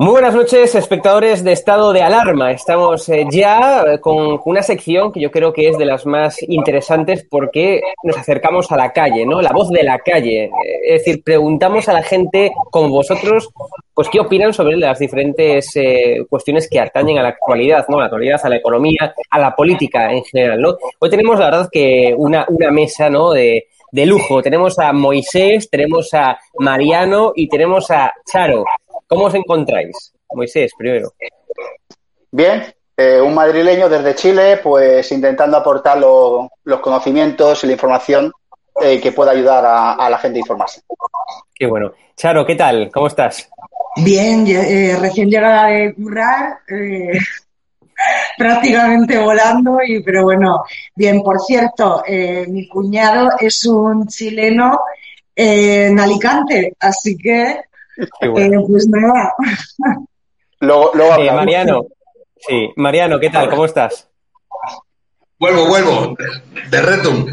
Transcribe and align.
Muy 0.00 0.12
buenas 0.12 0.32
noches, 0.32 0.76
espectadores 0.76 1.42
de 1.42 1.50
Estado 1.50 1.92
de 1.92 2.02
Alarma. 2.02 2.52
Estamos 2.52 3.08
eh, 3.08 3.26
ya 3.32 3.82
eh, 3.82 3.98
con 3.98 4.38
una 4.44 4.62
sección 4.62 5.10
que 5.10 5.18
yo 5.18 5.32
creo 5.32 5.52
que 5.52 5.68
es 5.68 5.76
de 5.76 5.84
las 5.84 6.06
más 6.06 6.40
interesantes 6.40 7.26
porque 7.28 7.80
nos 8.04 8.16
acercamos 8.16 8.70
a 8.70 8.76
la 8.76 8.92
calle, 8.92 9.26
¿no? 9.26 9.42
La 9.42 9.50
voz 9.50 9.70
de 9.70 9.82
la 9.82 9.98
calle. 9.98 10.44
Eh, 10.44 10.50
es 10.84 11.04
decir, 11.04 11.24
preguntamos 11.24 11.88
a 11.88 11.94
la 11.94 12.04
gente 12.04 12.52
como 12.70 12.90
vosotros, 12.90 13.50
pues 13.92 14.08
qué 14.08 14.20
opinan 14.20 14.52
sobre 14.52 14.76
las 14.76 15.00
diferentes 15.00 15.74
cuestiones 16.30 16.70
que 16.70 16.78
atañen 16.78 17.18
a 17.18 17.22
la 17.24 17.30
actualidad, 17.30 17.84
¿no? 17.88 17.96
A 17.96 18.02
la 18.02 18.06
actualidad, 18.06 18.40
a 18.40 18.48
la 18.50 18.56
economía, 18.58 19.16
a 19.30 19.38
la 19.40 19.56
política 19.56 20.12
en 20.12 20.22
general, 20.22 20.60
¿no? 20.60 20.76
Hoy 21.00 21.10
tenemos, 21.10 21.40
la 21.40 21.46
verdad, 21.46 21.68
que 21.72 22.14
una, 22.16 22.46
una 22.48 22.70
mesa, 22.70 23.10
¿no? 23.10 23.32
De, 23.32 23.66
de 23.90 24.06
lujo. 24.06 24.42
Tenemos 24.42 24.78
a 24.78 24.92
Moisés, 24.92 25.68
tenemos 25.68 26.12
a 26.14 26.38
Mariano 26.58 27.32
y 27.34 27.48
tenemos 27.48 27.90
a 27.90 28.12
Charo. 28.30 28.64
¿Cómo 29.08 29.24
os 29.24 29.34
encontráis? 29.34 30.12
Moisés, 30.34 30.70
primero. 30.76 31.12
Bien, 32.30 32.62
eh, 32.94 33.20
un 33.20 33.34
madrileño 33.34 33.88
desde 33.88 34.14
Chile, 34.14 34.60
pues 34.62 35.10
intentando 35.12 35.56
aportar 35.56 35.98
los 35.98 36.80
conocimientos 36.80 37.64
y 37.64 37.68
la 37.68 37.72
información 37.72 38.30
eh, 38.82 39.00
que 39.00 39.12
pueda 39.12 39.30
ayudar 39.30 39.64
a, 39.66 40.10
la 40.10 40.18
gente 40.18 40.38
a 40.38 40.40
informarse. 40.40 40.82
Qué 41.54 41.66
bueno. 41.66 41.92
Charo, 42.14 42.44
¿qué 42.44 42.54
tal? 42.54 42.90
¿Cómo 42.92 43.06
estás? 43.06 43.48
Bien, 43.96 44.46
eh, 44.46 44.96
recién 45.00 45.30
llegada 45.30 45.68
de 45.68 45.94
currar, 45.94 46.58
prácticamente 48.36 49.16
volando, 49.16 49.78
y, 49.84 50.02
pero 50.02 50.24
bueno, 50.24 50.64
bien, 50.94 51.22
por 51.22 51.40
cierto, 51.40 52.02
mi 52.48 52.68
cuñado 52.68 53.30
es 53.40 53.64
un 53.64 54.06
chileno 54.06 54.78
en 55.34 55.98
Alicante, 55.98 56.74
así 56.78 57.16
que 57.16 57.67
eh, 57.98 58.60
pues 58.66 58.86
nada. 58.88 59.32
Luego, 60.60 60.92
eh, 61.18 61.32
Mariano, 61.32 61.86
sí, 62.36 62.70
Mariano, 62.76 63.18
¿qué 63.18 63.30
tal? 63.30 63.48
¿Cómo 63.50 63.64
estás? 63.64 64.08
Vuelvo, 65.38 65.66
vuelvo, 65.66 66.16
de 66.70 66.82
retum. 66.82 67.26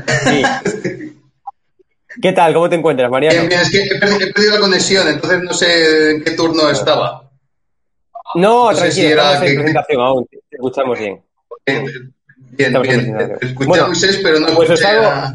¿Qué 2.21 2.31
tal? 2.31 2.53
¿Cómo 2.53 2.69
te 2.69 2.75
encuentras, 2.75 3.09
Mariano? 3.09 3.39
Bien, 3.39 3.49
bien, 3.49 3.61
es 3.61 3.69
que 3.71 3.83
he 3.83 3.99
perdido, 3.99 4.53
la 4.53 4.59
conexión, 4.59 5.07
entonces 5.07 5.41
no 5.41 5.53
sé 5.53 6.11
en 6.11 6.23
qué 6.23 6.31
turno 6.31 6.69
estaba. 6.69 7.29
No, 8.35 8.69
tranquilo, 8.69 8.91
si 8.91 9.05
estamos 9.05 9.41
en 9.41 9.55
presentación 9.55 10.01
aún, 10.01 10.25
te 10.27 10.39
escuchamos 10.51 10.99
bien. 10.99 11.21
Bien, 11.65 11.85
bien, 12.51 12.81
bien. 12.81 13.37
Escuché 13.41 13.67
bueno, 13.67 13.83
a 13.83 13.87
Moisés, 13.87 14.19
pero 14.23 14.39
no 14.39 14.47
pues 14.55 14.69
escuché 14.69 14.87
a... 14.87 15.33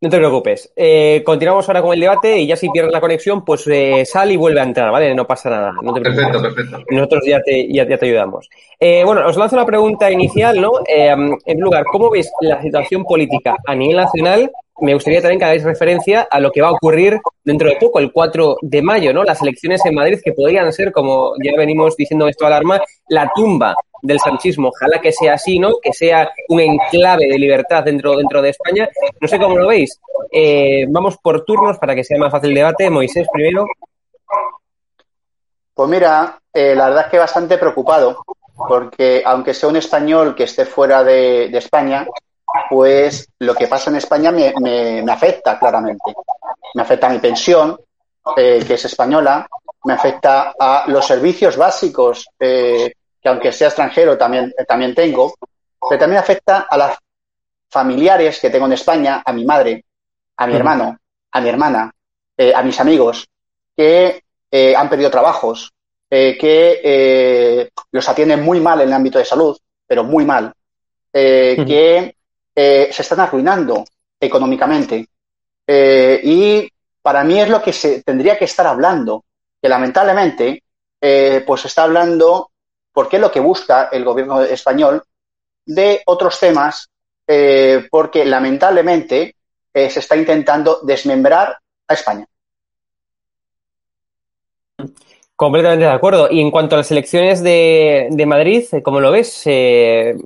No 0.00 0.08
te 0.08 0.18
preocupes. 0.18 0.72
Eh, 0.76 1.22
continuamos 1.26 1.68
ahora 1.68 1.82
con 1.82 1.92
el 1.92 1.98
debate 1.98 2.38
y 2.38 2.46
ya 2.46 2.54
si 2.54 2.70
pierdes 2.70 2.92
la 2.92 3.00
conexión, 3.00 3.44
pues 3.44 3.66
eh, 3.66 4.04
sal 4.04 4.30
y 4.30 4.36
vuelve 4.36 4.60
a 4.60 4.62
entrar, 4.62 4.92
¿vale? 4.92 5.12
No 5.12 5.26
pasa 5.26 5.50
nada. 5.50 5.72
No 5.82 5.92
te 5.92 6.00
perfecto, 6.00 6.40
perfecto. 6.40 6.84
Nosotros 6.90 7.24
ya 7.26 7.40
te, 7.42 7.66
ya, 7.72 7.84
te 7.84 8.06
ayudamos. 8.06 8.48
Eh, 8.78 9.02
bueno, 9.04 9.26
os 9.26 9.36
lanzo 9.36 9.56
la 9.56 9.66
pregunta 9.66 10.08
inicial, 10.08 10.60
¿no? 10.60 10.70
en 10.86 11.36
primer 11.38 11.64
lugar, 11.64 11.84
¿cómo 11.90 12.10
veis 12.10 12.30
la 12.40 12.62
situación 12.62 13.04
política 13.04 13.56
a 13.66 13.74
nivel 13.74 13.96
nacional 13.96 14.52
me 14.80 14.94
gustaría 14.94 15.20
también 15.20 15.38
que 15.38 15.44
hagáis 15.44 15.64
referencia 15.64 16.28
a 16.30 16.40
lo 16.40 16.50
que 16.50 16.62
va 16.62 16.68
a 16.68 16.72
ocurrir 16.72 17.18
dentro 17.44 17.68
de 17.68 17.76
poco, 17.76 17.98
el 17.98 18.12
4 18.12 18.56
de 18.62 18.82
mayo, 18.82 19.12
¿no? 19.12 19.24
Las 19.24 19.42
elecciones 19.42 19.84
en 19.84 19.94
Madrid 19.94 20.20
que 20.22 20.32
podrían 20.32 20.72
ser, 20.72 20.92
como 20.92 21.32
ya 21.42 21.52
venimos 21.56 21.96
diciendo 21.96 22.28
esto 22.28 22.46
alarma, 22.46 22.80
la 23.08 23.30
tumba 23.34 23.74
del 24.02 24.20
sanchismo. 24.20 24.68
Ojalá 24.68 25.00
que 25.00 25.12
sea 25.12 25.34
así, 25.34 25.58
¿no? 25.58 25.78
Que 25.82 25.92
sea 25.92 26.30
un 26.48 26.60
enclave 26.60 27.26
de 27.26 27.38
libertad 27.38 27.84
dentro, 27.84 28.16
dentro 28.16 28.40
de 28.40 28.50
España. 28.50 28.88
No 29.20 29.28
sé 29.28 29.38
cómo 29.38 29.56
lo 29.56 29.68
veis. 29.68 30.00
Eh, 30.30 30.86
vamos 30.88 31.16
por 31.18 31.44
turnos 31.44 31.78
para 31.78 31.94
que 31.94 32.04
sea 32.04 32.18
más 32.18 32.30
fácil 32.30 32.50
el 32.50 32.56
debate. 32.56 32.90
Moisés, 32.90 33.26
primero. 33.32 33.66
Pues 35.74 35.88
mira, 35.88 36.40
eh, 36.52 36.74
la 36.74 36.86
verdad 36.86 37.04
es 37.06 37.10
que 37.10 37.18
bastante 37.18 37.58
preocupado, 37.58 38.24
porque 38.68 39.22
aunque 39.24 39.54
sea 39.54 39.68
un 39.68 39.76
español 39.76 40.34
que 40.34 40.44
esté 40.44 40.64
fuera 40.64 41.04
de 41.04 41.46
España, 41.56 42.06
pues 42.68 43.28
lo 43.38 43.54
que 43.54 43.66
pasa 43.66 43.90
en 43.90 43.96
España 43.96 44.30
me, 44.30 44.52
me, 44.60 45.12
afecta 45.12 45.58
claramente. 45.58 46.14
Me 46.74 46.82
afecta 46.82 47.06
a 47.06 47.10
mi 47.10 47.18
pensión, 47.18 47.78
eh, 48.36 48.62
que 48.66 48.74
es 48.74 48.84
española, 48.84 49.46
me 49.84 49.92
afecta 49.92 50.54
a 50.58 50.84
los 50.88 51.06
servicios 51.06 51.56
básicos, 51.56 52.28
eh, 52.38 52.92
que 53.20 53.28
aunque 53.28 53.52
sea 53.52 53.68
extranjero 53.68 54.16
también, 54.16 54.52
eh, 54.56 54.64
también 54.64 54.94
tengo, 54.94 55.34
pero 55.88 55.98
también 55.98 56.20
afecta 56.20 56.66
a 56.68 56.76
las 56.76 56.98
familiares 57.70 58.38
que 58.40 58.50
tengo 58.50 58.66
en 58.66 58.72
España, 58.72 59.22
a 59.24 59.32
mi 59.32 59.44
madre, 59.44 59.84
a 60.36 60.46
mi 60.46 60.54
hermano, 60.54 60.98
a 61.32 61.40
mi 61.40 61.48
hermana, 61.48 61.92
a 62.54 62.62
mis 62.62 62.80
amigos, 62.80 63.26
que 63.76 64.22
han 64.76 64.88
perdido 64.88 65.10
trabajos, 65.10 65.70
que 66.08 67.70
los 67.90 68.08
atienden 68.08 68.42
muy 68.42 68.60
mal 68.60 68.80
en 68.80 68.88
el 68.88 68.94
ámbito 68.94 69.18
de 69.18 69.24
salud, 69.24 69.58
pero 69.86 70.04
muy 70.04 70.24
mal, 70.24 70.52
que 71.12 72.14
eh, 72.60 72.88
se 72.90 73.02
están 73.02 73.20
arruinando 73.20 73.84
económicamente. 74.18 75.06
Eh, 75.64 76.20
y 76.24 76.68
para 77.00 77.22
mí 77.22 77.38
es 77.40 77.48
lo 77.48 77.62
que 77.62 77.72
se 77.72 78.02
tendría 78.02 78.36
que 78.36 78.46
estar 78.46 78.66
hablando, 78.66 79.24
que 79.62 79.68
lamentablemente 79.68 80.64
eh, 81.00 81.44
pues 81.46 81.66
está 81.66 81.84
hablando, 81.84 82.50
porque 82.92 83.14
es 83.14 83.22
lo 83.22 83.30
que 83.30 83.38
busca 83.38 83.90
el 83.92 84.04
gobierno 84.04 84.42
español, 84.42 85.04
de 85.64 86.02
otros 86.06 86.40
temas, 86.40 86.88
porque 87.90 88.24
lamentablemente 88.24 89.36
se 89.72 90.00
está 90.00 90.16
intentando 90.16 90.80
desmembrar 90.82 91.58
a 91.86 91.94
España. 91.94 92.26
Completamente 95.36 95.84
de 95.84 95.92
acuerdo. 95.92 96.28
Y 96.28 96.40
en 96.40 96.50
cuanto 96.50 96.74
a 96.74 96.78
las 96.78 96.90
elecciones 96.90 97.44
de, 97.44 98.08
de 98.10 98.26
Madrid, 98.26 98.64
¿cómo 98.82 98.98
lo 98.98 99.12
ves? 99.12 99.42
Eh, 99.44 100.16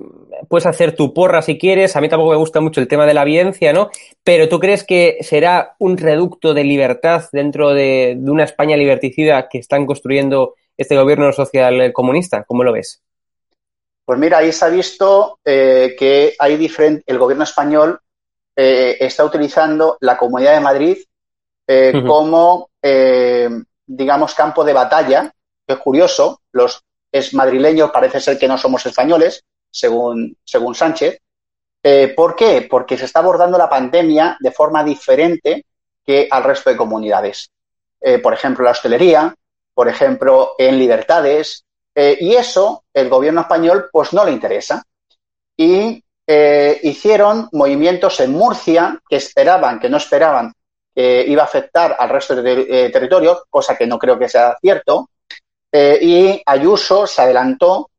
puedes 0.47 0.65
hacer 0.65 0.95
tu 0.95 1.13
porra 1.13 1.41
si 1.41 1.57
quieres. 1.57 1.95
A 1.95 2.01
mí 2.01 2.09
tampoco 2.09 2.31
me 2.31 2.37
gusta 2.37 2.61
mucho 2.61 2.81
el 2.81 2.87
tema 2.87 3.05
de 3.05 3.13
la 3.13 3.23
evidencia, 3.23 3.73
¿no? 3.73 3.89
Pero 4.23 4.49
¿tú 4.49 4.59
crees 4.59 4.83
que 4.83 5.17
será 5.21 5.75
un 5.79 5.97
reducto 5.97 6.53
de 6.53 6.63
libertad 6.63 7.25
dentro 7.31 7.73
de, 7.73 8.17
una 8.19 8.43
España 8.43 8.77
liberticida 8.77 9.47
que 9.49 9.59
están 9.59 9.85
construyendo 9.85 10.55
este 10.77 10.95
gobierno 10.95 11.31
social 11.31 11.91
comunista? 11.93 12.43
¿Cómo 12.43 12.63
lo 12.63 12.73
ves? 12.73 13.01
Pues 14.05 14.19
mira, 14.19 14.39
ahí 14.39 14.51
se 14.51 14.65
ha 14.65 14.69
visto 14.69 15.39
eh, 15.45 15.95
que 15.97 16.35
hay 16.37 16.57
diferente, 16.57 17.03
el 17.07 17.17
gobierno 17.17 17.45
español 17.45 17.99
eh, 18.55 18.97
está 18.99 19.23
utilizando 19.23 19.97
la 20.01 20.17
Comunidad 20.17 20.53
de 20.53 20.59
Madrid 20.59 20.97
como 22.05 22.69
digamos, 23.85 24.33
campo 24.33 24.63
de 24.63 24.73
batalla, 24.73 25.33
que 25.65 25.73
es 25.73 25.79
curioso, 25.79 26.41
los 26.51 26.83
es 27.11 27.33
madrileños 27.33 27.91
parece 27.91 28.19
ser 28.19 28.39
que 28.39 28.47
no 28.47 28.57
somos 28.57 28.85
españoles, 28.85 29.43
según, 29.73 30.37
según 30.43 30.75
Sánchez. 30.75 31.19
Eh, 31.81 32.13
¿Por 32.15 32.35
qué? 32.35 32.67
Porque 32.69 32.97
se 32.97 33.05
está 33.05 33.19
abordando 33.19 33.57
la 33.57 33.69
pandemia 33.69 34.37
de 34.39 34.51
forma 34.51 34.83
diferente 34.83 35.65
que 36.05 36.27
al 36.29 36.43
resto 36.43 36.69
de 36.69 36.77
comunidades. 36.77 37.49
Eh, 37.99 38.19
por 38.19 38.33
ejemplo, 38.33 38.63
la 38.63 38.71
hostelería, 38.71 39.33
por 39.73 39.87
ejemplo, 39.87 40.55
en 40.57 40.77
libertades, 40.77 41.63
eh, 41.95 42.17
y 42.19 42.33
eso 42.33 42.83
el 42.93 43.09
gobierno 43.09 43.41
español 43.41 43.89
pues 43.91 44.13
no 44.13 44.25
le 44.25 44.31
interesa. 44.31 44.83
Y 45.55 46.03
hicieron 46.25 47.49
movimientos 47.51 48.19
en 48.21 48.31
Murcia 48.31 48.97
que 49.09 49.17
esperaban, 49.17 49.77
que 49.77 49.89
no 49.89 49.97
esperaban 49.97 50.53
eh, 50.95 51.25
iba 51.27 51.41
a 51.41 51.45
afectar 51.45 51.97
al 51.99 52.09
resto 52.09 52.35
del 52.35 52.65
de, 52.65 52.89
territorio, 52.89 53.43
cosa 53.49 53.75
que 53.75 53.85
no 53.85 53.99
creo 53.99 54.17
que 54.17 54.29
sea 54.29 54.57
cierto. 54.59 55.09
Y 55.71 56.41
Ayuso 56.45 57.07
se 57.07 57.23
adelantó, 57.23 57.89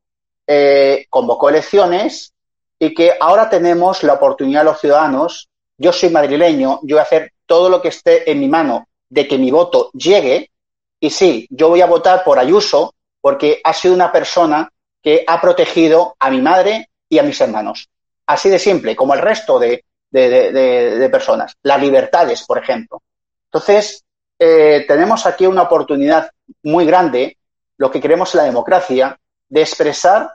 eh, 0.47 1.05
convocó 1.09 1.49
elecciones 1.49 2.33
y 2.79 2.93
que 2.93 3.13
ahora 3.19 3.49
tenemos 3.49 4.03
la 4.03 4.13
oportunidad 4.13 4.63
los 4.63 4.79
ciudadanos. 4.79 5.49
Yo 5.77 5.91
soy 5.91 6.09
madrileño, 6.09 6.79
yo 6.83 6.95
voy 6.95 6.99
a 6.99 7.03
hacer 7.03 7.33
todo 7.45 7.69
lo 7.69 7.81
que 7.81 7.89
esté 7.89 8.29
en 8.29 8.39
mi 8.39 8.47
mano 8.47 8.87
de 9.09 9.27
que 9.27 9.37
mi 9.37 9.51
voto 9.51 9.91
llegue. 9.93 10.51
Y 10.99 11.09
sí, 11.09 11.47
yo 11.49 11.69
voy 11.69 11.81
a 11.81 11.85
votar 11.85 12.23
por 12.23 12.39
Ayuso 12.39 12.93
porque 13.21 13.59
ha 13.63 13.73
sido 13.73 13.93
una 13.93 14.11
persona 14.11 14.69
que 15.01 15.23
ha 15.25 15.39
protegido 15.41 16.15
a 16.19 16.29
mi 16.29 16.41
madre 16.41 16.89
y 17.09 17.19
a 17.19 17.23
mis 17.23 17.39
hermanos. 17.41 17.89
Así 18.25 18.49
de 18.49 18.59
simple, 18.59 18.95
como 18.95 19.13
el 19.13 19.21
resto 19.21 19.59
de, 19.59 19.83
de, 20.11 21.09
personas, 21.11 21.55
las 21.63 21.81
libertades, 21.81 22.43
por 22.45 22.57
ejemplo. 22.57 23.01
Entonces, 23.45 24.03
eh, 24.39 24.85
tenemos 24.87 25.25
aquí 25.25 25.45
una 25.45 25.63
oportunidad 25.63 26.31
muy 26.63 26.85
grande, 26.85 27.37
lo 27.77 27.91
que 27.91 28.01
queremos 28.01 28.33
en 28.33 28.39
la 28.39 28.45
democracia, 28.45 29.17
de 29.55 29.61
expresar 29.61 30.33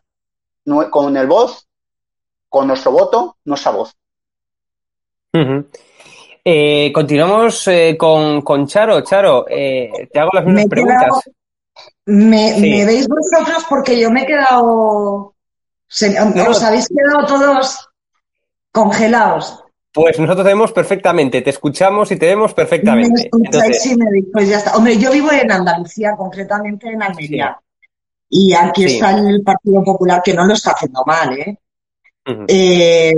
con 0.90 1.14
el 1.14 1.26
voz, 1.26 1.68
con 2.48 2.66
nuestro 2.66 2.90
voto, 2.90 3.36
nuestra 3.44 3.70
voz. 3.70 3.94
Eh, 6.42 6.90
continuamos 6.90 7.68
eh, 7.68 7.98
con, 7.98 8.66
Charo. 8.66 9.02
Charo, 9.02 9.44
te 9.44 10.18
hago 10.18 10.30
las 10.32 10.44
mismas 10.46 10.66
preguntas. 10.68 11.10
me, 12.06 12.84
veis 12.86 13.06
vosotros 13.06 13.66
porque 13.68 14.00
yo 14.00 14.10
me 14.10 14.22
he 14.22 14.26
quedado. 14.26 15.34
os 16.48 16.62
habéis 16.62 16.88
quedado 16.88 17.26
todos 17.26 17.90
congelados. 18.72 19.62
Pues 19.92 20.18
nosotros 20.18 20.46
te 20.46 20.52
vemos 20.52 20.72
perfectamente, 20.72 21.42
te 21.42 21.50
escuchamos 21.50 22.10
y 22.10 22.16
te 22.16 22.24
vemos 22.24 22.54
perfectamente. 22.54 23.28
pues 24.32 24.48
ya 24.48 24.58
está. 24.58 24.76
Hombre, 24.78 24.96
yo 24.96 25.12
vivo 25.12 25.30
en 25.30 25.52
Andalucía, 25.52 26.14
concretamente 26.16 26.88
en 26.88 27.02
Almería. 27.02 27.60
Y 28.30 28.54
aquí 28.54 28.84
está 28.84 29.18
el 29.18 29.42
Partido 29.42 29.82
Popular, 29.82 30.22
que 30.24 30.32
no 30.32 30.46
lo 30.46 30.54
está 30.54 30.70
haciendo 30.70 31.02
mal, 31.04 31.36
¿eh? 31.36 31.58
eh 32.46 33.12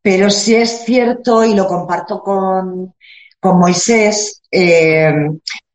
pero 0.00 0.30
sí 0.30 0.54
es 0.54 0.84
cierto, 0.84 1.44
y 1.44 1.54
lo 1.54 1.66
comparto 1.66 2.20
con, 2.20 2.94
con 3.38 3.58
Moisés, 3.58 4.42
eh, 4.50 5.12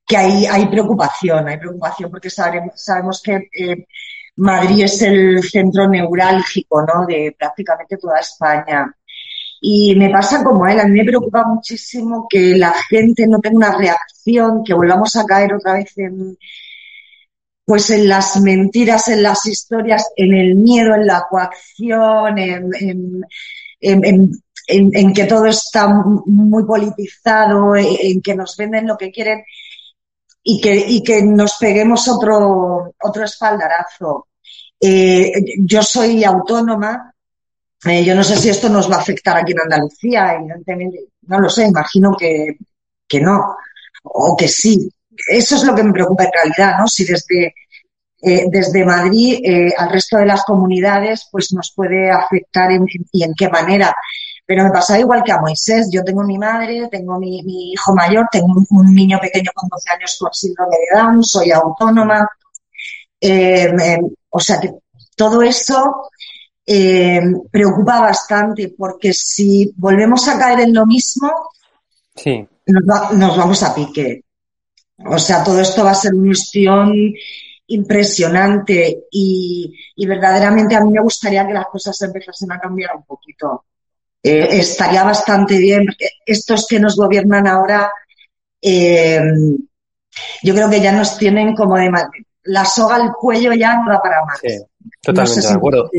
que 0.06 0.18
hay, 0.18 0.46
hay 0.46 0.68
preocupación, 0.68 1.48
hay 1.48 1.58
preocupación 1.58 2.12
porque 2.12 2.30
sabemos, 2.30 2.74
sabemos 2.76 3.22
que 3.22 3.50
eh, 3.58 3.86
Madrid 4.38 4.86
es 4.86 5.02
el 5.02 5.44
centro 5.44 5.88
neurálgico 5.88 6.82
¿no? 6.82 7.06
de 7.06 7.36
prácticamente 7.38 7.98
toda 7.98 8.20
España. 8.20 8.94
Y 9.60 9.96
me 9.96 10.10
pasa 10.10 10.44
como 10.44 10.68
él, 10.68 10.80
a 10.80 10.88
mí 10.88 11.00
me 11.00 11.06
preocupa 11.06 11.44
muchísimo 11.46 12.28
que 12.30 12.56
la 12.56 12.74
gente 12.90 13.26
no 13.28 13.40
tenga 13.40 13.58
una 13.58 13.78
reacción, 13.78 14.64
que 14.64 14.74
volvamos 14.74 15.16
a 15.16 15.26
caer 15.26 15.54
otra 15.54 15.74
vez 15.74 15.98
en, 15.98 16.38
pues 17.68 17.90
en 17.90 18.08
las 18.08 18.40
mentiras, 18.40 19.10
en 19.10 19.22
las 19.22 19.46
historias, 19.46 20.08
en 20.16 20.34
el 20.34 20.56
miedo, 20.56 20.96
en 20.96 21.06
la 21.06 21.26
coacción, 21.30 22.38
en, 22.38 22.72
en, 23.82 25.14
que 25.14 25.26
todo 25.26 25.48
está 25.48 25.90
muy 25.90 26.64
politizado, 26.64 27.76
en 27.76 28.22
que 28.22 28.36
nos 28.36 28.56
venden 28.56 28.88
lo 28.88 28.98
que 28.98 29.12
quieren 29.12 29.44
y 30.44 30.62
que, 30.62 30.76
y 30.78 31.04
que 31.04 31.22
nos 31.22 31.58
peguemos 31.58 32.08
otro, 32.08 32.96
otro 33.02 33.26
espaldarazo. 33.26 34.30
Eh, 34.80 35.34
yo 35.60 35.84
soy 35.84 36.24
autónoma, 36.24 37.14
eh, 37.84 38.06
yo 38.06 38.16
no 38.16 38.24
sé 38.24 38.38
si 38.38 38.48
esto 38.48 38.70
nos 38.70 38.90
va 38.90 38.96
a 38.96 39.02
afectar 39.02 39.36
aquí 39.36 39.52
en 39.52 39.60
Andalucía, 39.60 40.36
evidentemente, 40.36 41.08
no 41.24 41.42
lo 41.42 41.50
sé, 41.50 41.68
imagino 41.68 42.16
que, 42.18 42.60
que 43.06 43.20
no, 43.20 43.58
o 44.04 44.38
que 44.38 44.48
sí. 44.48 44.90
Eso 45.28 45.56
es 45.56 45.64
lo 45.64 45.76
que 45.76 45.84
me 45.84 45.94
preocupa 45.94 46.26
en 46.26 46.32
realidad, 46.32 46.80
¿no? 46.80 46.88
Si 46.88 47.06
desde, 47.06 47.56
eh, 48.22 48.46
desde 48.50 48.86
Madrid 48.86 49.40
al 49.78 49.92
resto 49.92 50.18
de 50.18 50.26
las 50.26 50.44
comunidades 50.44 51.28
pues 51.32 51.54
nos 51.54 51.72
puede 51.76 52.10
afectar 52.12 52.72
y 52.72 53.24
en 53.24 53.34
qué 53.36 53.50
manera. 53.50 53.96
Pero 54.48 54.64
me 54.64 54.72
pasa 54.72 54.98
igual 54.98 55.24
que 55.26 55.34
a 55.34 55.42
Moisés. 55.42 55.90
Yo 55.92 56.06
tengo 56.06 56.24
mi 56.24 56.38
madre, 56.38 56.88
tengo 56.90 57.20
mi, 57.20 57.74
hijo 57.74 57.94
mayor, 57.94 58.28
tengo 58.32 58.56
un, 58.70 58.96
niño 58.96 59.20
pequeño 59.20 59.52
con 59.54 59.68
12 59.68 59.90
años 59.90 60.18
con 60.18 60.34
síndrome 60.34 60.78
de 60.78 60.98
Down, 60.98 61.22
soy 61.22 61.52
autónoma. 61.52 62.30
Eh, 63.20 64.00
o 64.30 64.40
sea 64.40 64.58
que 64.62 64.72
todo 65.18 65.42
eso 65.42 66.10
eh, 66.66 67.22
preocupa 67.52 68.00
bastante 68.00 68.74
porque 68.78 69.12
si 69.12 69.74
volvemos 69.76 70.26
a 70.30 70.40
caer 70.40 70.62
en 70.62 70.74
lo 70.74 70.86
mismo, 70.86 71.30
sí. 72.16 72.48
nos, 72.68 73.38
vamos 73.38 73.62
a 73.64 73.76
pique. 73.76 74.24
O 75.06 75.20
sea, 75.20 75.44
todo 75.44 75.60
esto 75.60 75.84
va 75.84 75.92
a 75.92 75.96
ser 75.96 76.14
una 76.14 76.28
cuestión 76.28 77.14
impresionante 77.68 79.06
y, 79.12 79.74
y, 79.96 80.06
verdaderamente 80.06 80.76
a 80.76 80.82
mí 80.82 80.92
me 80.92 81.02
gustaría 81.02 81.46
que 81.46 81.54
las 81.54 81.68
cosas 81.68 82.02
empezasen 82.02 82.52
a 82.52 82.60
cambiar 82.60 82.96
un 82.96 83.04
poquito. 83.04 83.66
Eh, 84.24 84.60
estaría 84.60 85.04
bastante 85.04 85.58
bien, 85.58 85.86
porque 85.86 86.10
estos 86.26 86.66
que 86.68 86.80
nos 86.80 86.96
gobiernan 86.96 87.48
ahora, 87.48 87.92
eh, 88.62 89.22
yo 90.44 90.54
creo 90.54 90.70
que 90.70 90.82
ya 90.82 90.92
nos 90.92 91.18
tienen 91.18 91.56
como 91.56 91.78
de 91.78 91.92
la 92.44 92.66
soga 92.66 92.96
al 92.96 93.12
cuello 93.14 93.54
ya 93.54 93.78
no 93.78 93.92
da 93.92 94.02
para 94.02 94.26
más. 94.26 94.40
Sí, 94.40 94.60
totalmente 95.02 95.48
de 95.48 95.54
acuerdo. 95.54 95.90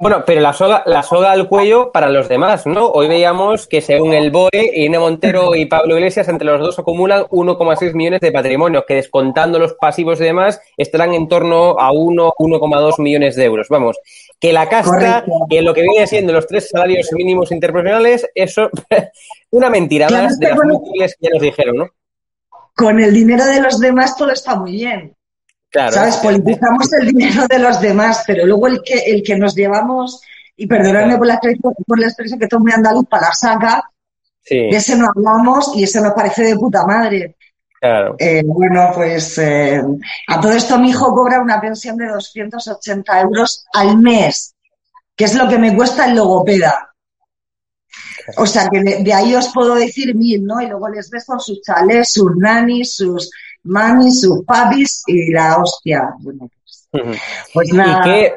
Bueno, 0.00 0.24
pero 0.24 0.40
la 0.40 0.54
soga, 0.54 0.82
la 0.86 1.02
soga 1.02 1.30
al 1.30 1.46
cuello 1.46 1.92
para 1.92 2.08
los 2.08 2.26
demás, 2.26 2.66
¿no? 2.66 2.86
Hoy 2.86 3.06
veíamos 3.06 3.66
que 3.66 3.82
según 3.82 4.14
el 4.14 4.30
BOE, 4.30 4.48
Irene 4.74 4.98
Montero 4.98 5.54
y 5.54 5.66
Pablo 5.66 5.98
Iglesias, 5.98 6.26
entre 6.28 6.46
los 6.46 6.58
dos 6.58 6.78
acumulan 6.78 7.24
1,6 7.24 7.92
millones 7.92 8.20
de 8.22 8.32
patrimonio, 8.32 8.86
que 8.88 8.94
descontando 8.94 9.58
los 9.58 9.74
pasivos 9.74 10.18
y 10.22 10.24
demás, 10.24 10.58
estarán 10.78 11.12
en 11.12 11.28
torno 11.28 11.78
a 11.78 11.92
1, 11.92 12.32
1,2 12.38 12.98
millones 12.98 13.36
de 13.36 13.44
euros. 13.44 13.68
Vamos, 13.68 13.98
que 14.40 14.54
la 14.54 14.70
casta, 14.70 15.22
que 15.50 15.60
lo 15.60 15.74
que 15.74 15.82
viene 15.82 16.06
siendo 16.06 16.32
los 16.32 16.46
tres 16.46 16.70
salarios 16.70 17.12
mínimos 17.12 17.52
interprofesionales, 17.52 18.26
eso, 18.34 18.70
una 19.50 19.68
mentira 19.68 20.08
más 20.08 20.38
de 20.38 20.48
las 20.48 20.58
múltiples 20.64 21.14
que 21.20 21.26
ya 21.26 21.34
nos 21.34 21.42
dijeron, 21.42 21.76
¿no? 21.76 21.88
Con 22.74 22.98
el 23.00 23.12
dinero 23.12 23.44
de 23.44 23.60
los 23.60 23.78
demás 23.78 24.16
todo 24.16 24.30
está 24.30 24.56
muy 24.56 24.72
bien. 24.72 25.14
¿Sabes? 25.72 26.16
Politizamos 26.16 26.92
el 26.94 27.08
dinero 27.08 27.46
de 27.48 27.58
los 27.58 27.80
demás, 27.80 28.24
pero 28.26 28.44
luego 28.46 28.66
el 28.66 28.82
que, 28.82 28.98
el 29.06 29.22
que 29.22 29.36
nos 29.36 29.54
llevamos, 29.54 30.20
y 30.56 30.66
perdonadme 30.66 31.16
por, 31.16 31.26
la, 31.26 31.40
por 31.86 31.98
la 31.98 32.06
expresión 32.06 32.38
que 32.38 32.48
todo 32.48 32.60
muy 32.60 32.72
andaluz 32.72 33.06
para 33.08 33.28
la 33.28 33.32
saca, 33.32 33.90
de 34.48 34.68
ese 34.68 34.96
no 34.96 35.06
hablamos 35.06 35.72
y 35.76 35.84
ese 35.84 36.00
nos 36.00 36.12
parece 36.12 36.42
de 36.42 36.56
puta 36.56 36.84
madre. 36.84 37.36
Claro. 37.80 38.16
Eh, 38.18 38.42
bueno, 38.44 38.90
pues 38.94 39.38
eh, 39.38 39.80
a 40.26 40.40
todo 40.40 40.52
esto 40.52 40.78
mi 40.78 40.90
hijo 40.90 41.14
cobra 41.14 41.40
una 41.40 41.60
pensión 41.60 41.96
de 41.96 42.08
280 42.08 43.20
euros 43.20 43.64
al 43.72 43.96
mes, 43.98 44.54
que 45.16 45.24
es 45.24 45.34
lo 45.34 45.48
que 45.48 45.58
me 45.58 45.74
cuesta 45.74 46.06
el 46.06 46.16
logopeda. 46.16 46.90
O 48.36 48.46
sea 48.46 48.68
que 48.68 48.80
de, 48.82 49.12
ahí 49.14 49.34
os 49.34 49.48
puedo 49.52 49.74
decir 49.76 50.14
mil, 50.14 50.44
¿no? 50.44 50.60
Y 50.60 50.66
luego 50.66 50.88
les 50.88 51.08
ves 51.10 51.24
con 51.24 51.40
sus 51.40 51.62
chalés, 51.62 52.12
sus 52.12 52.36
nanis, 52.36 52.96
sus 52.96 53.30
mami, 53.64 54.10
sus 54.10 54.44
papis 54.44 55.02
y 55.06 55.32
la 55.32 55.58
hostia. 55.58 56.02
pues, 57.52 57.72
nada. 57.72 58.32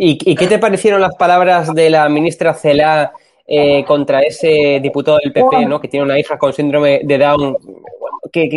¿Y 0.00 0.36
qué, 0.36 0.46
te 0.46 0.58
parecieron 0.58 1.00
las 1.00 1.16
palabras 1.16 1.74
de 1.74 1.90
la 1.90 2.08
ministra 2.08 2.54
Celá 2.54 3.12
eh, 3.44 3.84
contra 3.84 4.20
ese 4.20 4.78
diputado 4.80 5.18
del 5.22 5.32
PP, 5.32 5.66
¿no? 5.66 5.80
que 5.80 5.88
tiene 5.88 6.04
una 6.04 6.18
hija 6.18 6.38
con 6.38 6.52
síndrome 6.52 7.00
de 7.02 7.18
Down, 7.18 7.56
que, 8.30 8.48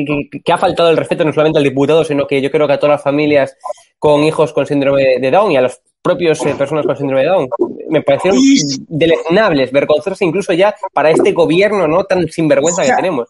que, 0.43 0.51
ha 0.51 0.57
faltado 0.57 0.91
el 0.91 0.97
respeto 0.97 1.25
no 1.25 1.33
solamente 1.33 1.57
al 1.57 1.63
diputado, 1.63 2.03
sino 2.03 2.27
que 2.27 2.41
yo 2.41 2.51
creo 2.51 2.67
que 2.67 2.73
a 2.73 2.79
todas 2.79 2.95
las 2.95 3.03
familias 3.03 3.57
con 3.97 4.23
hijos 4.23 4.53
con 4.53 4.67
síndrome 4.67 5.19
de 5.19 5.31
Down 5.31 5.51
y 5.51 5.57
a 5.57 5.61
los 5.61 5.81
propios 6.01 6.45
eh, 6.45 6.53
personas 6.55 6.85
con 6.85 6.97
síndrome 6.97 7.21
de 7.21 7.29
Down. 7.29 7.49
Me 7.89 8.01
parecieron 8.03 8.39
deleznables, 8.87 9.71
vergonzosos 9.71 10.21
incluso 10.21 10.53
ya 10.53 10.75
para 10.93 11.09
este 11.09 11.31
gobierno 11.31 11.87
no 11.87 12.03
tan 12.03 12.27
sinvergüenza 12.27 12.83
que 12.83 12.93
tenemos. 12.93 13.29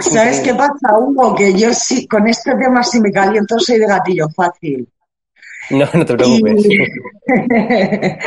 ¿Sabes 0.00 0.40
qué 0.40 0.54
pasa, 0.54 0.98
Hugo? 0.98 1.34
Que 1.34 1.52
yo 1.54 1.72
sí, 1.72 2.06
con 2.06 2.28
este 2.28 2.54
tema 2.56 2.82
si 2.82 3.00
me 3.00 3.10
caliento 3.10 3.58
soy 3.58 3.78
de 3.78 3.86
gatillo 3.86 4.28
fácil. 4.28 4.88
No, 5.70 5.86
no 5.92 6.04
te 6.04 6.14
preocupes. 6.14 6.68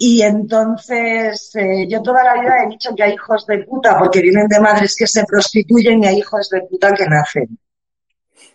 Y, 0.00 0.22
entonces 0.22 1.54
eh, 1.54 1.86
yo 1.88 2.02
toda 2.02 2.22
la 2.22 2.40
vida 2.40 2.64
he 2.64 2.68
dicho 2.68 2.94
que 2.96 3.02
hay 3.02 3.14
hijos 3.14 3.46
de 3.46 3.58
puta 3.58 3.98
porque 3.98 4.20
vienen 4.20 4.46
de 4.48 4.60
madres 4.60 4.96
que 4.96 5.06
se 5.06 5.24
prostituyen 5.24 6.02
y 6.02 6.06
hay 6.06 6.18
hijos 6.18 6.48
de 6.50 6.62
puta 6.62 6.92
que 6.94 7.06
nacen. 7.06 7.58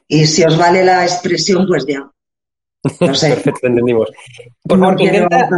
Y 0.07 0.25
si 0.25 0.43
os 0.43 0.57
vale 0.57 0.83
la 0.83 1.03
expresión, 1.03 1.65
pues 1.67 1.85
ya. 1.85 2.09
No 2.99 3.15
sé. 3.15 3.29
Perfecto, 3.29 3.67
entendimos. 3.67 4.11
Por 4.63 4.79
favor, 4.79 5.01
intenta, 5.01 5.49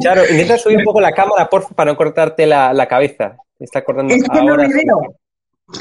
claro, 0.00 0.22
intenta 0.28 0.58
subir 0.58 0.78
un 0.78 0.84
poco 0.84 1.00
la 1.00 1.12
cámara, 1.12 1.48
por 1.48 1.62
favor, 1.62 1.76
para 1.76 1.92
no 1.92 1.96
cortarte 1.96 2.46
la, 2.46 2.72
la 2.72 2.86
cabeza. 2.86 3.36
Está 3.58 3.84
cortando 3.84 4.14
es 4.14 4.22
que 4.22 4.38
ahora. 4.38 4.56
No 4.64 4.68
me 4.68 4.74
veo. 4.74 5.16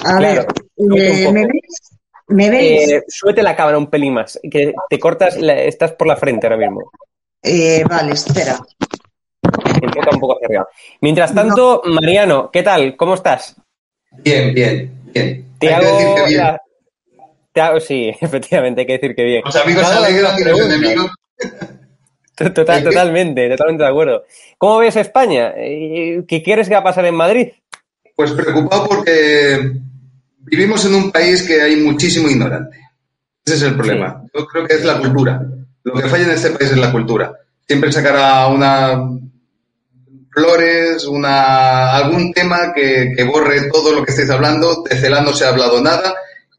A 0.06 0.20
ver, 0.20 0.48
eh, 0.78 1.32
¿me 1.32 1.46
veis? 1.46 2.00
¿Me 2.28 2.50
veis? 2.50 2.92
Eh, 2.92 3.04
súbete 3.08 3.44
la 3.44 3.56
cámara 3.56 3.78
un 3.78 3.90
pelín 3.90 4.14
más, 4.14 4.40
que 4.50 4.74
te 4.90 5.00
cortas, 5.00 5.38
estás 5.38 5.92
por 5.94 6.08
la 6.08 6.16
frente 6.16 6.48
ahora 6.48 6.58
mismo. 6.58 6.92
Eh, 7.42 7.84
vale, 7.88 8.14
espera. 8.14 8.60
un 10.12 10.20
poco 10.20 10.40
hacia 10.42 10.66
Mientras 11.02 11.34
tanto, 11.36 11.82
Mariano, 11.86 12.50
¿qué 12.52 12.64
tal? 12.64 12.96
¿Cómo 12.96 13.16
estás? 13.16 13.56
Bien, 14.12 14.54
bien, 14.54 14.92
bien. 15.14 15.46
Te 15.60 15.74
hago, 15.74 16.26
bien. 16.28 16.58
Te 17.52 17.62
hago... 17.62 17.80
Sí, 17.80 18.12
efectivamente, 18.22 18.82
hay 18.82 18.88
que 18.88 18.94
decir 18.94 19.16
que 19.16 19.24
bien. 19.24 19.42
Los 19.44 19.56
amigos 19.56 19.88
se 19.88 19.94
alegran, 19.94 20.36
pero 20.38 20.52
los 20.52 20.62
enemigos... 20.62 21.12
Total, 22.36 22.84
totalmente, 22.84 23.50
totalmente 23.50 23.84
de 23.84 23.90
acuerdo. 23.90 24.24
¿Cómo 24.58 24.78
ves 24.78 24.96
España? 24.96 25.54
¿Qué 25.56 26.42
quieres 26.44 26.70
que 26.70 26.74
va 26.74 26.80
a 26.80 26.86
pasar 26.86 27.06
en 27.06 27.16
Madrid? 27.16 27.50
Pues 28.16 28.32
preocupado 28.32 28.88
porque 28.88 29.74
vivimos 30.40 30.86
en 30.86 30.96
un 30.96 31.12
país 31.12 31.44
que 31.44 31.62
hay 31.62 31.76
muchísimo 31.78 32.30
ignorante. 32.30 32.78
Ese 33.46 33.56
es 33.56 33.62
el 33.64 33.76
problema. 33.76 34.24
Yo 34.34 34.46
creo 34.46 34.68
que 34.68 34.76
es 34.76 34.86
la 34.86 35.00
cultura. 35.00 35.42
Lo 35.84 35.94
que 35.94 36.08
falla 36.08 36.26
en 36.26 36.32
este 36.32 36.52
país 36.52 36.72
es 36.72 36.78
la 36.78 36.92
cultura. 36.92 37.34
Siempre 37.68 37.92
sacará 37.92 38.48
una 38.48 39.20
flores, 40.34 41.06
una, 41.06 41.96
algún 41.96 42.34
tema 42.34 42.74
que, 42.74 43.16
borre 43.24 43.70
todo 43.70 43.94
lo 43.94 44.04
que 44.04 44.12
estáis 44.12 44.30
hablando. 44.30 44.84
De 44.84 45.10
no 45.10 45.34
se 45.34 45.46
ha 45.46 45.50
hablado 45.50 45.82
nada. 45.82 46.16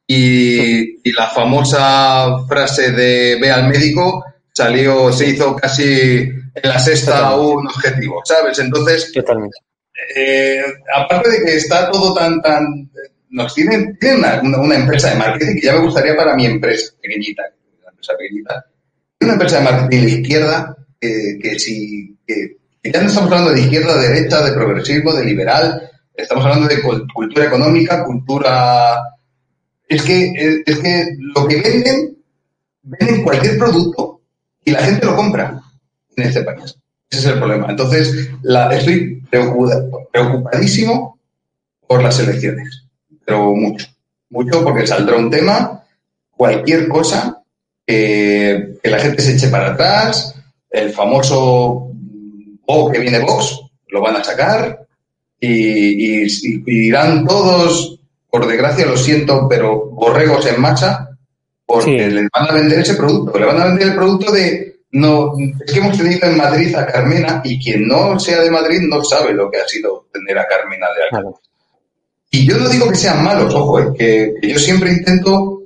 Y, 0.06 1.08
y, 1.08 1.12
la 1.12 1.28
famosa 1.28 2.44
frase 2.46 2.92
de 2.92 3.38
ve 3.40 3.50
al 3.50 3.68
médico 3.68 4.22
salió, 4.52 5.10
se 5.10 5.30
hizo 5.30 5.56
casi 5.56 5.84
en 6.54 6.68
la 6.68 6.78
sexta 6.78 7.34
un 7.36 7.66
objetivo, 7.66 8.20
¿sabes? 8.24 8.58
Entonces, 8.58 9.10
Totalmente. 9.12 9.56
Eh, 10.14 10.62
aparte 10.94 11.30
de 11.30 11.44
que 11.44 11.56
está 11.56 11.90
todo 11.90 12.14
tan, 12.14 12.40
tan, 12.42 12.90
nos 13.30 13.54
tienen, 13.54 13.98
una, 14.52 14.74
empresa 14.74 15.10
de 15.10 15.16
marketing 15.16 15.54
que 15.54 15.66
ya 15.66 15.74
me 15.74 15.84
gustaría 15.84 16.16
para 16.16 16.34
mi 16.34 16.46
empresa 16.46 16.92
pequeñita, 17.00 17.42
una 17.80 17.90
empresa 17.90 18.64
una 19.20 19.32
empresa 19.32 19.58
de 19.58 19.64
marketing 19.64 20.04
de 20.04 20.10
izquierda 20.10 20.76
que, 21.00 21.58
si, 21.58 22.16
que, 22.26 22.56
Ya 22.82 23.00
no 23.00 23.08
estamos 23.08 23.30
hablando 23.30 23.50
de 23.52 23.60
izquierda, 23.60 23.98
de 23.98 24.08
derecha, 24.08 24.44
de 24.44 24.52
progresismo, 24.52 25.12
de 25.12 25.24
liberal, 25.24 25.90
estamos 26.14 26.44
hablando 26.44 26.68
de 26.68 26.82
cultura 26.82 27.46
económica, 27.46 28.04
cultura... 28.04 29.00
Es 29.86 30.02
que, 30.02 30.62
es 30.64 30.78
que 30.78 31.06
lo 31.18 31.46
que 31.46 31.60
venden, 31.60 32.16
venden 32.82 33.22
cualquier 33.22 33.58
producto 33.58 34.22
y 34.64 34.70
la 34.70 34.82
gente 34.82 35.04
lo 35.06 35.14
compra 35.14 35.60
en 36.16 36.24
este 36.24 36.42
país. 36.42 36.76
Ese 37.10 37.20
es 37.20 37.26
el 37.26 37.38
problema. 37.38 37.66
Entonces, 37.68 38.30
la, 38.42 38.74
estoy 38.74 39.22
preocupadísimo 40.12 41.18
por 41.86 42.02
las 42.02 42.18
elecciones, 42.20 42.84
pero 43.24 43.54
mucho, 43.54 43.86
mucho 44.30 44.64
porque 44.64 44.86
saldrá 44.86 45.16
un 45.16 45.30
tema, 45.30 45.84
cualquier 46.30 46.88
cosa 46.88 47.42
que, 47.86 48.74
la 48.82 48.98
gente 48.98 49.22
se 49.22 49.34
eche 49.34 49.48
para 49.48 49.72
atrás, 49.72 50.34
el 50.70 50.90
famoso 50.90 51.90
O 52.66 52.90
que 52.90 52.98
viene 52.98 53.20
Vox, 53.20 53.60
lo 53.88 54.00
van 54.00 54.16
a 54.16 54.24
sacar 54.24 54.86
y, 55.40 56.26
irán 56.66 57.26
todos, 57.26 58.00
por 58.30 58.46
desgracia 58.46 58.86
lo 58.86 58.96
siento, 58.96 59.46
pero 59.48 59.86
borregos 59.90 60.46
en 60.46 60.60
marcha, 60.60 61.10
porque 61.66 62.08
les 62.08 62.28
van 62.32 62.50
a 62.50 62.54
vender 62.54 62.80
ese 62.80 62.94
producto, 62.94 63.38
le 63.38 63.46
van 63.46 63.60
a 63.60 63.66
vender 63.66 63.88
el 63.88 63.94
producto 63.94 64.32
de 64.32 64.73
no, 64.94 65.32
es 65.66 65.72
que 65.72 65.80
hemos 65.80 65.98
tenido 65.98 66.28
en 66.28 66.36
Madrid 66.36 66.72
a 66.76 66.86
Carmena 66.86 67.40
y 67.42 67.60
quien 67.60 67.88
no 67.88 68.18
sea 68.20 68.40
de 68.42 68.50
Madrid 68.50 68.78
no 68.82 69.02
sabe 69.02 69.34
lo 69.34 69.50
que 69.50 69.58
ha 69.58 69.66
sido 69.66 70.06
tener 70.12 70.38
a 70.38 70.46
Carmena 70.46 70.86
de 70.94 71.18
acá. 71.18 71.28
Y 72.30 72.46
yo 72.46 72.56
no 72.58 72.68
digo 72.68 72.88
que 72.88 72.94
sean 72.94 73.24
malos, 73.24 73.52
ojo, 73.52 73.80
eh, 73.80 73.92
que, 73.98 74.34
yo 74.40 74.56
siempre 74.56 74.92
intento 74.92 75.64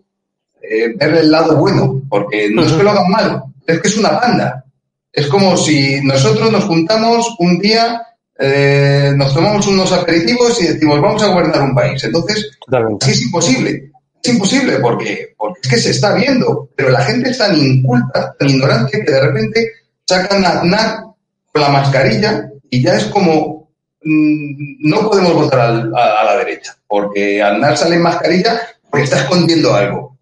eh, 0.63 0.95
ver 0.97 1.17
el 1.17 1.31
lado 1.31 1.57
bueno, 1.57 2.01
porque 2.09 2.49
no 2.51 2.63
es 2.63 2.73
que 2.73 2.83
lo 2.83 2.91
hagan 2.91 3.11
mal, 3.11 3.43
es 3.67 3.81
que 3.81 3.89
es 3.89 3.99
una 3.99 4.13
banda. 4.13 4.65
Es 5.13 5.27
como 5.27 5.59
si 5.59 6.01
nosotros 6.03 6.51
nos 6.51 6.65
juntamos 6.65 7.37
un 7.39 7.59
día, 7.59 8.01
eh, 8.39 9.13
nos 9.15 9.35
tomamos 9.35 9.67
unos 9.67 9.93
aperitivos 9.93 10.59
y 10.63 10.69
decimos, 10.69 11.03
vamos 11.03 11.23
a 11.23 11.29
gobernar 11.29 11.63
un 11.65 11.75
país. 11.75 12.03
Entonces, 12.03 12.51
así 12.99 13.11
es 13.11 13.23
imposible. 13.23 13.91
Es 14.23 14.33
imposible 14.33 14.79
porque, 14.81 15.35
porque 15.37 15.61
es 15.63 15.69
que 15.69 15.79
se 15.79 15.91
está 15.91 16.15
viendo, 16.15 16.69
pero 16.75 16.91
la 16.91 17.05
gente 17.05 17.31
es 17.31 17.39
tan 17.39 17.57
inculta, 17.57 18.35
tan 18.39 18.49
ignorante, 18.49 19.05
que 19.05 19.13
de 19.13 19.21
repente 19.21 19.73
sacan 20.07 20.45
a 20.45 20.61
Aznar 20.61 21.05
con 21.53 21.63
la 21.63 21.69
mascarilla 21.69 22.51
y 22.71 22.83
ya 22.83 22.95
es 22.95 23.05
como 23.05 23.71
mm, 24.03 24.89
no 24.89 25.09
podemos 25.09 25.35
votar 25.35 25.61
a, 25.61 26.25
la 26.25 26.37
derecha, 26.39 26.77
porque 26.87 27.43
Aznar 27.43 27.77
sale 27.77 27.97
en 27.97 28.03
mascarilla 28.03 28.61
porque 28.91 29.05
está 29.05 29.19
escondiendo 29.19 29.75
algo. 29.75 30.17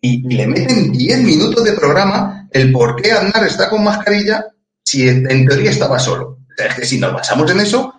Y, 0.00 0.26
le 0.34 0.46
meten 0.46 0.92
10 0.92 1.18
minutos 1.20 1.62
de 1.62 1.72
programa 1.72 2.48
el 2.50 2.72
por 2.72 3.00
qué 3.00 3.12
Aznar 3.12 3.46
está 3.46 3.68
con 3.68 3.84
mascarilla 3.84 4.46
si 4.82 5.08
en, 5.08 5.46
teoría 5.46 5.70
estaba 5.70 5.98
solo. 5.98 6.38
O 6.40 6.54
sea, 6.56 6.66
es 6.66 6.74
que 6.74 6.86
si 6.86 6.98
nos 6.98 7.12
basamos 7.12 7.50
en 7.50 7.60
eso, 7.60 7.94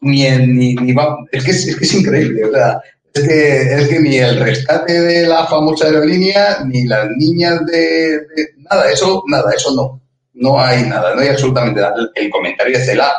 ni, 0.00 0.28
ni, 0.30 0.74
ni 0.74 0.92
va, 0.92 1.16
es, 1.30 1.44
que 1.44 1.50
es, 1.50 1.76
que 1.76 1.84
es 1.84 1.94
increíble. 1.94 2.42
Es 3.18 3.28
que, 3.28 3.74
es 3.74 3.88
que 3.88 4.00
ni 4.00 4.16
el 4.16 4.38
rescate 4.38 5.00
de 5.00 5.26
la 5.26 5.46
famosa 5.46 5.86
aerolínea, 5.86 6.64
ni 6.64 6.86
las 6.86 7.08
niñas 7.16 7.64
de, 7.66 8.20
Nada, 8.70 8.90
eso, 8.90 9.22
nada, 9.26 9.50
eso 9.56 9.74
no. 9.74 10.00
No 10.34 10.60
hay 10.60 10.82
nada, 10.82 11.14
no 11.14 11.20
hay 11.20 11.28
absolutamente 11.28 11.80
nada. 11.80 11.94
El 12.14 12.30
comentario 12.30 12.78
de 12.78 12.84
Cela, 12.84 13.10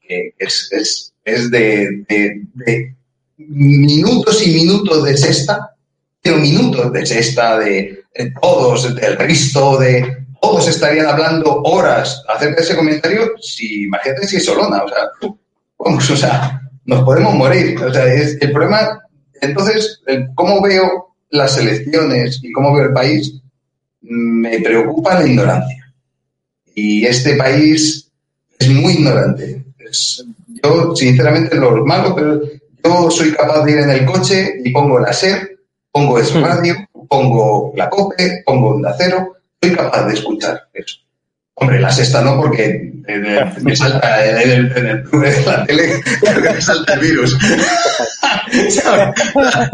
que 0.00 0.34
es, 0.38 0.68
es, 0.72 1.14
es 1.24 1.50
de, 1.50 2.04
minutos 3.36 4.46
y 4.46 4.54
minutos 4.54 5.04
de 5.04 5.16
sexta, 5.16 5.74
pero 6.20 6.36
minutos 6.36 6.92
de 6.92 7.06
sexta, 7.06 7.58
de, 7.58 8.04
todos, 8.42 8.94
del 8.96 9.16
Risto, 9.16 9.78
de 9.78 10.24
todos 10.42 10.68
estarían 10.68 11.06
hablando 11.06 11.62
horas 11.62 12.22
acerca 12.28 12.56
de 12.56 12.62
ese 12.62 12.76
comentario, 12.76 13.32
si 13.40 13.84
imagínate 13.84 14.26
si 14.26 14.36
es 14.36 14.44
Solona, 14.44 14.82
o 14.82 14.88
sea, 14.88 15.34
vamos, 15.78 16.10
o 16.10 16.16
sea, 16.16 16.60
nos 16.84 17.04
podemos 17.04 17.34
morir. 17.34 17.80
O 17.82 17.92
sea, 17.92 18.04
el 18.12 18.52
problema 18.52 18.98
entonces, 19.40 20.00
¿cómo 20.34 20.62
veo 20.62 21.14
las 21.30 21.58
elecciones 21.58 22.40
y 22.42 22.52
cómo 22.52 22.74
veo 22.74 22.86
el 22.86 22.92
país? 22.92 23.34
Me 24.00 24.60
preocupa 24.60 25.20
la 25.20 25.26
ignorancia. 25.26 25.92
Y 26.74 27.04
este 27.04 27.34
país 27.36 28.10
es 28.58 28.68
muy 28.68 28.94
ignorante. 28.94 29.64
yo, 30.62 30.94
sinceramente, 30.94 31.56
lo 31.56 31.84
malo, 31.84 32.14
pero 32.14 32.40
yo 32.84 33.10
soy 33.10 33.32
capaz 33.32 33.64
de 33.64 33.72
ir 33.72 33.78
en 33.78 33.90
el 33.90 34.04
coche 34.04 34.60
y 34.64 34.70
pongo 34.70 34.98
la 34.98 35.12
SER, 35.12 35.58
pongo 35.90 36.18
el 36.18 36.42
radio, 36.42 36.76
pongo 37.08 37.72
la 37.76 37.88
COPE, 37.88 38.42
pongo 38.44 38.76
un 38.76 38.86
acero, 38.86 39.36
soy 39.60 39.74
capaz 39.74 40.06
de 40.06 40.14
escuchar 40.14 40.68
eso. 40.72 40.98
Hombre, 41.60 41.80
la 41.80 41.90
sexta 41.90 42.22
no, 42.22 42.40
porque 42.40 42.92
me 43.62 43.74
salta 43.74 44.24
en, 44.24 44.68
la 44.68 45.64
tele, 45.64 46.00
me 46.54 46.60
salta 46.60 46.94
el 46.94 47.00
virus. 47.00 47.36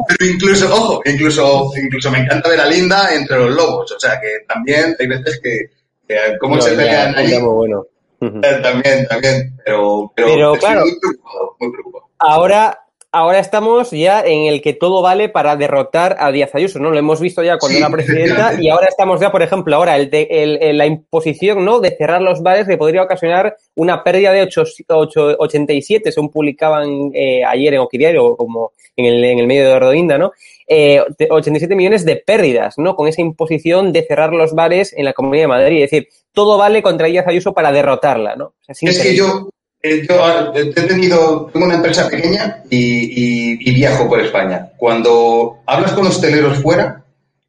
Pero 0.09 0.31
incluso, 0.31 0.75
ojo, 0.75 1.03
incluso, 1.05 1.71
incluso 1.77 2.11
me 2.11 2.21
encanta 2.21 2.49
ver 2.49 2.61
a 2.61 2.67
Linda 2.67 3.15
entre 3.15 3.37
los 3.39 3.55
lobos. 3.55 3.93
O 3.93 4.01
sea 4.01 4.19
que 4.21 4.45
también 4.49 4.97
hay 4.99 5.07
veces 5.07 5.41
que, 5.43 5.71
que 6.09 6.17
cómo 6.41 6.61
se 6.61 6.71
pelean 6.73 7.15
ahí. 7.17 7.39
Bueno. 7.39 7.85
Eh, 8.21 8.61
también, 8.63 9.07
también. 9.07 9.55
Pero, 9.65 10.11
pero, 10.17 10.55
claro, 10.55 10.81
muy 10.83 10.99
preocupado, 10.99 11.57
muy 11.61 11.71
preocupado. 11.71 12.05
Ahora, 12.19 12.84
ahora 13.15 13.39
estamos 13.39 13.93
ya 13.93 14.23
en 14.23 14.47
el 14.53 14.61
que 14.61 14.73
todo 14.73 15.01
vale 15.01 15.29
para 15.29 15.55
derrotar 15.55 16.17
a 16.19 16.33
Díaz 16.33 16.53
Ayuso, 16.55 16.81
¿no? 16.81 16.91
Lo 16.91 16.99
hemos 16.99 17.21
visto 17.21 17.45
ya 17.45 17.59
cuando 17.59 17.79
era 17.79 17.89
presidenta 17.89 18.61
y 18.61 18.69
ahora 18.69 18.89
estamos 18.89 19.21
ya, 19.21 19.31
por 19.31 19.41
ejemplo, 19.41 19.77
ahora 19.77 19.97
el, 19.97 20.11
el, 20.13 20.77
la 20.77 20.87
imposición, 20.87 21.65
¿no? 21.65 21.79
De 21.79 21.97
cerrar 21.97 22.21
los 22.21 22.43
bares 22.43 22.67
que 22.67 22.77
podría 22.77 23.05
ocasionar 23.05 23.57
una 23.77 24.03
pérdida 24.03 24.33
de 24.33 24.43
8, 24.43 24.65
8, 24.89 25.37
87, 25.39 26.11
según 26.11 26.31
publicaban 26.31 27.13
eh, 27.15 27.45
ayer 27.45 27.75
en 27.75 27.81
Oquidiario, 27.81 28.37
como 28.37 28.73
en 28.97 29.07
el, 29.07 29.25
en 29.25 29.39
el 29.39 29.47
medio 29.47 29.69
de 29.69 29.79
Rodinda, 29.79 30.19
¿no? 30.19 30.33
Eh, 30.67 31.01
87 31.31 31.77
millones 31.77 32.05
de 32.05 32.17
pérdidas, 32.17 32.79
¿no? 32.79 32.97
Con 32.97 33.07
esa 33.07 33.21
imposición 33.21 33.93
de 33.93 34.03
cerrar 34.03 34.33
los 34.33 34.55
bares 34.55 34.93
en 34.93 35.05
la 35.05 35.13
Comunidad 35.13 35.45
de 35.45 35.49
Madrid. 35.49 35.85
Es 35.85 35.91
decir, 35.93 36.09
todo 36.33 36.59
vale 36.59 36.83
contra 36.83 37.07
Díaz 37.07 37.29
Ayuso 37.29 37.55
para 37.55 37.71
derrotarla, 37.71 38.35
¿no? 38.35 38.55
es 38.67 38.81
que 38.81 39.15
yo, 39.15 39.51
yo 39.85 40.25
ah, 40.25 40.53
he 40.55 40.65
tenido, 40.65 41.51
tengo 41.53 41.67
una 41.67 41.75
empresa 41.75 42.09
pequeña 42.09 42.63
y, 42.71 43.73
viajo 43.75 44.09
por 44.09 44.21
España. 44.21 44.71
Cuando 44.79 45.59
hablas 45.67 45.93
con 45.93 46.07
hosteleros 46.07 46.59
fuera, 46.63 47.05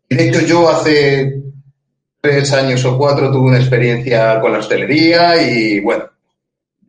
de 0.09 0.29
hecho 0.29 0.41
yo 0.41 0.69
hace 0.69 1.41
tres 2.19 2.51
años 2.51 2.83
o 2.83 2.97
cuatro 2.97 3.31
tuve 3.31 3.49
una 3.49 3.59
experiencia 3.59 4.41
con 4.41 4.51
la 4.51 4.59
hostelería 4.59 5.41
y 5.41 5.79
bueno, 5.79 6.05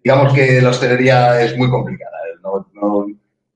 digamos 0.03 0.33
que 0.33 0.61
la 0.61 0.71
hostelería 0.71 1.41
es 1.41 1.57
muy 1.57 1.71
complicada. 1.71 2.17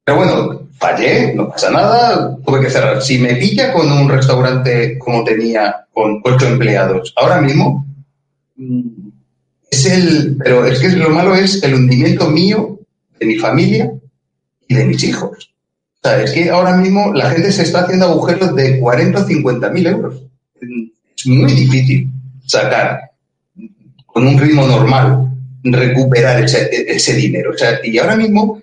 pero 0.05 0.17
bueno, 0.17 0.69
fallé, 0.79 1.35
no 1.35 1.49
pasa 1.49 1.71
nada, 1.71 2.37
tuve 2.45 2.61
que 2.61 2.71
cerrar. 2.71 3.03
Si 3.03 3.19
me 3.19 3.35
pilla 3.35 3.73
con 3.73 3.91
un 3.91 4.09
restaurante 4.09 4.97
como 4.97 5.25
tenía, 5.25 5.87
con 5.93 6.21
ocho 6.25 6.47
empleados, 6.47 7.13
ahora 7.17 7.41
mismo 7.41 7.85
es 9.71 9.87
el, 9.87 10.37
pero 10.37 10.67
es 10.67 10.79
que 10.81 10.89
lo 10.91 11.11
malo 11.11 11.35
es 11.35 11.63
el 11.63 11.75
hundimiento 11.75 12.29
mío, 12.29 12.79
de 13.19 13.27
mi 13.27 13.37
familia 13.37 13.93
y 14.67 14.75
de 14.75 14.85
mis 14.85 15.03
hijos. 15.05 15.51
O 16.03 16.09
sea, 16.09 16.23
es 16.23 16.33
que 16.33 16.51
ahora 16.51 16.77
mismo 16.77 17.13
la 17.13 17.31
gente 17.31 17.53
se 17.53 17.63
está 17.63 17.83
haciendo 17.83 18.07
agujeros 18.07 18.55
de 18.57 18.81
40 18.81 19.21
o 19.21 19.27
50 19.27 19.71
mil 19.71 19.87
euros. 19.87 20.23
Es 21.17 21.27
muy 21.27 21.53
difícil 21.53 22.09
sacar 22.47 23.11
con 24.07 24.27
un 24.27 24.39
ritmo 24.39 24.67
normal, 24.67 25.31
recuperar 25.63 26.43
ese, 26.43 27.15
dinero. 27.15 27.53
O 27.55 27.59
sea, 27.59 27.79
y 27.85 27.99
ahora 27.99 28.17
mismo 28.17 28.63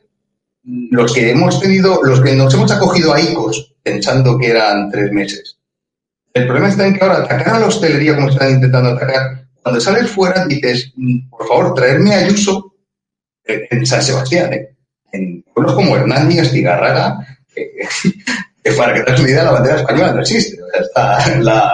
los 0.64 1.14
que 1.14 1.32
hemos 1.32 1.62
tenido, 1.62 2.02
los 2.04 2.20
que 2.22 2.36
nos 2.36 2.54
hemos 2.54 2.72
acogido 2.72 3.14
a 3.14 3.22
ICOs 3.22 3.76
pensando 3.84 4.38
que 4.38 4.50
eran 4.50 4.90
tres 4.92 5.12
meses. 5.12 5.58
El 6.34 6.46
problema 6.46 6.70
está 6.70 6.86
en 6.86 6.96
que 6.96 7.04
ahora 7.04 7.20
atacar 7.20 7.56
a 7.56 7.60
la 7.60 7.68
hostelería 7.68 8.16
como 8.16 8.30
están 8.30 8.52
intentando 8.52 8.90
atacar, 8.90 9.47
cuando 9.68 9.82
sales 9.82 10.10
fuera 10.10 10.46
dices, 10.46 10.94
mm, 10.96 11.30
por 11.30 11.46
favor, 11.46 11.74
traerme 11.74 12.16
Ayuso 12.16 12.74
en 13.44 13.86
San 13.86 14.02
Sebastián, 14.02 14.54
¿eh? 14.54 14.78
en 15.12 15.44
pueblos 15.54 15.76
como 15.76 15.98
Hernán 15.98 16.32
y 16.32 16.40
Astigarraga, 16.40 17.20
que, 17.54 18.72
para 18.78 18.94
que 18.94 19.02
te 19.02 19.10
hagas 19.10 19.20
una 19.20 19.30
idea, 19.30 19.44
la 19.44 19.52
bandera 19.52 19.76
española 19.76 20.14
no 20.14 20.22
existe. 20.22 20.58
está 20.80 21.38
la, 21.40 21.74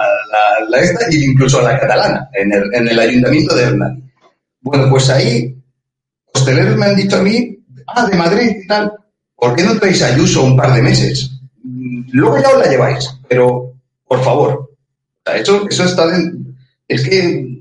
la, 0.68 0.80
esta 0.80 1.06
y 1.08 1.24
incluso 1.24 1.62
la 1.62 1.78
catalana, 1.78 2.28
en 2.32 2.52
el, 2.52 2.74
en 2.74 2.98
ayuntamiento 2.98 3.54
de 3.54 3.62
Hernán. 3.62 4.12
Bueno, 4.60 4.90
pues 4.90 5.08
ahí, 5.10 5.56
hosteleros 6.32 6.76
me 6.76 6.86
han 6.86 6.96
dicho 6.96 7.18
a 7.18 7.22
mí, 7.22 7.64
ah, 7.86 8.06
de 8.06 8.16
Madrid 8.16 8.56
y 8.64 8.66
tal, 8.66 8.92
¿por 9.36 9.54
qué 9.54 9.62
no 9.62 9.78
traéis 9.78 10.02
Ayuso 10.02 10.42
un 10.42 10.56
par 10.56 10.74
de 10.74 10.82
meses? 10.82 11.30
Mm, 11.62 12.08
luego 12.10 12.42
ya 12.42 12.48
os 12.48 12.58
la 12.58 12.72
lleváis, 12.72 13.08
pero 13.28 13.72
por 14.04 14.20
favor. 14.24 14.70
Eso, 15.32 15.68
eso 15.70 15.84
está 15.84 16.06
Es 16.88 17.08
que 17.08 17.53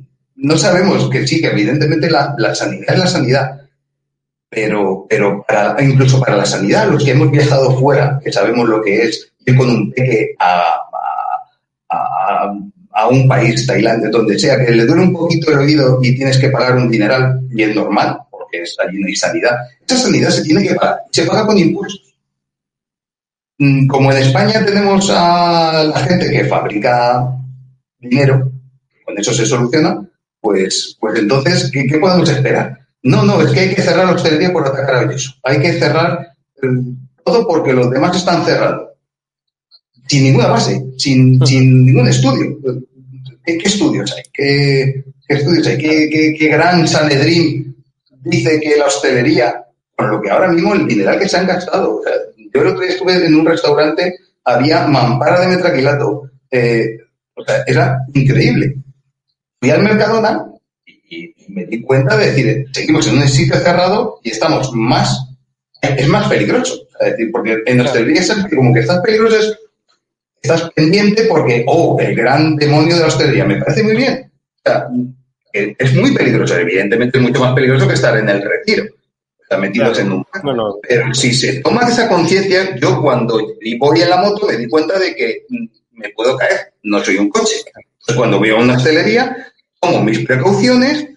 no 0.43 0.57
sabemos 0.57 1.09
que 1.09 1.25
sí, 1.25 1.41
que 1.41 1.47
evidentemente 1.47 2.09
la, 2.09 2.35
sanidad 2.53 2.93
es 2.93 2.99
la 2.99 3.07
sanidad, 3.07 3.61
pero, 4.49 5.05
pero 5.09 5.45
incluso 5.79 6.19
para 6.19 6.37
la 6.37 6.45
sanidad, 6.45 6.87
los 6.87 7.03
que 7.03 7.11
hemos 7.11 7.31
viajado 7.31 7.77
fuera, 7.79 8.19
que 8.23 8.31
sabemos 8.31 8.69
lo 8.69 8.81
que 8.81 9.03
es 9.03 9.31
ir 9.45 9.57
con 9.57 9.69
un 9.69 9.91
peque 9.91 10.35
a, 10.39 10.75
a 12.93 13.07
un 13.07 13.27
país, 13.27 13.65
Tailandia, 13.65 14.09
donde 14.09 14.37
sea, 14.37 14.63
que 14.63 14.71
le 14.71 14.85
duele 14.85 15.03
un 15.03 15.13
poquito 15.13 15.51
el 15.51 15.59
oído 15.59 15.99
y 16.01 16.15
tienes 16.15 16.37
que 16.37 16.49
pagar 16.49 16.75
un 16.75 16.89
dineral, 16.89 17.41
y 17.49 17.63
es 17.63 17.75
normal, 17.75 18.19
porque 18.29 18.61
es, 18.61 18.75
allí 18.79 18.99
no 18.99 19.07
hay 19.07 19.15
sanidad, 19.15 19.55
esa 19.87 19.97
sanidad 19.97 20.29
se 20.29 20.43
tiene 20.43 20.63
que 20.63 20.75
pagar, 20.75 20.99
se 21.11 21.25
paga 21.25 21.45
con 21.45 21.57
impuestos. 21.57 22.13
Mm, 23.57 23.87
como 23.87 24.11
en 24.11 24.17
España 24.17 24.63
tenemos 24.65 25.09
a 25.09 25.83
la 25.83 25.99
gente 25.99 26.29
que 26.29 26.45
fabrica 26.45 27.27
dinero, 27.99 28.51
con 29.05 29.17
eso 29.17 29.33
se 29.33 29.45
soluciona, 29.45 30.05
pues, 30.43 30.97
pues 30.99 31.19
entonces, 31.19 31.71
¿qué, 31.71 31.97
podemos 32.01 32.29
esperar? 32.29 32.77
No, 33.01 33.23
no, 33.23 33.41
es 33.41 33.51
que 33.51 33.61
hay 33.61 33.73
que 33.73 33.81
cerrar 33.81 34.07
la 34.07 34.11
hostelería 34.11 34.51
por 34.51 34.67
atacar 34.67 34.95
a 34.95 35.13
eso. 35.13 35.31
Hay 35.41 35.61
que 35.61 35.71
cerrar 35.71 36.33
todo 37.23 37.47
porque 37.47 37.71
los 37.71 37.89
demás 37.89 38.17
están 38.17 38.43
cerrados. 38.43 38.89
Sin 40.05 40.23
ninguna 40.23 40.47
base, 40.47 40.83
sin, 40.97 41.39
ningún 41.39 42.09
estudio. 42.09 42.57
¿Qué, 43.45 43.57
estudios 43.63 44.13
hay? 44.13 44.23
¿Qué, 44.33 45.05
estudios 45.29 45.65
hay? 45.65 45.77
¿Qué, 45.77 46.47
gran 46.49 46.85
Sanedrín 46.89 47.77
dice 48.09 48.59
que 48.59 48.75
la 48.75 48.87
hostelería, 48.87 49.63
con 49.95 50.11
lo 50.11 50.21
que 50.21 50.29
ahora 50.29 50.49
mismo 50.49 50.73
el 50.73 50.85
dineral 50.85 51.19
que 51.19 51.29
se 51.29 51.37
han 51.37 51.47
gastado. 51.47 52.01
yo 52.53 52.61
el 52.61 52.67
otro 52.67 52.81
día 52.81 52.89
estuve 52.89 53.25
en 53.25 53.33
un 53.33 53.45
restaurante, 53.45 54.13
había 54.43 54.87
mampara 54.87 55.39
de 55.39 55.55
metraquilato. 55.55 56.29
Eh, 56.51 56.97
o 57.33 57.45
sea, 57.45 57.63
era 57.65 57.99
increíble. 58.13 58.82
Fui 59.63 59.71
al 59.71 59.81
Mercadona 59.81 60.45
y, 60.85 61.33
me 61.47 61.63
di 61.63 61.81
cuenta 61.83 62.17
de 62.17 62.31
decir, 62.31 62.65
seguimos 62.73 63.07
en 63.07 63.19
un 63.19 63.29
sitio 63.29 63.55
cerrado 63.55 64.19
y 64.21 64.31
estamos 64.31 64.73
más, 64.73 65.25
es 65.81 66.05
más 66.09 66.27
peligroso. 66.27 66.85
Es 66.99 67.11
decir, 67.11 67.31
porque 67.31 67.63
en 67.65 67.77
nuestra 67.77 68.01
hostelería 68.01 68.21
como 68.53 68.73
que 68.73 68.81
estás 68.81 68.99
peligroso 68.99 69.55
estás 70.41 70.69
pendiente 70.71 71.23
porque, 71.29 71.63
oh, 71.65 71.97
el 71.97 72.13
gran 72.13 72.57
demonio 72.57 72.95
de 72.95 72.99
la 73.03 73.07
hostelería, 73.07 73.45
me 73.45 73.55
parece 73.55 73.83
muy 73.83 73.95
bien. 73.95 74.29
O 74.57 74.69
sea, 74.69 74.87
es 75.53 75.95
muy 75.95 76.13
peligroso, 76.13 76.57
evidentemente 76.57 77.17
es 77.17 77.23
mucho 77.23 77.39
más 77.39 77.53
peligroso 77.53 77.87
que 77.87 77.93
estar 77.93 78.17
en 78.17 78.27
el 78.27 78.41
retiro. 78.41 78.83
Estar 79.41 79.61
metidos 79.61 79.97
en 79.97 80.11
un... 80.11 80.25
Pero 80.81 81.13
si 81.13 81.33
se 81.33 81.61
toma 81.61 81.87
esa 81.87 82.09
conciencia, 82.09 82.75
yo 82.75 83.01
cuando 83.01 83.39
voy 83.79 84.01
en 84.01 84.09
la 84.09 84.17
moto 84.17 84.45
me 84.45 84.57
di 84.57 84.67
cuenta 84.67 84.99
de 84.99 85.15
que 85.15 85.45
me 85.93 86.09
puedo 86.09 86.35
caer, 86.35 86.73
no 86.83 87.01
soy 87.01 87.15
un 87.15 87.29
coche. 87.29 87.55
Entonces, 88.03 88.17
cuando 88.17 88.37
voy 88.37 88.49
a 88.49 88.55
una 88.55 88.75
hostelería, 88.75 89.52
tomo 89.83 90.03
mis 90.03 90.25
precauciones, 90.25 91.07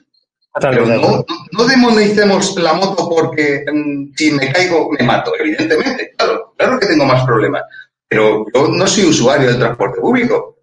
pero 0.61 0.87
no, 0.87 1.25
no, 1.53 1.65
demonicemos 1.67 2.57
la 2.57 2.73
moto 2.73 3.09
porque 3.09 3.65
mm, 3.71 4.15
si 4.17 4.31
me 4.31 4.51
caigo 4.51 4.91
me 4.91 5.05
mato, 5.05 5.33
evidentemente. 5.39 6.15
Claro, 6.17 6.55
claro 6.57 6.79
que 6.79 6.87
tengo 6.87 7.05
más 7.05 7.25
problemas. 7.25 7.63
Pero 8.09 8.47
yo 8.55 8.69
no 8.69 8.87
soy 8.87 9.05
usuario 9.05 9.49
del 9.49 9.59
transporte 9.59 10.01
público. 10.01 10.57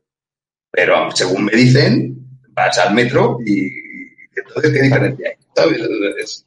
Pero 0.71 1.11
según 1.11 1.45
me 1.45 1.51
dicen, 1.51 2.15
vas 2.49 2.77
al 2.79 2.95
metro 2.95 3.37
y, 3.45 3.69
entonces, 4.35 4.73
¿qué 4.73 4.81
diferencia 4.81 5.29
hay? 5.29 5.75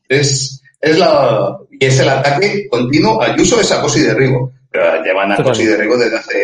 Es, 0.08 0.60
es, 0.80 0.98
la, 0.98 1.56
y 1.70 1.84
es 1.84 2.00
el 2.00 2.08
ataque 2.08 2.66
continuo 2.68 3.22
al 3.22 3.40
uso 3.40 3.56
de 3.56 3.74
acoso 3.74 3.98
y 3.98 4.02
derribo. 4.02 4.52
Pero 4.68 5.04
llevan 5.04 5.30
acoso 5.30 5.62
y 5.62 5.66
derribo 5.66 5.96
desde 5.96 6.16
hace, 6.16 6.38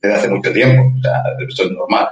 desde 0.00 0.16
hace 0.16 0.28
mucho 0.28 0.50
tiempo. 0.50 0.90
O 0.98 1.02
sea, 1.02 1.22
eso 1.46 1.64
es 1.64 1.70
normal. 1.72 2.08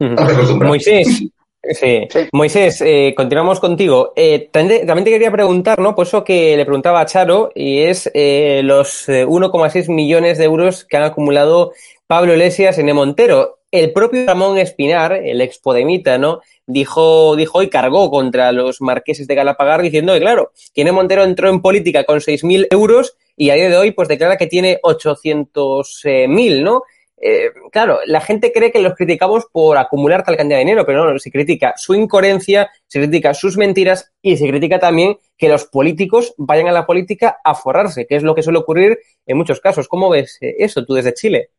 Moisés, 0.00 1.06
sí. 1.62 2.08
Moisés, 2.32 2.80
eh, 2.80 3.14
continuamos 3.16 3.60
contigo. 3.60 4.12
Eh, 4.16 4.48
también, 4.50 4.86
te 4.86 5.10
quería 5.10 5.30
preguntar, 5.30 5.78
¿no? 5.78 5.94
Por 5.94 6.06
eso 6.06 6.24
que 6.24 6.56
le 6.56 6.64
preguntaba 6.64 7.00
a 7.00 7.06
Charo, 7.06 7.52
y 7.54 7.80
es 7.80 8.10
eh, 8.14 8.62
los 8.64 9.08
1,6 9.08 9.88
millones 9.88 10.38
de 10.38 10.44
euros 10.44 10.84
que 10.84 10.96
han 10.96 11.02
acumulado 11.02 11.72
Pablo 12.06 12.32
Iglesias 12.32 12.78
en 12.78 12.94
Montero. 12.94 13.58
El 13.70 13.92
propio 13.92 14.26
Ramón 14.26 14.58
Espinar, 14.58 15.12
el 15.12 15.40
ex 15.40 15.58
Podemita, 15.58 16.18
¿no? 16.18 16.40
Dijo, 16.66 17.36
dijo 17.36 17.62
y 17.62 17.68
cargó 17.68 18.10
contra 18.10 18.50
los 18.50 18.80
marqueses 18.80 19.28
de 19.28 19.34
Galapagar 19.36 19.80
diciendo 19.82 20.12
que, 20.12 20.20
claro, 20.20 20.50
que 20.74 20.90
Montero 20.90 21.22
entró 21.22 21.48
en 21.48 21.62
política 21.62 22.02
con 22.02 22.18
6.000 22.18 22.66
euros 22.70 23.16
y 23.36 23.50
a 23.50 23.54
día 23.54 23.68
de 23.68 23.76
hoy, 23.76 23.92
pues 23.92 24.08
declara 24.08 24.36
que 24.36 24.48
tiene 24.48 24.80
800.000, 24.82 26.62
¿no? 26.62 26.82
Eh, 27.22 27.52
claro, 27.70 28.00
la 28.06 28.22
gente 28.22 28.50
cree 28.50 28.72
que 28.72 28.80
los 28.80 28.94
criticamos 28.94 29.44
por 29.52 29.76
acumular 29.76 30.24
tal 30.24 30.38
cantidad 30.38 30.56
de 30.56 30.64
dinero, 30.64 30.86
pero 30.86 31.12
no, 31.12 31.18
se 31.18 31.30
critica 31.30 31.74
su 31.76 31.94
incoherencia, 31.94 32.70
se 32.86 32.98
critica 32.98 33.34
sus 33.34 33.58
mentiras 33.58 34.10
y 34.22 34.38
se 34.38 34.48
critica 34.48 34.78
también 34.78 35.18
que 35.36 35.50
los 35.50 35.66
políticos 35.66 36.32
vayan 36.38 36.68
a 36.68 36.72
la 36.72 36.86
política 36.86 37.38
a 37.44 37.54
forrarse, 37.54 38.06
que 38.06 38.16
es 38.16 38.22
lo 38.22 38.34
que 38.34 38.42
suele 38.42 38.60
ocurrir 38.60 38.98
en 39.26 39.36
muchos 39.36 39.60
casos. 39.60 39.86
¿Cómo 39.86 40.08
ves 40.08 40.38
eh, 40.40 40.54
eso 40.58 40.84
tú 40.86 40.94
desde 40.94 41.12
Chile? 41.12 41.50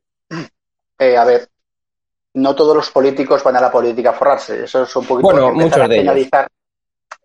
Eh, 0.97 1.15
a 1.15 1.25
ver, 1.25 1.47
no 2.33 2.55
todos 2.55 2.75
los 2.75 2.89
políticos 2.89 3.43
van 3.43 3.57
a 3.57 3.61
la 3.61 3.71
política 3.71 4.09
a 4.09 4.13
forrarse. 4.13 4.63
Eso 4.63 4.81
es 4.81 4.95
un 4.95 5.05
poquito 5.05 5.31
bueno, 5.31 5.51
muchos 5.53 5.87
de 5.87 5.95
generalizar, 5.97 6.47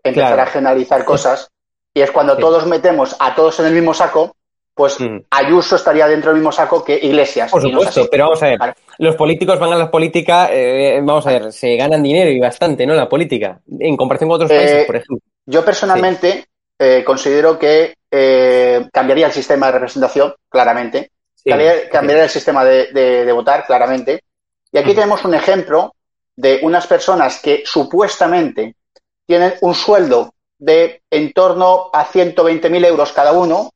empezar 0.03 0.40
a 0.40 0.46
generalizar 0.46 1.05
cosas. 1.07 1.49
Y 1.94 2.03
es 2.03 2.11
cuando 2.11 2.37
todos 2.37 2.66
metemos 2.66 3.16
a 3.18 3.35
todos 3.35 3.59
en 3.61 3.66
el 3.66 3.72
mismo 3.72 3.94
saco 3.94 4.37
pues 4.77 5.01
mm. 5.01 5.21
Ayuso 5.31 5.77
estaría 5.77 6.07
dentro 6.07 6.31
del 6.31 6.41
mismo 6.41 6.53
saco 6.53 6.85
que 6.85 6.99
Iglesias. 7.03 7.51
Por 7.51 7.62
supuesto, 7.62 8.07
pero 8.11 8.25
vamos 8.25 8.43
a 8.43 8.47
ver, 8.49 8.59
los 8.99 9.17
políticos 9.17 9.59
van 9.59 9.73
a 9.73 9.77
la 9.77 9.91
política, 9.91 10.51
eh, 10.53 11.01
vamos 11.03 11.27
a 11.27 11.31
ver, 11.31 11.51
se 11.51 11.77
ganan 11.77 12.03
dinero 12.03 12.31
y 12.31 12.39
bastante, 12.39 12.87
¿no? 12.87 12.93
La 12.93 13.09
política, 13.09 13.59
en 13.81 13.97
comparación 13.97 14.29
con 14.29 14.37
otros 14.37 14.51
países, 14.51 14.85
por 14.85 14.97
ejemplo. 14.97 15.25
Yo 15.47 15.65
personalmente 15.65 16.45
eh, 16.79 17.03
considero 17.07 17.59
que 17.59 17.95
eh, 18.11 18.87
cambiaría 18.93 19.29
el 19.29 19.33
sistema 19.33 19.67
de 19.67 19.73
representación, 19.73 20.35
claramente. 20.47 21.11
cambiaría, 21.43 22.25
el 22.25 22.31
sistema 22.31 22.62
de, 22.62 23.33
votar, 23.33 23.65
claramente. 23.65 24.25
Y 24.71 24.77
aquí 24.77 24.93
mm. 24.93 24.95
tenemos 24.95 25.25
un 25.25 25.35
ejemplo 25.35 25.95
de 26.37 26.61
unas 26.62 26.87
personas 26.87 27.41
que 27.41 27.62
supuestamente 27.65 28.77
tienen 29.25 29.55
un 29.62 29.75
sueldo 29.75 30.35
de 30.59 31.01
en 31.11 31.33
torno 31.33 31.89
a 31.95 32.05
120.000 32.05 32.85
euros 32.85 33.12
cada 33.12 33.33
uno, 33.33 33.71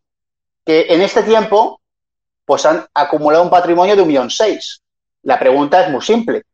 que 0.70 0.86
en 0.88 1.02
este 1.02 1.24
tiempo 1.24 1.80
pues 2.44 2.64
han 2.64 2.86
acumulado 2.94 3.42
un 3.42 3.50
patrimonio 3.50 3.96
de 3.96 4.02
un 4.02 4.06
millón 4.06 4.30
seis. 4.30 4.80
La 5.22 5.36
pregunta 5.36 5.84
es 5.84 5.90
muy 5.90 6.00
simple. 6.00 6.44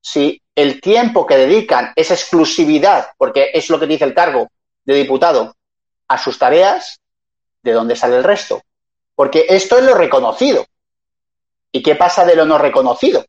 Si 0.00 0.42
el 0.56 0.80
tiempo 0.80 1.24
que 1.24 1.36
dedican 1.36 1.92
es 1.94 2.10
exclusividad, 2.10 3.10
porque 3.16 3.50
es 3.54 3.70
lo 3.70 3.78
que 3.78 3.86
dice 3.86 4.02
el 4.02 4.12
cargo 4.12 4.48
de 4.84 4.94
diputado, 4.94 5.54
a 6.08 6.18
sus 6.18 6.36
tareas, 6.36 6.98
¿de 7.62 7.70
dónde 7.70 7.94
sale 7.94 8.16
el 8.16 8.24
resto? 8.24 8.60
Porque 9.14 9.46
esto 9.48 9.78
es 9.78 9.84
lo 9.84 9.94
reconocido. 9.94 10.66
¿Y 11.70 11.80
qué 11.80 11.94
pasa 11.94 12.24
de 12.24 12.34
lo 12.34 12.46
no 12.46 12.58
reconocido? 12.58 13.24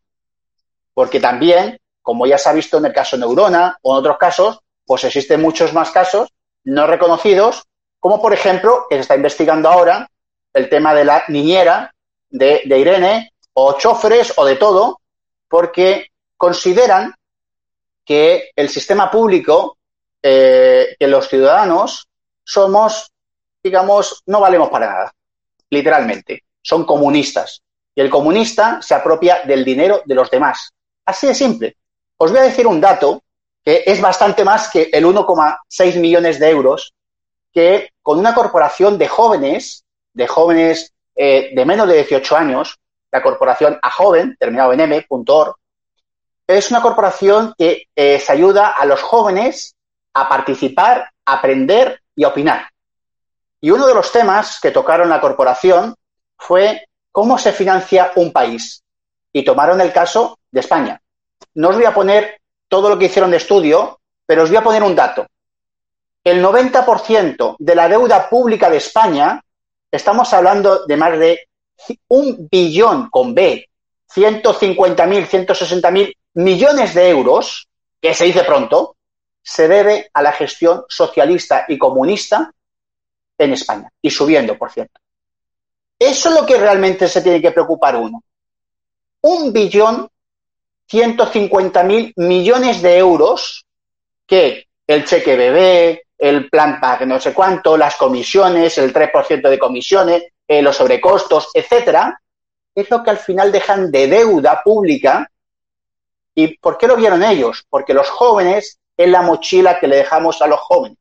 Porque 0.96 1.20
también, 1.20 1.80
como 2.02 2.26
ya 2.26 2.40
se 2.40 2.50
ha 2.50 2.54
visto 2.54 2.80
en 2.80 2.86
el 2.88 2.94
caso 2.94 3.16
Neurona 3.16 3.78
o 3.84 3.94
en 3.94 4.00
otros 4.00 4.18
casos, 4.18 4.60
pues 4.88 5.04
existen 5.04 5.40
muchos 5.40 5.72
más 5.72 5.92
casos 5.92 6.30
no 6.64 6.88
reconocidos, 6.88 7.62
como 8.00 8.20
por 8.20 8.34
ejemplo, 8.34 8.88
que 8.90 8.96
se 8.96 9.02
está 9.02 9.16
investigando 9.16 9.70
ahora, 9.70 10.10
el 10.54 10.70
tema 10.70 10.94
de 10.94 11.06
la 11.06 11.24
niñera 11.28 11.94
de, 12.30 12.62
Irene, 12.66 13.34
o 13.54 13.78
choferes, 13.78 14.34
o 14.38 14.46
de 14.46 14.56
todo, 14.56 15.00
porque 15.48 16.08
consideran 16.38 17.14
que 18.06 18.52
el 18.56 18.70
sistema 18.70 19.12
público, 19.12 19.78
eh, 20.22 20.96
que 21.00 21.08
los 21.08 21.28
ciudadanos 21.28 22.08
somos, 22.44 23.12
digamos, 23.62 24.24
no 24.26 24.40
valemos 24.40 24.70
para 24.70 24.88
nada, 24.88 25.14
literalmente. 25.70 26.44
Son 26.62 26.86
comunistas. 26.86 27.62
Y 27.94 28.02
el 28.02 28.10
comunista 28.10 28.82
se 28.82 28.96
apropia 28.96 29.42
del 29.44 29.66
dinero 29.66 30.02
de 30.06 30.16
los 30.16 30.32
demás. 30.32 30.72
Así 31.06 31.28
de 31.28 31.36
simple. 31.36 31.76
Os 32.18 32.32
voy 32.32 32.40
a 32.40 32.44
decir 32.44 32.68
un 32.68 32.80
dato 32.80 33.24
que 33.64 33.84
es 33.86 34.00
bastante 34.00 34.44
más 34.44 34.70
que 34.70 34.90
el 34.92 35.06
1,6 35.06 36.00
millones 36.00 36.40
de 36.40 36.50
euros 36.50 36.94
que 37.54 37.90
con 38.02 38.18
una 38.18 38.34
corporación 38.34 38.98
de 38.98 39.08
jóvenes 39.08 39.84
de 40.14 40.28
jóvenes 40.28 40.94
eh, 41.16 41.52
de 41.54 41.66
menos 41.66 41.88
de 41.88 41.96
18 41.96 42.36
años, 42.36 42.80
la 43.12 43.22
corporación 43.22 43.78
A 43.82 43.92
Joven, 43.92 44.36
terminado 44.40 44.74
en 44.74 44.82
M.org, 44.82 45.56
es 46.48 46.72
una 46.72 46.82
corporación 46.82 47.54
que 47.58 47.88
eh, 47.96 48.20
se 48.20 48.32
ayuda 48.32 48.70
a 48.70 48.86
los 48.86 49.02
jóvenes 49.02 49.76
a 50.14 50.28
participar, 50.28 51.10
a 51.26 51.34
aprender 51.34 52.02
y 52.16 52.24
a 52.24 52.30
opinar. 52.30 52.68
Y 53.62 53.72
uno 53.72 53.88
de 53.88 53.94
los 53.94 54.12
temas 54.12 54.60
que 54.60 54.72
tocaron 54.72 55.10
la 55.10 55.22
corporación 55.22 55.96
fue 56.38 56.88
cómo 57.12 57.38
se 57.38 57.52
financia 57.52 58.12
un 58.16 58.34
país. 58.34 58.84
Y 59.32 59.46
tomaron 59.46 59.80
el 59.80 59.94
caso 59.94 60.40
de 60.50 60.60
España. 60.60 61.02
No 61.54 61.70
os 61.70 61.76
voy 61.76 61.86
a 61.86 61.94
poner 61.94 62.42
todo 62.68 62.90
lo 62.90 62.98
que 62.98 63.06
hicieron 63.06 63.32
de 63.32 63.38
estudio, 63.38 64.00
pero 64.26 64.44
os 64.44 64.50
voy 64.50 64.58
a 64.58 64.64
poner 64.64 64.84
un 64.84 64.96
dato. 64.96 65.28
El 66.24 66.44
90% 66.44 67.56
de 67.60 67.76
la 67.76 67.88
deuda 67.88 68.30
pública 68.30 68.70
de 68.70 68.78
España 68.78 69.42
estamos 69.92 70.32
hablando 70.34 70.86
de 70.86 70.98
más 70.98 71.20
de 71.20 71.48
un 72.08 72.48
billón 72.50 73.10
con 73.10 73.34
B, 73.34 73.68
150.000, 74.14 75.28
160.000 75.28 76.16
millones 76.36 76.94
de 76.94 77.10
euros, 77.10 77.68
que 78.00 78.14
se 78.14 78.26
dice 78.26 78.44
pronto, 78.44 78.96
se 79.44 79.68
debe 79.68 80.10
a 80.14 80.22
la 80.22 80.32
gestión 80.32 80.84
socialista 80.88 81.66
y 81.68 81.78
comunista 81.78 82.54
en 83.38 83.54
España, 83.54 83.92
y 84.02 84.10
subiendo, 84.10 84.58
por 84.58 84.72
cierto. 84.72 85.00
Eso 85.98 86.30
es 86.30 86.36
lo 86.36 86.46
que 86.46 86.58
realmente 86.58 87.08
se 87.08 87.22
tiene 87.22 87.42
que 87.42 87.52
preocupar 87.52 87.96
uno. 87.96 88.24
Un 89.22 89.52
billón 89.52 90.10
150.000 90.90 92.14
millones 92.18 92.82
de 92.82 92.98
euros 92.98 93.66
que 94.26 94.68
el 94.88 95.06
cheque 95.06 95.36
bebé, 95.36 96.04
el 96.22 96.50
plan 96.52 96.80
PAC 96.80 97.02
no 97.08 97.20
sé 97.20 97.34
cuánto, 97.34 97.76
las 97.76 97.96
comisiones, 97.96 98.78
el 98.78 98.94
3% 98.94 99.50
de 99.50 99.58
comisiones, 99.58 100.24
eh, 100.48 100.62
los 100.62 100.78
sobrecostos, 100.78 101.50
etcétera, 101.52 102.22
es 102.76 102.90
lo 102.92 103.04
que 103.04 103.10
al 103.10 103.18
final 103.18 103.52
dejan 103.52 103.90
de 103.90 104.08
deuda 104.08 104.62
pública. 104.64 105.28
¿Y 106.36 106.60
por 106.60 106.78
qué 106.78 106.86
lo 106.86 106.96
vieron 106.96 107.24
ellos? 107.24 107.66
Porque 107.68 107.96
los 107.96 108.08
jóvenes 108.10 108.78
es 108.96 109.10
la 109.10 109.24
mochila 109.24 109.80
que 109.80 109.88
le 109.88 109.98
dejamos 109.98 110.44
a 110.44 110.48
los 110.48 110.60
jóvenes. 110.60 111.00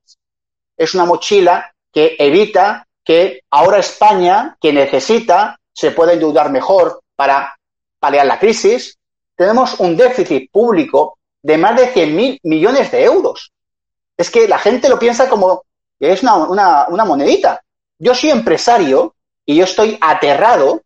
Es 0.74 0.94
una 0.94 1.04
mochila 1.04 1.70
que 1.92 2.16
evita 2.18 2.86
que 3.04 3.42
ahora 3.50 3.78
España, 3.78 4.56
que 4.58 4.72
necesita, 4.72 5.60
se 5.70 5.90
pueda 5.90 6.14
endeudar 6.14 6.50
mejor 6.50 7.02
para 7.14 7.54
paliar 7.98 8.24
la 8.24 8.38
crisis. 8.38 8.96
Tenemos 9.36 9.78
un 9.80 9.98
déficit 9.98 10.50
público 10.50 11.18
de 11.42 11.58
más 11.58 11.76
de 11.76 11.92
100.000 11.92 12.40
millones 12.44 12.90
de 12.90 13.04
euros. 13.04 13.52
Es 14.20 14.30
que 14.30 14.46
la 14.46 14.58
gente 14.58 14.90
lo 14.90 14.98
piensa 14.98 15.30
como 15.30 15.64
es 15.98 16.22
una, 16.22 16.88
una 16.88 17.04
monedita. 17.06 17.62
Yo 17.98 18.14
soy 18.14 18.28
empresario 18.28 19.14
y 19.46 19.56
yo 19.56 19.64
estoy 19.64 19.96
aterrado, 19.98 20.82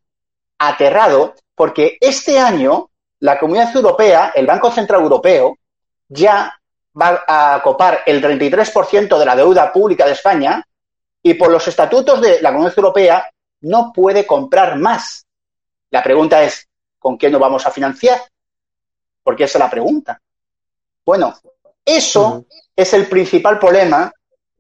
aterrado, 0.56 1.34
porque 1.52 1.98
este 2.00 2.38
año 2.38 2.90
la 3.18 3.36
Comunidad 3.36 3.74
Europea, 3.74 4.30
el 4.36 4.46
Banco 4.46 4.70
Central 4.70 5.02
Europeo, 5.02 5.58
ya 6.06 6.56
va 6.96 7.24
a 7.26 7.60
copar 7.60 8.02
el 8.06 8.22
33% 8.22 9.18
de 9.18 9.26
la 9.26 9.34
deuda 9.34 9.72
pública 9.72 10.06
de 10.06 10.12
España 10.12 10.64
y 11.20 11.34
por 11.34 11.50
los 11.50 11.66
estatutos 11.66 12.20
de 12.20 12.40
la 12.40 12.50
Comunidad 12.50 12.78
Europea 12.78 13.30
no 13.62 13.92
puede 13.92 14.24
comprar 14.24 14.76
más. 14.76 15.26
La 15.90 16.04
pregunta 16.04 16.40
es, 16.44 16.68
¿con 17.00 17.18
qué 17.18 17.28
nos 17.30 17.40
vamos 17.40 17.66
a 17.66 17.72
financiar? 17.72 18.22
Porque 19.24 19.42
esa 19.42 19.58
es 19.58 19.64
la 19.64 19.70
pregunta. 19.70 20.22
Bueno, 21.04 21.34
eso 21.84 22.44
es 22.76 22.92
el 22.92 23.06
principal 23.06 23.58
problema, 23.58 24.12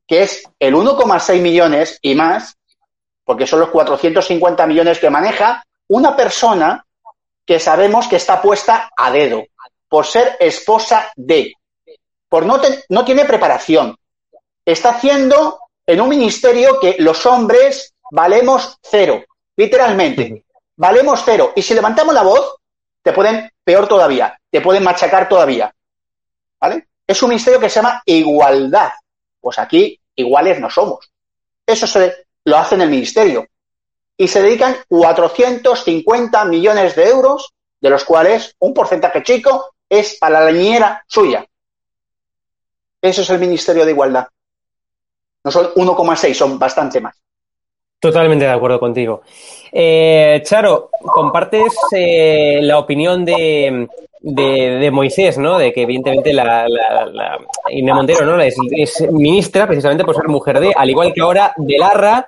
que 0.06 0.22
es 0.22 0.42
el 0.58 0.74
1,6 0.74 1.40
millones 1.40 1.98
y 2.02 2.14
más, 2.14 2.56
porque 3.24 3.46
son 3.46 3.60
los 3.60 3.70
450 3.70 4.66
millones 4.66 4.98
que 4.98 5.10
maneja 5.10 5.64
una 5.88 6.14
persona 6.16 6.84
que 7.44 7.58
sabemos 7.58 8.06
que 8.06 8.16
está 8.16 8.40
puesta 8.40 8.90
a 8.96 9.10
dedo, 9.10 9.44
por 9.88 10.06
ser 10.06 10.36
esposa 10.40 11.12
de, 11.16 11.54
por 12.28 12.46
no, 12.46 12.60
no 12.88 13.04
tiene 13.04 13.24
preparación. 13.24 13.96
Está 14.64 14.90
haciendo 14.90 15.58
en 15.86 16.00
un 16.00 16.08
ministerio 16.08 16.80
que 16.80 16.96
los 16.98 17.26
hombres 17.26 17.94
valemos 18.10 18.78
cero, 18.82 19.24
literalmente. 19.56 20.44
Valemos 20.76 21.22
cero. 21.24 21.52
Y 21.54 21.62
si 21.62 21.74
levantamos 21.74 22.14
la 22.14 22.22
voz, 22.22 22.56
te 23.02 23.12
pueden, 23.12 23.50
peor 23.62 23.86
todavía, 23.86 24.38
te 24.50 24.60
pueden 24.60 24.82
machacar 24.82 25.28
todavía. 25.28 25.72
¿Vale? 26.60 26.88
Es 27.06 27.22
un 27.22 27.28
ministerio 27.30 27.60
que 27.60 27.68
se 27.68 27.76
llama 27.76 28.02
igualdad. 28.06 28.90
Pues 29.40 29.58
aquí 29.58 30.00
iguales 30.16 30.60
no 30.60 30.70
somos. 30.70 31.10
Eso 31.66 31.86
se 31.86 32.26
lo 32.44 32.56
hace 32.56 32.74
en 32.74 32.82
el 32.82 32.90
ministerio. 32.90 33.46
Y 34.16 34.28
se 34.28 34.42
dedican 34.42 34.76
450 34.88 36.44
millones 36.44 36.94
de 36.94 37.08
euros, 37.08 37.52
de 37.80 37.90
los 37.90 38.04
cuales 38.04 38.54
un 38.60 38.72
porcentaje 38.72 39.22
chico 39.22 39.74
es 39.88 40.16
para 40.18 40.40
la 40.40 40.52
niñera 40.52 41.02
suya. 41.06 41.44
Eso 43.02 43.22
es 43.22 43.30
el 43.30 43.38
Ministerio 43.38 43.84
de 43.84 43.90
Igualdad. 43.90 44.26
No 45.42 45.50
son 45.50 45.74
1,6, 45.74 46.32
son 46.32 46.58
bastante 46.58 47.00
más. 47.00 47.14
Totalmente 47.98 48.46
de 48.46 48.50
acuerdo 48.50 48.80
contigo. 48.80 49.22
Eh, 49.70 50.40
Charo, 50.44 50.90
compartes 51.00 51.74
eh, 51.92 52.60
la 52.62 52.78
opinión 52.78 53.24
de, 53.24 53.88
de, 54.24 54.90
Moisés, 54.90 55.36
¿no? 55.36 55.58
De 55.58 55.72
que 55.72 55.82
evidentemente 55.82 56.32
la, 56.32 56.66
la, 56.66 57.06
la 57.06 57.94
Montero, 57.94 58.24
¿no? 58.24 58.40
Es, 58.40 58.56
ministra 59.12 59.66
precisamente 59.66 60.04
por 60.04 60.14
ser 60.14 60.28
mujer 60.28 60.60
de, 60.60 60.72
al 60.74 60.88
igual 60.88 61.12
que 61.12 61.20
ahora 61.20 61.52
de 61.56 61.78
Larra 61.78 62.26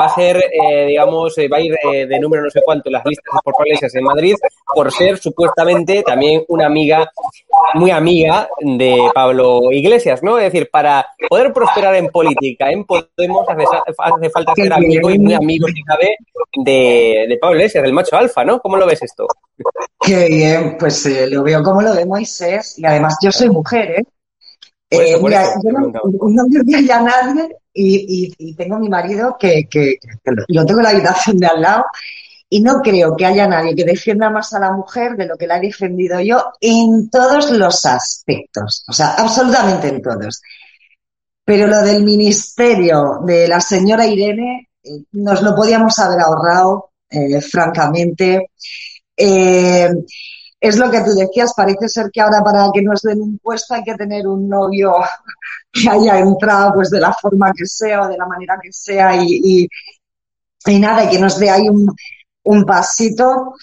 va 0.00 0.06
a 0.06 0.14
ser, 0.14 0.42
eh, 0.50 0.86
digamos, 0.86 1.36
eh, 1.36 1.48
va 1.48 1.58
a 1.58 1.60
ir 1.60 1.74
eh, 1.92 2.06
de 2.06 2.18
número 2.18 2.42
no 2.42 2.50
sé 2.50 2.62
cuánto 2.64 2.88
las 2.90 3.04
listas 3.04 3.40
por 3.44 3.54
iglesias 3.66 3.94
en 3.94 4.04
Madrid 4.04 4.34
por 4.74 4.90
ser 4.90 5.18
supuestamente 5.18 6.02
también 6.02 6.44
una 6.48 6.66
amiga, 6.66 7.10
muy 7.74 7.90
amiga 7.90 8.48
de 8.60 9.10
Pablo 9.14 9.70
Iglesias, 9.70 10.22
¿no? 10.22 10.38
Es 10.38 10.44
decir, 10.44 10.70
para 10.70 11.06
poder 11.28 11.52
prosperar 11.52 11.94
en 11.96 12.08
política, 12.08 12.70
en 12.70 12.84
Podemos 12.84 13.46
hace, 13.48 13.64
hace 13.98 14.30
falta 14.30 14.54
ser 14.54 14.72
amigo 14.72 15.10
y 15.10 15.18
muy 15.18 15.34
amigo, 15.34 15.68
si 15.68 15.82
cabe, 15.82 16.16
de, 16.56 17.26
de 17.28 17.38
Pablo 17.38 17.56
Iglesias, 17.56 17.84
del 17.84 17.92
macho 17.92 18.16
alfa, 18.16 18.44
¿no? 18.44 18.60
¿Cómo 18.60 18.76
lo 18.76 18.86
ves 18.86 19.02
esto? 19.02 19.26
Qué 20.00 20.28
bien, 20.28 20.76
pues 20.78 21.06
eh, 21.06 21.26
lo 21.28 21.42
veo 21.42 21.62
como 21.62 21.82
lo 21.82 21.94
de 21.94 22.06
Moisés 22.06 22.78
y 22.78 22.84
además 22.84 23.16
yo 23.22 23.32
soy 23.32 23.48
mujer, 23.48 23.90
¿eh? 23.90 24.04
eh 24.90 25.16
mira, 25.22 25.46
yo 25.62 25.70
no, 25.70 25.90
no 25.90 26.44
me 26.46 26.92
a 26.92 27.00
nadie 27.00 27.56
y, 27.72 28.32
y, 28.38 28.54
tengo 28.54 28.78
mi 28.78 28.88
marido 28.88 29.36
que, 29.38 29.66
que, 29.68 29.96
lo 30.48 30.64
tengo 30.64 30.80
en 30.80 30.84
la 30.84 30.90
habitación 30.90 31.38
de 31.38 31.46
al 31.46 31.60
lado 31.60 31.84
y 32.48 32.60
no 32.60 32.80
creo 32.82 33.16
que 33.16 33.26
haya 33.26 33.48
nadie 33.48 33.74
que 33.74 33.84
defienda 33.84 34.30
más 34.30 34.52
a 34.52 34.60
la 34.60 34.72
mujer 34.72 35.16
de 35.16 35.26
lo 35.26 35.36
que 35.36 35.46
la 35.46 35.58
he 35.58 35.62
defendido 35.62 36.20
yo 36.20 36.52
en 36.60 37.10
todos 37.10 37.50
los 37.50 37.84
aspectos, 37.86 38.84
o 38.86 38.92
sea, 38.92 39.14
absolutamente 39.14 39.88
en 39.88 40.02
todos. 40.02 40.40
Pero 41.44 41.66
lo 41.66 41.82
del 41.82 42.02
ministerio 42.04 43.20
de 43.24 43.48
la 43.48 43.60
señora 43.60 44.06
Irene 44.06 44.68
eh, 44.82 45.04
nos 45.12 45.42
lo 45.42 45.54
podíamos 45.54 45.98
haber 45.98 46.20
ahorrado, 46.20 46.90
eh, 47.10 47.40
francamente. 47.40 48.50
Eh, 49.16 49.90
es 50.60 50.78
lo 50.78 50.90
que 50.90 51.00
tú 51.02 51.14
decías, 51.14 51.52
parece 51.54 51.88
ser 51.88 52.10
que 52.10 52.22
ahora 52.22 52.42
para 52.42 52.70
que 52.72 52.80
nos 52.80 53.02
den 53.02 53.20
un 53.20 53.38
puesto 53.38 53.74
hay 53.74 53.82
que 53.82 53.94
tener 53.96 54.26
un 54.26 54.48
novio 54.48 54.94
que 55.72 55.88
haya 55.88 56.18
entrado 56.18 56.74
pues 56.74 56.90
de 56.90 57.00
la 57.00 57.12
forma 57.12 57.52
que 57.52 57.66
sea 57.66 58.02
o 58.02 58.08
de 58.08 58.16
la 58.16 58.26
manera 58.26 58.58
que 58.62 58.72
sea 58.72 59.14
y, 59.22 59.68
y, 60.66 60.78
nada, 60.78 61.04
y 61.04 61.10
que 61.10 61.18
nos 61.18 61.38
dé 61.38 61.50
ahí 61.50 61.68
un, 61.68 61.94
un 62.44 62.64
pasito. 62.64 63.54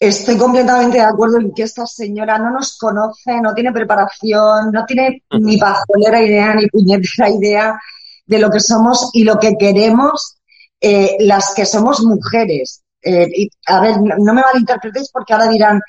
Estoy 0.00 0.38
completamente 0.38 0.98
de 0.98 1.04
acuerdo 1.04 1.38
en 1.38 1.52
que 1.52 1.64
esta 1.64 1.86
señora 1.86 2.38
no 2.38 2.50
nos 2.50 2.78
conoce, 2.78 3.40
no 3.42 3.52
tiene 3.52 3.72
preparación, 3.72 4.70
no 4.72 4.86
tiene 4.86 5.24
ni 5.38 5.58
pajolera 5.58 6.22
idea 6.22 6.54
ni 6.54 6.66
puñetera 6.68 7.28
idea 7.28 7.78
de 8.24 8.38
lo 8.38 8.48
que 8.48 8.60
somos 8.60 9.10
y 9.12 9.24
lo 9.24 9.38
que 9.38 9.56
queremos 9.58 10.38
eh, 10.80 11.16
las 11.20 11.52
que 11.54 11.66
somos 11.66 12.00
mujeres. 12.04 12.82
Eh, 13.08 13.26
y, 13.34 13.50
a 13.66 13.80
ver, 13.80 13.96
no 14.02 14.34
me 14.34 14.42
malinterpretéis 14.42 15.10
porque 15.10 15.32
ahora 15.32 15.48
dirán, 15.48 15.80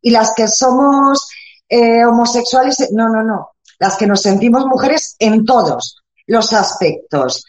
y 0.00 0.10
las 0.10 0.32
que 0.36 0.46
somos 0.46 1.28
eh, 1.68 2.04
homosexuales, 2.04 2.90
no, 2.92 3.08
no, 3.08 3.24
no, 3.24 3.50
las 3.80 3.96
que 3.96 4.06
nos 4.06 4.22
sentimos 4.22 4.64
mujeres 4.66 5.16
en 5.18 5.44
todos 5.44 5.96
los 6.28 6.52
aspectos. 6.52 7.44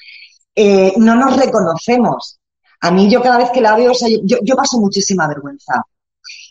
Eh, 0.56 0.94
no 0.98 1.14
nos 1.16 1.38
reconocemos. 1.38 2.40
A 2.82 2.90
mí 2.90 3.12
yo 3.12 3.22
cada 3.22 3.38
vez 3.38 3.52
que 3.52 3.62
la 3.62 3.76
veo, 3.76 3.92
yo, 4.24 4.38
yo 4.42 4.56
paso 4.56 4.80
muchísima 4.80 5.28
vergüenza. 5.28 5.84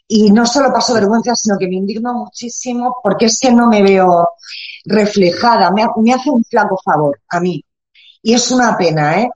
Y 0.07 0.31
no 0.31 0.47
solo 0.47 0.73
paso 0.73 0.95
vergüenza, 0.95 1.35
sino 1.35 1.59
que 1.59 1.67
me 1.67 1.75
indigno 1.75 2.15
muchísimo 2.15 2.99
porque 3.03 3.27
es 3.27 3.39
que 3.41 3.51
no 3.51 3.67
me 3.67 3.83
veo 3.83 4.29
reflejada. 4.85 5.73
Me, 5.73 5.85
me 5.97 6.15
hace 6.15 6.31
un 6.31 6.45
flaco 6.45 6.79
favor 6.85 7.21
a 7.29 7.41
mí. 7.41 7.65
Y 8.23 8.35
es 8.35 8.49
una 8.53 8.77
pena, 8.79 9.23
¿eh? 9.23 9.31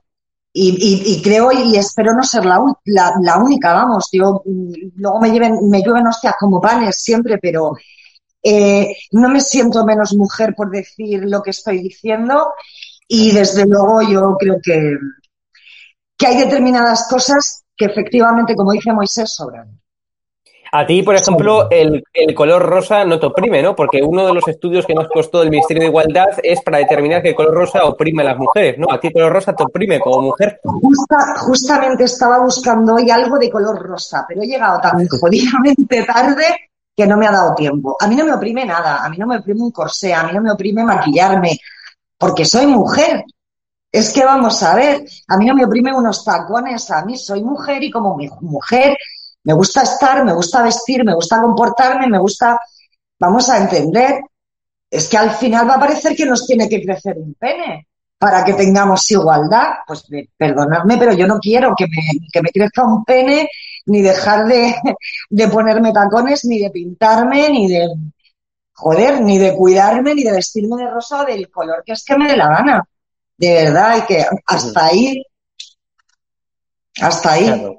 Y, 0.57 1.21
creo 1.21 1.51
y 1.51 1.75
espero 1.75 2.13
no 2.13 2.23
ser 2.23 2.45
la, 2.45 2.61
la, 2.85 3.37
única, 3.37 3.73
vamos, 3.73 4.07
yo 4.09 4.41
luego 4.45 5.19
me 5.19 5.29
lleven, 5.29 5.69
me 5.69 5.81
llueven 5.83 6.07
hostias 6.07 6.35
como 6.39 6.61
panes 6.61 6.95
siempre, 6.97 7.37
pero 7.39 7.73
eh, 8.41 8.95
no 9.11 9.27
me 9.27 9.41
siento 9.41 9.83
menos 9.83 10.13
mujer 10.13 10.53
por 10.55 10.71
decir 10.71 11.25
lo 11.25 11.41
que 11.41 11.49
estoy 11.49 11.79
diciendo 11.79 12.53
y 13.05 13.33
desde 13.33 13.65
luego 13.65 14.01
yo 14.03 14.37
creo 14.39 14.55
que, 14.63 14.97
que 16.17 16.27
hay 16.27 16.37
determinadas 16.37 17.07
cosas 17.09 17.65
que 17.75 17.85
efectivamente, 17.85 18.55
como 18.55 18.71
dice 18.71 18.93
Moisés, 18.93 19.33
sobran. 19.35 19.77
A 20.71 20.85
ti, 20.85 21.03
por 21.03 21.15
ejemplo, 21.15 21.69
el, 21.69 22.03
color 22.35 22.61
rosa 22.63 23.05
no 23.05 23.19
te 23.19 23.27
oprime, 23.27 23.61
¿no? 23.61 23.75
Porque 23.75 24.01
uno 24.01 24.25
de 24.25 24.33
los 24.33 24.47
estudios 24.47 24.85
que 24.85 24.93
nos 24.93 25.07
costó 25.07 25.41
el 25.41 25.49
Ministerio 25.49 25.83
de 25.83 25.89
Igualdad 25.89 26.27
es 26.43 26.61
para 26.61 26.79
determinar 26.79 27.21
que 27.21 27.29
el 27.29 27.35
color 27.35 27.53
rosa 27.53 27.85
oprime 27.85 28.23
a 28.23 28.25
las 28.25 28.37
mujeres, 28.37 28.77
¿no? 28.77 28.87
A 28.91 28.99
ti 28.99 29.07
el 29.07 29.13
color 29.13 29.33
rosa 29.33 29.53
te 29.53 29.63
oprime 29.63 29.99
como 29.99 30.21
mujer. 30.21 30.59
justamente 31.37 32.05
estaba 32.05 32.39
buscando 32.39 32.95
hoy 32.95 33.09
algo 33.09 33.37
de 33.37 33.49
color 33.49 33.81
rosa, 33.81 34.25
pero 34.27 34.41
he 34.41 34.47
llegado 34.47 34.79
tan 34.79 35.07
jodidamente 35.07 36.03
tarde 36.03 36.45
que 36.95 37.07
no 37.07 37.17
me 37.17 37.27
ha 37.27 37.31
dado 37.31 37.53
tiempo. 37.55 37.95
A 37.99 38.07
mí 38.07 38.15
no 38.15 38.25
me 38.25 38.33
oprime 38.33 38.65
nada, 38.65 39.03
a 39.03 39.09
mí 39.09 39.17
no 39.17 39.27
me 39.27 39.37
oprime 39.37 39.61
un 39.61 39.71
corsé, 39.71 40.13
a 40.13 40.23
mí 40.23 40.33
no 40.33 40.41
me 40.41 40.51
oprime 40.51 40.83
maquillarme, 40.83 41.57
porque 42.17 42.45
soy 42.45 42.67
mujer. 42.67 43.23
Es 43.91 44.11
que 44.11 44.25
vamos 44.25 44.61
a 44.61 44.75
ver, 44.75 45.05
a 45.27 45.37
mí 45.37 45.45
no 45.45 45.55
me 45.55 45.65
oprime 45.65 45.93
unos 45.93 46.25
tacones, 46.25 46.91
a 46.91 47.05
mí 47.05 47.17
soy 47.17 47.41
mujer 47.43 47.81
y 47.81 47.91
como 47.91 48.17
mujer 48.41 48.97
me 49.45 49.53
gusta 49.53 49.83
estar, 49.83 50.25
me 50.25 50.33
gusta 50.33 50.63
vestir, 50.63 51.05
me 51.05 51.13
gusta 51.13 51.39
comportarme, 51.39 52.07
me 52.07 52.17
gusta, 52.17 52.59
vamos 53.19 53.47
a 53.49 53.57
entender, 53.57 54.19
es 54.89 55.07
que 55.07 55.17
al 55.17 55.31
final 55.31 55.69
va 55.69 55.75
a 55.75 55.79
parecer 55.79 56.15
que 56.15 56.25
nos 56.25 56.45
tiene 56.47 56.67
que 56.67 56.81
crecer 56.81 57.17
un 57.17 57.35
pene 57.35 57.87
para 58.17 58.43
que 58.43 58.53
tengamos 58.53 59.09
igualdad. 59.11 59.75
Pues 59.85 60.05
perdonadme, 60.35 60.97
pero 60.97 61.13
yo 61.13 61.27
no 61.27 61.39
quiero 61.39 61.75
que 61.77 61.85
me, 61.85 62.27
que 62.31 62.41
me 62.41 62.49
crezca 62.49 62.83
un 62.83 63.05
pene 63.05 63.47
ni 63.85 64.01
dejar 64.01 64.47
de, 64.47 64.75
de 65.29 65.47
ponerme 65.47 65.93
tacones, 65.93 66.43
ni 66.45 66.59
de 66.59 66.71
pintarme, 66.71 67.49
ni 67.49 67.67
de, 67.67 67.87
joder, 68.73 69.21
ni 69.21 69.37
de 69.37 69.55
cuidarme, 69.55 70.15
ni 70.15 70.23
de 70.23 70.31
vestirme 70.31 70.77
de 70.77 70.89
rosa 70.89 71.23
del 71.23 71.51
color 71.51 71.83
que 71.85 71.93
es 71.93 72.03
que 72.03 72.17
me 72.17 72.27
dé 72.27 72.35
la 72.35 72.47
gana. 72.47 72.83
De 73.37 73.53
verdad, 73.53 73.97
y 73.97 74.01
que 74.07 74.25
hasta 74.47 74.85
ahí, 74.85 75.23
hasta 76.99 77.33
ahí 77.33 77.77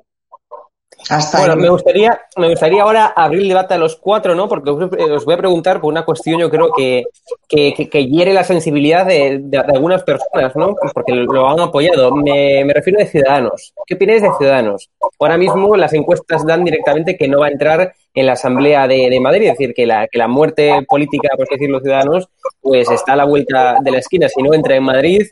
bueno, 1.38 1.56
me 1.56 1.68
gustaría, 1.68 2.20
me 2.36 2.48
gustaría 2.50 2.82
ahora 2.82 3.06
abrir 3.06 3.42
el 3.42 3.48
debate 3.48 3.74
a 3.74 3.78
los 3.78 3.96
cuatro, 3.96 4.34
¿no? 4.34 4.48
Porque 4.48 4.70
os 4.70 5.24
voy 5.24 5.34
a 5.34 5.38
preguntar 5.38 5.80
por 5.80 5.92
una 5.92 6.04
cuestión, 6.04 6.40
yo 6.40 6.50
creo 6.50 6.70
que, 6.76 7.04
que, 7.48 8.06
hiere 8.06 8.32
la 8.32 8.44
sensibilidad 8.44 9.06
de, 9.06 9.48
algunas 9.68 10.02
personas, 10.02 10.56
¿no? 10.56 10.74
Porque 10.92 11.14
lo 11.14 11.48
han 11.48 11.60
apoyado. 11.60 12.14
Me, 12.14 12.64
refiero 12.74 13.00
a 13.00 13.06
Ciudadanos. 13.06 13.72
¿Qué 13.86 13.94
opináis 13.94 14.22
de 14.22 14.30
Ciudadanos? 14.38 14.90
Ahora 15.18 15.36
mismo 15.36 15.76
las 15.76 15.92
encuestas 15.92 16.44
dan 16.44 16.64
directamente 16.64 17.16
que 17.16 17.28
no 17.28 17.40
va 17.40 17.46
a 17.46 17.50
entrar 17.50 17.94
en 18.16 18.24
la 18.24 18.32
Asamblea 18.32 18.88
de, 18.88 19.20
Madrid, 19.20 19.48
es 19.48 19.58
decir, 19.58 19.74
que 19.74 19.84
la, 19.84 20.08
que 20.08 20.16
la 20.18 20.26
muerte 20.26 20.82
política, 20.88 21.28
por 21.36 21.46
decir 21.48 21.68
los 21.68 21.82
ciudadanos, 21.82 22.28
pues 22.62 22.90
está 22.90 23.12
a 23.12 23.16
la 23.16 23.26
vuelta 23.26 23.76
de 23.82 23.90
la 23.90 23.98
esquina. 23.98 24.26
Si 24.28 24.42
no 24.42 24.54
entra 24.54 24.74
en 24.74 24.84
Madrid, 24.84 25.26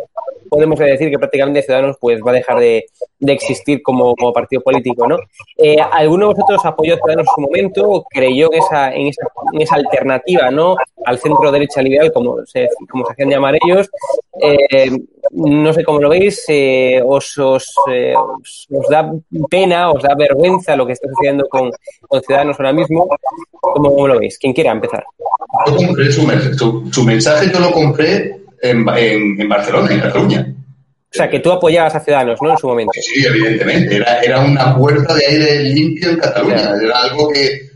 podemos 0.50 0.78
decir 0.78 1.10
que 1.10 1.18
prácticamente 1.18 1.62
Ciudadanos 1.62 1.96
pues 1.98 2.20
va 2.20 2.30
a 2.30 2.34
dejar 2.34 2.60
de, 2.60 2.84
existir 3.20 3.82
como, 3.82 4.14
partido 4.34 4.60
político, 4.60 5.08
¿no? 5.08 5.16
Eh, 5.56 5.78
¿Alguno 5.92 6.28
de 6.28 6.34
vosotros 6.34 6.66
apoyó 6.66 6.96
Ciudadanos 6.96 7.26
en 7.26 7.34
su 7.34 7.40
momento? 7.40 8.04
¿Creyó 8.10 8.52
en 8.52 8.58
esa, 8.58 8.94
en 8.94 9.06
esa, 9.06 9.22
en 9.54 9.62
esa 9.62 9.76
alternativa, 9.76 10.50
¿no? 10.50 10.76
Al 11.06 11.18
centro 11.18 11.50
derecha 11.50 11.80
liberal, 11.80 12.12
como 12.12 12.44
se, 12.44 12.68
como 12.90 13.06
se 13.06 13.12
hacían 13.12 13.30
llamar 13.30 13.54
ellos. 13.64 13.88
Eh, 14.42 14.90
no 15.32 15.72
sé 15.72 15.84
cómo 15.84 16.00
lo 16.00 16.08
veis, 16.08 16.44
eh, 16.48 17.00
os, 17.04 17.36
os, 17.38 17.74
os, 17.86 18.88
da 18.90 19.10
pena, 19.50 19.90
os 19.90 20.02
da 20.02 20.14
vergüenza 20.14 20.76
lo 20.76 20.86
que 20.86 20.92
está 20.92 21.08
sucediendo 21.08 21.48
con, 21.48 21.70
Ciudadanos 22.24 22.56
ahora 22.58 22.72
mismo. 22.72 23.08
¿Cómo, 23.60 24.06
lo 24.06 24.18
veis? 24.18 24.38
¿Quién 24.38 24.52
quiera 24.52 24.72
empezar? 24.72 25.04
Yo 25.66 25.76
compré 25.76 26.12
su, 26.12 26.90
su 26.92 27.04
mensaje, 27.04 27.50
yo 27.52 27.60
lo 27.60 27.70
compré 27.72 28.44
en, 28.62 28.84
Barcelona, 29.48 29.92
en 29.92 30.00
Cataluña. 30.00 30.54
O 31.14 31.16
sea, 31.16 31.30
que 31.30 31.38
tú 31.38 31.52
apoyabas 31.52 31.94
a 31.94 32.00
Ciudadanos, 32.00 32.40
¿no? 32.42 32.50
En 32.50 32.58
su 32.58 32.66
momento. 32.66 32.92
Sí, 33.00 33.24
evidentemente. 33.24 33.96
Era, 33.96 34.20
era 34.20 34.40
una 34.40 34.76
puerta 34.76 35.14
de 35.14 35.26
aire 35.26 35.62
limpio 35.62 36.10
en 36.10 36.16
Cataluña. 36.16 36.72
Era 36.82 37.02
algo 37.02 37.28
que, 37.28 37.73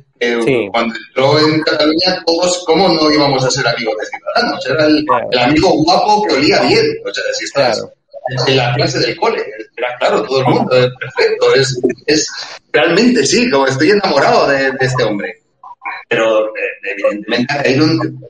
cuando 0.72 0.94
entró 1.08 1.38
en 1.38 1.60
Cataluña, 1.62 2.22
todos, 2.26 2.64
¿cómo 2.66 2.88
no 2.88 3.10
íbamos 3.10 3.44
a 3.44 3.50
ser 3.50 3.66
amigos 3.66 3.94
de 3.98 4.06
Ciudadanos? 4.06 4.66
Era 4.66 4.86
el, 4.86 5.40
amigo 5.40 5.70
guapo 5.84 6.26
que 6.26 6.34
olía 6.34 6.60
bien. 6.62 6.84
O 7.04 7.12
sea, 7.12 7.24
si 7.32 7.44
estás 7.44 7.84
en 8.46 8.56
la 8.56 8.74
clase 8.74 8.98
del 8.98 9.16
cole, 9.16 9.44
era 9.76 9.96
claro, 9.98 10.22
todo 10.24 10.40
el 10.40 10.46
mundo, 10.46 10.76
es 10.76 10.90
perfecto. 10.98 11.54
Es, 11.54 11.80
es, 12.06 12.26
realmente 12.72 13.24
sí, 13.24 13.50
como 13.50 13.66
estoy 13.66 13.90
enamorado 13.90 14.48
de, 14.48 14.72
este 14.80 15.04
hombre. 15.04 15.34
Pero, 16.08 16.46
eh, 16.48 16.60
evidentemente, 16.82 17.54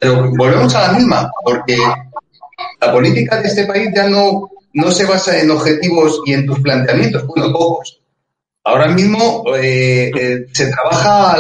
pero 0.01 0.31
volvemos 0.37 0.75
a 0.75 0.89
la 0.89 0.99
misma, 0.99 1.31
porque 1.45 1.77
la 2.81 2.93
política 2.93 3.41
de 3.41 3.49
este 3.49 3.67
país 3.67 3.91
ya 3.95 4.09
no, 4.09 4.51
no 4.73 4.91
se 4.91 5.07
basa 5.07 5.39
en 5.41 5.51
objetivos 5.51 6.21
y 6.27 6.35
en 6.35 6.47
tus 6.47 6.61
planteamientos, 6.61 7.27
bueno, 7.27 7.53
pocos. 7.53 8.01
Ahora 8.65 8.89
mismo 8.89 9.45
eh, 9.57 10.11
eh, 10.15 10.47
se 10.53 10.71
trabaja, 10.71 11.37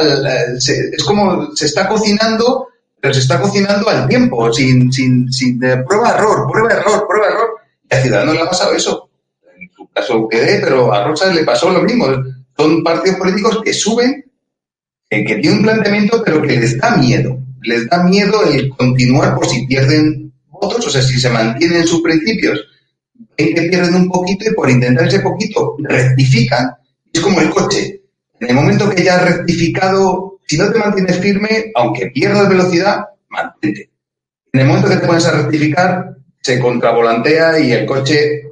es 0.56 1.04
como 1.04 1.54
se 1.54 1.66
está 1.66 1.88
cocinando, 1.88 2.68
pero 3.00 3.12
se 3.12 3.20
está 3.20 3.40
cocinando 3.40 3.88
al 3.88 4.08
tiempo, 4.08 4.52
sin, 4.52 4.92
sin, 4.92 5.30
sin 5.30 5.58
prueba 5.58 6.14
error, 6.16 6.50
prueba 6.50 6.72
error, 6.72 7.06
prueba 7.06 7.26
error. 7.28 7.50
Y 7.90 7.94
a 7.94 8.02
Ciudadanos 8.02 8.34
le 8.34 8.42
ha 8.42 8.48
pasado 8.48 8.72
eso. 8.72 9.10
En 9.58 9.68
su 9.74 9.88
caso 9.88 10.28
quedé, 10.28 10.60
pero 10.60 10.92
a 10.92 11.04
Rosa 11.04 11.32
le 11.32 11.44
pasó 11.44 11.70
lo 11.70 11.82
mismo. 11.82 12.06
Son 12.56 12.82
partidos 12.82 13.18
políticos 13.18 13.60
que 13.62 13.72
suben, 13.72 14.24
que 15.08 15.22
tienen 15.24 15.58
un 15.58 15.62
planteamiento, 15.62 16.22
pero 16.24 16.42
que 16.42 16.56
les 16.56 16.78
da 16.78 16.96
miedo. 16.96 17.38
Les 17.62 17.88
da 17.88 18.02
miedo 18.04 18.44
el 18.44 18.70
continuar 18.70 19.34
por 19.34 19.46
si 19.46 19.66
pierden 19.66 20.32
otros, 20.60 20.86
o 20.86 20.90
sea, 20.90 21.02
si 21.02 21.18
se 21.20 21.30
mantienen 21.30 21.86
sus 21.86 22.02
principios, 22.02 22.60
ven 23.36 23.54
que 23.54 23.62
pierden 23.62 23.94
un 23.94 24.08
poquito 24.08 24.50
y 24.50 24.54
por 24.54 24.70
intentar 24.70 25.06
ese 25.06 25.20
poquito 25.20 25.76
rectifican. 25.78 26.70
Es 27.18 27.24
como 27.24 27.40
el 27.40 27.50
coche. 27.50 28.00
En 28.38 28.50
el 28.50 28.54
momento 28.54 28.88
que 28.88 29.02
ya 29.02 29.16
has 29.16 29.24
rectificado, 29.24 30.38
si 30.46 30.56
no 30.56 30.70
te 30.70 30.78
mantienes 30.78 31.18
firme, 31.18 31.72
aunque 31.74 32.12
pierdas 32.12 32.48
velocidad, 32.48 33.06
mantente. 33.28 33.90
En 34.52 34.60
el 34.60 34.66
momento 34.68 34.88
que 34.88 34.98
te 34.98 35.06
pones 35.06 35.26
a 35.26 35.32
rectificar, 35.32 36.14
se 36.40 36.60
contravolantea 36.60 37.58
y 37.58 37.72
el 37.72 37.86
coche, 37.86 38.42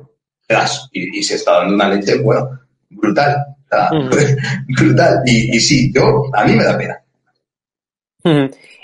¡tras! 0.49 0.89
Y, 0.91 1.23
se 1.23 1.37
está 1.37 1.59
dando 1.59 1.77
una 1.77 1.91
leche, 1.91 2.19
bueno, 2.19 2.59
brutal. 2.91 3.37
brutal. 4.77 5.23
Y, 5.27 5.57
y, 5.57 5.61
sí, 5.61 5.93
yo, 5.95 6.25
a 6.35 6.45
mí 6.45 6.57
me 6.57 6.65
da 6.65 6.77
pena. 6.77 7.01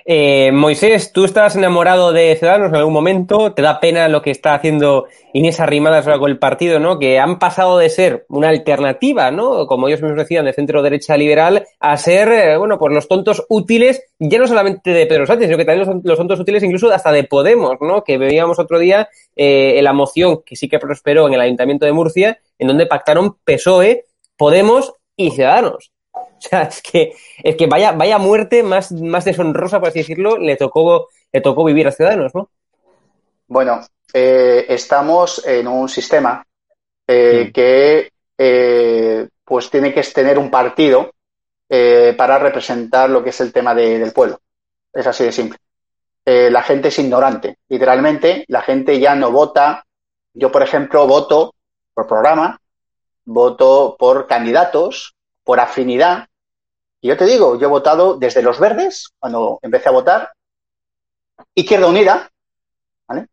Eh, 0.05 0.51
Moisés, 0.53 1.13
tú 1.13 1.25
estás 1.25 1.55
enamorado 1.55 2.13
de 2.13 2.35
Ciudadanos 2.35 2.71
en 2.71 2.77
algún 2.77 2.93
momento, 2.93 3.53
te 3.53 3.63
da 3.63 3.79
pena 3.79 4.09
lo 4.09 4.21
que 4.21 4.33
está 4.33 4.55
haciendo 4.55 5.07
Inés 5.33 5.61
Arrimadas 5.61 6.05
con 6.19 6.29
el 6.29 6.39
partido, 6.39 6.81
¿no? 6.81 6.99
Que 6.99 7.21
han 7.21 7.39
pasado 7.39 7.79
de 7.79 7.89
ser 7.89 8.27
una 8.29 8.49
alternativa, 8.49 9.31
¿no? 9.31 9.67
Como 9.67 9.87
ellos 9.87 10.03
mismos 10.03 10.19
decían, 10.19 10.45
de 10.45 10.53
centro 10.53 10.83
derecha 10.83 11.17
liberal, 11.17 11.65
a 11.79 11.97
ser, 11.97 12.29
eh, 12.33 12.57
bueno, 12.59 12.79
pues 12.79 12.93
los 12.93 13.07
tontos 13.07 13.45
útiles, 13.49 14.03
ya 14.19 14.39
no 14.39 14.47
solamente 14.49 14.91
de 14.91 15.07
Pedro 15.07 15.27
Sánchez, 15.27 15.47
sino 15.47 15.59
que 15.59 15.65
también 15.65 16.01
los, 16.03 16.19
tontos 16.19 16.41
útiles 16.41 16.63
incluso 16.65 16.91
hasta 16.91 17.13
de 17.13 17.25
Podemos, 17.25 17.77
¿no? 17.81 18.03
Que 18.03 18.19
veíamos 18.19 18.59
otro 18.59 18.79
día 18.79 19.09
eh, 19.37 19.75
en 19.79 19.85
la 19.85 19.93
moción 19.93 20.43
que 20.45 20.57
sí 20.57 20.69
que 20.69 20.81
prosperó 20.81 21.29
en 21.29 21.35
el 21.35 21.41
Ayuntamiento 21.41 21.87
de 21.87 21.93
Murcia, 21.93 22.39
en 22.59 22.69
donde 22.69 22.87
pactaron 22.87 23.37
PSOE, 23.45 24.05
Podemos 24.37 24.95
y 25.17 25.31
Ciudadanos. 25.31 25.92
O 26.43 26.49
sea, 26.49 26.63
es 26.63 26.83
que, 26.83 27.15
es 27.43 27.57
que 27.57 27.67
vaya, 27.67 27.93
vaya 27.93 28.19
muerte 28.19 28.65
más, 28.65 28.91
más 28.91 29.25
deshonrosa, 29.25 29.79
por 29.79 29.91
así 29.91 30.01
decirlo, 30.01 30.39
le 30.39 30.57
tocó, 30.57 31.09
le 31.33 31.41
tocó 31.41 31.65
vivir 31.65 31.87
a 31.87 31.93
Ciudadanos, 31.93 32.35
¿no? 32.35 32.51
Bueno, 33.47 33.81
eh, 34.13 34.67
estamos 34.69 35.47
en 35.47 35.69
un 35.69 35.89
sistema 35.89 36.45
eh, 37.07 37.51
que 37.55 38.11
eh, 38.37 39.29
pues 39.45 39.71
tiene 39.71 39.95
que 39.95 40.03
tener 40.03 40.39
un 40.39 40.51
partido 40.51 41.13
para 42.19 42.39
representar 42.39 43.09
lo 43.09 43.25
que 43.25 43.31
es 43.31 43.41
el 43.41 43.51
tema 43.51 43.75
del 43.75 44.13
pueblo. 44.13 44.39
Es 44.93 45.07
así 45.07 45.25
de 45.25 45.33
simple. 45.33 45.59
la 46.27 46.63
gente 46.63 46.89
es 46.89 46.99
ignorante. 46.99 47.57
Literalmente, 47.67 48.45
la 48.49 48.61
gente 48.61 49.01
ya 49.01 49.15
no 49.15 49.31
vota. 49.31 49.83
Yo, 50.35 50.53
por 50.53 50.63
ejemplo, 50.63 51.07
voto 51.07 51.55
por 51.95 52.07
programa, 52.07 52.61
voto 53.25 53.97
por 53.99 54.27
candidatos, 54.27 55.15
por 55.45 55.61
afinidad, 55.61 56.29
y 57.03 57.09
yo 57.09 57.17
te 57.17 57.27
digo, 57.27 57.59
yo 57.59 57.67
he 57.67 57.71
votado 57.71 58.17
desde 58.17 58.43
los 58.43 58.61
verdes, 58.61 59.11
cuando 59.19 59.59
empecé 59.61 59.89
a 59.89 59.93
votar, 59.93 60.33
Izquierda 61.53 61.89
Unida, 61.89 62.31
¿vale? 63.09 63.27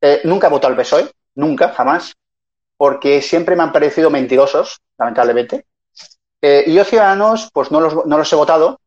Eh, 0.00 0.22
nunca 0.24 0.46
he 0.46 0.50
votado 0.50 0.72
al 0.72 0.78
PSOE, 0.78 1.10
nunca, 1.34 1.68
jamás, 1.68 2.14
porque 2.78 3.20
siempre 3.20 3.54
me 3.54 3.62
han 3.62 3.72
parecido 3.72 4.08
mentirosos, 4.08 4.80
lamentablemente. 4.98 5.66
Eh, 6.40 6.64
y 6.68 6.72
yo, 6.72 6.82
Ciudadanos, 6.82 7.50
pues 7.52 7.70
no 7.70 7.82
los, 7.82 8.06
no 8.06 8.16
los 8.16 8.32
he 8.32 8.36
votado, 8.36 8.80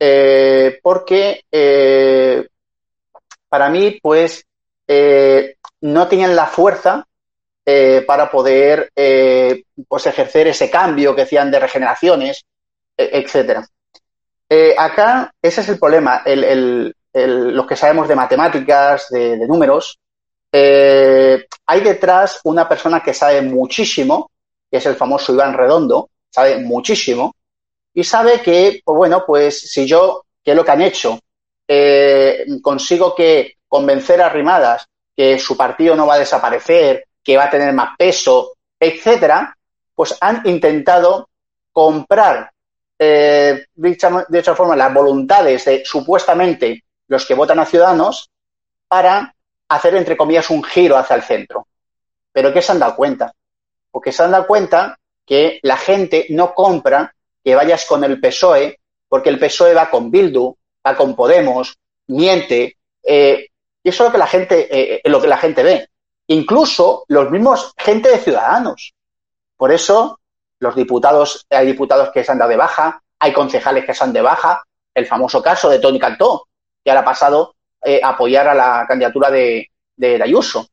eh, 0.00 0.80
porque 0.82 1.44
para 3.50 3.68
mí, 3.68 3.98
pues, 4.02 4.46
no 5.82 6.08
tenían 6.08 6.34
la 6.34 6.46
fuerza 6.46 7.06
para 8.06 8.30
poder 8.30 8.90
pues 9.86 10.06
ejercer 10.06 10.46
ese 10.46 10.70
cambio 10.70 11.14
que 11.14 11.22
decían 11.22 11.50
de 11.50 11.60
regeneraciones 11.60 12.46
etcétera. 12.98 13.66
Eh, 14.48 14.74
acá, 14.76 15.32
ese 15.40 15.60
es 15.60 15.68
el 15.68 15.78
problema. 15.78 16.22
los 16.24 17.66
que 17.66 17.76
sabemos 17.76 18.08
de 18.08 18.16
matemáticas, 18.16 19.08
de, 19.10 19.46
números, 19.46 19.98
eh, 20.50 21.46
hay 21.66 21.80
detrás 21.80 22.40
una 22.44 22.68
persona 22.68 23.02
que 23.02 23.12
sabe 23.12 23.42
muchísimo, 23.42 24.30
que 24.70 24.78
es 24.78 24.86
el 24.86 24.96
famoso 24.96 25.32
Iván 25.32 25.54
Redondo, 25.54 26.10
sabe 26.30 26.58
muchísimo, 26.58 27.34
y 27.92 28.04
sabe 28.04 28.40
que, 28.40 28.80
pues 28.84 28.96
bueno, 28.96 29.24
pues 29.26 29.70
si 29.70 29.86
yo, 29.86 30.24
que 30.42 30.52
es 30.52 30.56
lo 30.56 30.64
que 30.64 30.70
han 30.70 30.82
hecho, 30.82 31.18
eh, 31.66 32.46
consigo 32.62 33.14
que 33.14 33.56
convencer 33.66 34.22
a 34.22 34.30
Rimadas 34.30 34.86
que 35.14 35.38
su 35.38 35.56
partido 35.56 35.94
no 35.94 36.06
va 36.06 36.14
a 36.14 36.20
desaparecer, 36.20 37.06
que 37.22 37.36
va 37.36 37.44
a 37.44 37.50
tener 37.50 37.74
más 37.74 37.96
peso, 37.98 38.54
etcétera, 38.78 39.54
pues 39.94 40.16
han 40.20 40.42
intentado 40.46 41.28
comprar 41.72 42.50
eh, 42.98 43.66
de 43.74 44.38
hecho 44.38 44.56
forma, 44.56 44.74
las 44.74 44.92
voluntades 44.92 45.64
de 45.64 45.84
supuestamente 45.84 46.84
los 47.06 47.24
que 47.24 47.34
votan 47.34 47.58
a 47.60 47.66
Ciudadanos 47.66 48.30
para 48.86 49.34
hacer, 49.68 49.94
entre 49.94 50.16
comillas, 50.16 50.50
un 50.50 50.62
giro 50.62 50.96
hacia 50.96 51.16
el 51.16 51.22
centro. 51.22 51.66
Pero 52.32 52.52
¿qué 52.52 52.60
se 52.60 52.72
han 52.72 52.78
dado 52.78 52.96
cuenta? 52.96 53.32
Porque 53.90 54.12
se 54.12 54.22
han 54.22 54.30
dado 54.30 54.46
cuenta 54.46 54.98
que 55.24 55.60
la 55.62 55.76
gente 55.76 56.26
no 56.30 56.54
compra 56.54 57.14
que 57.44 57.54
vayas 57.54 57.84
con 57.84 58.04
el 58.04 58.20
PSOE, 58.20 58.78
porque 59.08 59.30
el 59.30 59.38
PSOE 59.38 59.74
va 59.74 59.90
con 59.90 60.10
Bildu, 60.10 60.54
va 60.86 60.96
con 60.96 61.14
Podemos, 61.14 61.76
miente, 62.08 62.76
eh, 63.02 63.48
y 63.82 63.88
eso 63.88 64.04
es 64.04 64.08
lo 64.08 64.12
que 64.12 64.18
la 64.18 64.26
gente, 64.26 64.68
eh, 64.70 65.00
lo 65.04 65.20
que 65.20 65.28
la 65.28 65.38
gente 65.38 65.62
ve. 65.62 65.88
Incluso 66.26 67.04
los 67.08 67.30
mismos 67.30 67.72
gente 67.76 68.10
de 68.10 68.18
Ciudadanos. 68.18 68.92
Por 69.56 69.72
eso 69.72 70.17
los 70.60 70.74
diputados, 70.74 71.46
hay 71.50 71.66
diputados 71.66 72.10
que 72.12 72.24
se 72.24 72.32
han 72.32 72.38
dado 72.38 72.50
de 72.50 72.56
baja, 72.56 73.00
hay 73.18 73.32
concejales 73.32 73.84
que 73.84 73.94
se 73.94 74.04
han 74.04 74.12
de 74.12 74.22
baja, 74.22 74.62
el 74.94 75.06
famoso 75.06 75.42
caso 75.42 75.68
de 75.68 75.78
Tony 75.78 75.98
Cantó, 75.98 76.48
que 76.84 76.90
ahora 76.90 77.02
ha 77.02 77.04
pasado 77.04 77.54
eh, 77.84 78.00
a 78.02 78.10
apoyar 78.10 78.48
a 78.48 78.54
la 78.54 78.84
candidatura 78.88 79.30
de, 79.30 79.70
de, 79.96 80.22
Ayuso. 80.22 80.68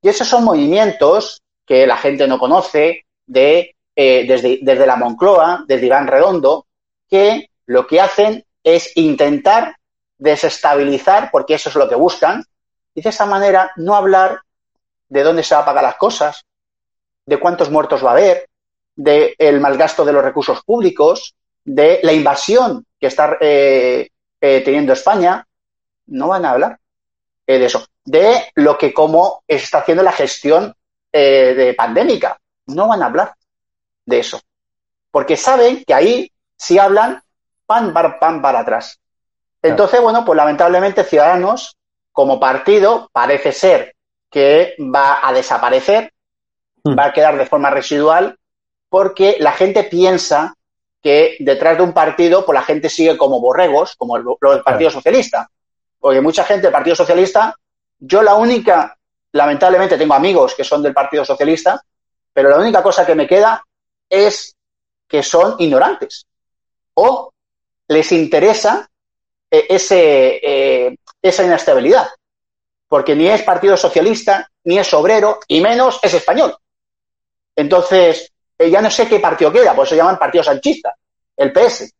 Y 0.00 0.08
esos 0.08 0.26
son 0.26 0.44
movimientos 0.44 1.42
que 1.66 1.86
la 1.86 1.96
gente 1.96 2.26
no 2.26 2.38
conoce 2.38 3.04
de, 3.26 3.74
eh, 3.94 4.26
desde, 4.26 4.86
la 4.86 4.96
Moncloa, 4.96 5.64
desde 5.66 5.86
Iván 5.86 6.06
Redondo, 6.06 6.66
que 7.08 7.50
lo 7.66 7.86
que 7.86 8.00
hacen 8.00 8.44
es 8.62 8.96
intentar 8.96 9.76
desestabilizar, 10.18 11.30
porque 11.30 11.54
eso 11.54 11.68
es 11.68 11.74
lo 11.74 11.88
que 11.88 11.94
buscan, 11.94 12.42
y 12.94 13.02
de 13.02 13.10
esa 13.10 13.26
manera 13.26 13.72
no 13.76 13.94
hablar 13.94 14.40
de 15.08 15.22
dónde 15.22 15.42
se 15.42 15.54
va 15.54 15.62
a 15.62 15.66
pagar 15.66 15.82
las 15.82 15.96
cosas, 15.96 16.44
de 17.26 17.38
cuántos 17.38 17.70
muertos 17.70 18.04
va 18.04 18.10
a 18.10 18.12
haber, 18.12 18.46
del 18.96 19.34
el 19.38 19.60
malgasto 19.60 20.04
de 20.04 20.12
los 20.12 20.24
recursos 20.24 20.62
públicos, 20.64 21.34
de 21.64 22.00
la 22.02 22.12
invasión 22.12 22.86
que 22.98 23.08
está 23.08 23.36
eh, 23.40 24.08
eh, 24.40 24.62
teniendo 24.64 24.92
España, 24.92 25.46
no 26.06 26.28
van 26.28 26.44
a 26.44 26.50
hablar 26.52 26.78
eh, 27.46 27.58
de 27.58 27.66
eso. 27.66 27.84
De 28.04 28.50
lo 28.54 28.78
que 28.78 28.94
como 28.94 29.42
está 29.46 29.78
haciendo 29.78 30.02
la 30.02 30.12
gestión 30.12 30.74
de 31.12 31.74
pandémica, 31.78 32.38
no 32.66 32.88
van 32.88 33.02
a 33.02 33.06
hablar 33.06 33.34
de 34.04 34.18
eso. 34.18 34.38
Porque 35.10 35.38
saben 35.38 35.82
que 35.86 35.94
ahí, 35.94 36.30
si 36.58 36.78
hablan, 36.78 37.22
pan, 37.64 37.94
para, 37.94 38.18
pan 38.18 38.42
para 38.42 38.60
atrás. 38.60 39.00
Entonces, 39.62 40.00
bueno, 40.02 40.26
pues 40.26 40.36
lamentablemente 40.36 41.04
Ciudadanos, 41.04 41.76
como 42.12 42.38
partido, 42.38 43.08
parece 43.12 43.52
ser 43.52 43.94
que 44.30 44.74
va 44.78 45.26
a 45.26 45.32
desaparecer, 45.32 46.12
hmm. 46.84 46.98
va 46.98 47.06
a 47.06 47.12
quedar 47.14 47.38
de 47.38 47.46
forma 47.46 47.70
residual, 47.70 48.38
porque 48.88 49.36
la 49.40 49.52
gente 49.52 49.84
piensa 49.84 50.54
que 51.02 51.36
detrás 51.40 51.76
de 51.76 51.84
un 51.84 51.92
partido, 51.92 52.44
pues 52.44 52.54
la 52.54 52.64
gente 52.64 52.88
sigue 52.88 53.16
como 53.16 53.40
borregos, 53.40 53.94
como 53.96 54.16
el, 54.16 54.24
del 54.24 54.62
Partido 54.62 54.90
Socialista. 54.90 55.48
Porque 55.98 56.20
mucha 56.20 56.44
gente 56.44 56.62
del 56.62 56.72
Partido 56.72 56.96
Socialista, 56.96 57.54
yo 57.98 58.22
la 58.22 58.34
única, 58.34 58.96
lamentablemente 59.32 59.96
tengo 59.96 60.14
amigos 60.14 60.54
que 60.54 60.64
son 60.64 60.82
del 60.82 60.92
Partido 60.94 61.24
Socialista, 61.24 61.80
pero 62.32 62.50
la 62.50 62.58
única 62.58 62.82
cosa 62.82 63.06
que 63.06 63.14
me 63.14 63.26
queda 63.26 63.62
es 64.08 64.56
que 65.06 65.22
son 65.22 65.56
ignorantes. 65.58 66.26
O 66.94 67.32
les 67.88 68.10
interesa 68.12 68.88
eh, 69.50 69.66
ese, 69.68 70.40
eh, 70.42 70.98
esa 71.22 71.44
inestabilidad. 71.44 72.08
Porque 72.88 73.14
ni 73.14 73.28
es 73.28 73.42
Partido 73.42 73.76
Socialista, 73.76 74.50
ni 74.64 74.78
es 74.78 74.92
obrero, 74.92 75.40
y 75.48 75.60
menos 75.60 75.98
es 76.02 76.14
español. 76.14 76.56
Entonces, 77.54 78.32
ya 78.58 78.80
no 78.80 78.90
sé 78.90 79.08
qué 79.08 79.20
partido 79.20 79.52
queda, 79.52 79.74
por 79.74 79.84
eso 79.84 79.94
se 79.94 79.96
llaman 79.96 80.18
Partido 80.18 80.44
Sanchista, 80.44 80.94
el 81.36 81.52
PS. 81.52 81.92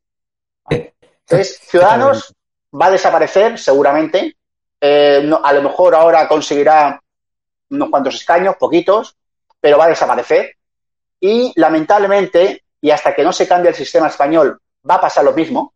Entonces, 0.68 1.58
Ciudadanos 1.62 2.34
va 2.72 2.86
a 2.86 2.90
desaparecer 2.90 3.58
seguramente. 3.58 4.36
a 4.80 5.52
lo 5.52 5.62
mejor 5.62 5.94
ahora 5.94 6.28
conseguirá 6.28 7.00
unos 7.70 7.90
cuantos 7.90 8.14
escaños, 8.14 8.56
poquitos, 8.56 9.16
pero 9.60 9.78
va 9.78 9.86
a 9.86 9.88
desaparecer. 9.88 10.56
Y 11.20 11.52
lamentablemente, 11.56 12.64
y 12.80 12.90
hasta 12.90 13.14
que 13.14 13.24
no 13.24 13.32
se 13.32 13.48
cambie 13.48 13.70
el 13.70 13.76
sistema 13.76 14.08
español, 14.08 14.60
va 14.88 14.96
a 14.96 15.00
pasar 15.00 15.24
lo 15.24 15.32
mismo. 15.32 15.74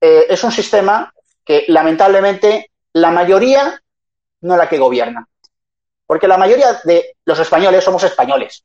Eh, 0.00 0.26
es 0.28 0.44
un 0.44 0.52
sistema 0.52 1.12
que 1.44 1.64
lamentablemente 1.68 2.70
la 2.92 3.10
mayoría 3.10 3.80
no 4.42 4.54
es 4.54 4.58
la 4.58 4.68
que 4.68 4.78
gobierna. 4.78 5.26
Porque 6.06 6.28
la 6.28 6.38
mayoría 6.38 6.80
de 6.84 7.16
los 7.24 7.38
españoles 7.38 7.82
somos 7.82 8.04
españoles. 8.04 8.64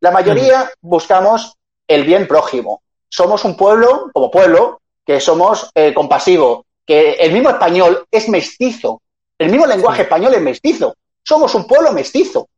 La 0.00 0.10
mayoría 0.10 0.70
buscamos 0.80 1.54
el 1.88 2.04
bien 2.04 2.28
prójimo. 2.28 2.82
Somos 3.08 3.44
un 3.44 3.56
pueblo, 3.56 4.10
como 4.12 4.30
pueblo, 4.30 4.80
que 5.04 5.20
somos 5.20 5.70
eh, 5.74 5.94
compasivo, 5.94 6.66
que 6.84 7.12
el 7.12 7.32
mismo 7.32 7.50
español 7.50 8.06
es 8.10 8.28
mestizo. 8.28 9.00
El 9.38 9.50
mismo 9.50 9.66
lenguaje 9.66 10.02
español 10.02 10.34
es 10.34 10.42
mestizo. 10.42 10.94
Somos 11.22 11.54
un 11.54 11.66
pueblo 11.66 11.92
mestizo. 11.92 12.48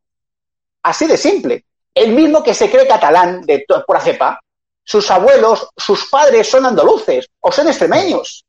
Así 0.82 1.06
de 1.06 1.16
simple. 1.16 1.64
El 1.94 2.12
mismo 2.12 2.42
que 2.42 2.54
se 2.54 2.70
cree 2.70 2.86
catalán 2.86 3.42
de 3.42 3.64
por 3.86 4.00
cepa, 4.00 4.40
sus 4.84 5.10
abuelos, 5.10 5.68
sus 5.76 6.08
padres 6.08 6.48
son 6.48 6.64
andaluces 6.66 7.28
o 7.40 7.52
son 7.52 7.68
extremeños. 7.68 8.44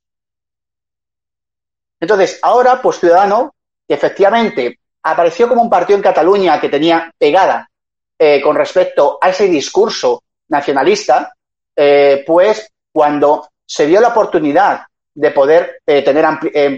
Entonces, 2.00 2.40
ahora, 2.42 2.82
pues 2.82 3.00
Ciudadano, 3.00 3.54
que 3.88 3.94
efectivamente 3.94 4.80
apareció 5.04 5.50
como 5.50 5.62
un 5.62 5.70
partido 5.70 5.98
en 5.98 6.04
Cataluña 6.04 6.62
que 6.62 6.70
tenía 6.70 7.14
pegada 7.18 7.70
eh, 8.22 8.42
con 8.42 8.54
respecto 8.54 9.18
a 9.22 9.30
ese 9.30 9.48
discurso 9.48 10.24
nacionalista, 10.50 11.34
eh, 11.74 12.22
pues 12.28 12.70
cuando 12.92 13.48
se 13.66 13.88
dio 13.88 14.02
la 14.02 14.10
oportunidad 14.10 14.82
de 15.14 15.32
poder 15.32 15.82
eh, 15.86 16.02
tener 16.02 16.26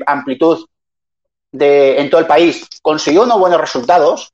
amplitud 0.05 0.67
de, 1.51 1.99
en 1.99 2.11
todo 2.11 2.21
el 2.21 2.27
país, 2.27 2.67
consiguió 2.83 3.23
unos 3.23 3.39
buenos 3.39 3.59
resultados, 3.59 4.31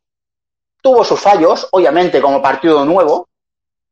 tuvo 0.82 1.06
sus 1.06 1.20
fallos, 1.20 1.66
obviamente 1.72 2.22
como 2.22 2.42
partido 2.42 2.84
nuevo, 2.84 3.30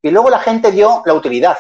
y 0.02 0.12
luego 0.12 0.30
la 0.30 0.40
gente 0.40 0.72
dio 0.72 1.02
la 1.06 1.14
utilidad. 1.14 1.58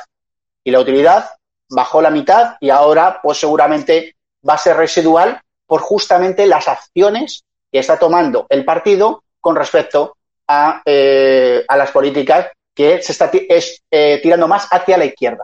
Y 0.62 0.72
la 0.72 0.82
utilidad 0.82 1.30
bajó 1.70 2.02
la 2.02 2.10
mitad 2.10 2.58
y 2.60 2.70
ahora 2.70 3.22
pues 3.24 3.40
seguramente 3.40 4.18
va 4.48 4.56
a 4.56 4.58
ser 4.58 4.76
residual 4.76 5.42
por 5.66 5.80
justamente 5.80 6.46
las 6.46 6.68
acciones 6.68 7.46
que 7.72 7.80
está 7.80 7.98
tomando 7.98 8.46
el 8.50 8.66
partido 8.66 9.24
con 9.40 9.56
respecto 9.56 10.15
a, 10.48 10.82
eh, 10.86 11.64
a 11.68 11.78
las 11.78 11.92
políticas 11.92 12.48
que 12.74 13.02
se 13.02 13.12
está 13.12 13.32
es, 13.50 13.84
eh, 13.90 14.20
tirando 14.22 14.48
más 14.48 14.68
hacia 14.70 14.98
la 14.98 15.06
izquierda. 15.06 15.44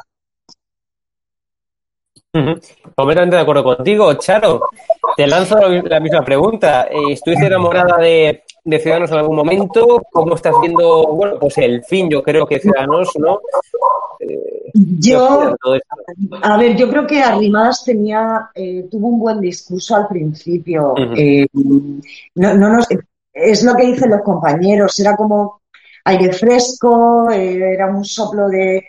Completamente 2.95 3.35
de 3.35 3.41
acuerdo 3.41 3.63
contigo, 3.63 4.13
Charo. 4.13 4.69
Te 5.17 5.27
lanzo 5.27 5.57
la 5.59 5.99
misma 5.99 6.23
pregunta. 6.23 6.87
Eh, 6.89 7.11
¿Estuviste 7.11 7.47
enamorada 7.47 7.97
de, 7.97 8.43
de 8.63 8.79
Ciudadanos 8.79 9.11
en 9.11 9.17
algún 9.17 9.35
momento? 9.35 10.01
¿Cómo 10.11 10.35
estás 10.35 10.53
viendo, 10.61 11.07
bueno, 11.07 11.37
pues 11.39 11.57
el 11.57 11.83
fin, 11.83 12.09
yo 12.09 12.23
creo 12.23 12.45
que 12.45 12.59
Ciudadanos, 12.59 13.09
¿no? 13.17 13.41
Eh, 14.19 14.71
yo, 14.73 15.55
a 16.41 16.57
ver, 16.57 16.77
yo 16.77 16.89
creo 16.89 17.05
que 17.05 17.21
Arrimadas 17.21 17.83
tenía, 17.83 18.49
eh, 18.55 18.87
tuvo 18.89 19.07
un 19.07 19.19
buen 19.19 19.41
discurso 19.41 19.95
al 19.97 20.07
principio. 20.07 20.93
Eh, 21.17 21.47
no, 21.53 22.53
no 22.53 22.69
nos, 22.69 22.87
es 23.33 23.63
lo 23.63 23.75
que 23.75 23.85
dicen 23.87 24.09
los 24.09 24.21
compañeros, 24.21 24.99
era 24.99 25.15
como 25.15 25.61
aire 26.05 26.33
fresco, 26.33 27.29
era 27.29 27.87
un 27.87 28.03
soplo 28.03 28.49
de, 28.49 28.83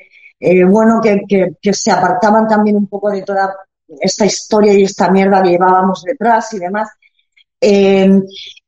bueno, 0.66 1.00
que, 1.00 1.72
se 1.72 1.90
apartaban 1.90 2.48
también 2.48 2.76
un 2.76 2.86
poco 2.86 3.10
de 3.10 3.22
toda 3.22 3.54
esta 4.00 4.24
historia 4.24 4.72
y 4.72 4.84
esta 4.84 5.10
mierda 5.10 5.42
que 5.42 5.50
llevábamos 5.50 6.02
detrás 6.02 6.52
y 6.54 6.58
demás. 6.58 6.88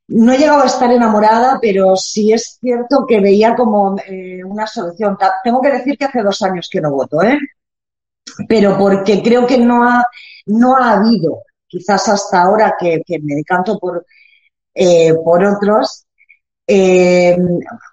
No 0.07 0.33
he 0.33 0.39
llegado 0.39 0.62
a 0.62 0.66
estar 0.66 0.91
enamorada, 0.93 1.59
pero 1.61 1.97
sí 1.97 2.33
es 2.33 2.59
cierto 2.61 3.07
que 3.09 3.20
veía 3.20 3.55
como 3.55 3.97
eh, 4.07 4.45
una 4.45 4.66
solución. 4.66 5.16
Tengo 5.43 5.62
que 5.62 5.72
decir 5.72 5.97
que 5.97 6.05
hace 6.05 6.22
dos 6.22 6.43
años 6.43 6.68
que 6.70 6.81
no 6.81 6.91
voto, 6.91 7.22
¿eh? 7.22 7.39
Pero 8.49 8.77
porque 8.77 9.22
creo 9.22 9.47
que 9.47 9.59
no 9.59 9.83
ha, 9.83 10.05
no 10.47 10.77
ha 10.77 10.93
habido, 10.95 11.43
quizás 11.66 12.09
hasta 12.09 12.43
ahora 12.43 12.75
que, 12.79 13.03
me 13.22 13.35
decanto 13.35 13.79
por, 13.79 14.05
eh, 14.75 15.14
por 15.25 15.45
otros, 15.45 16.07
eh, 16.66 17.37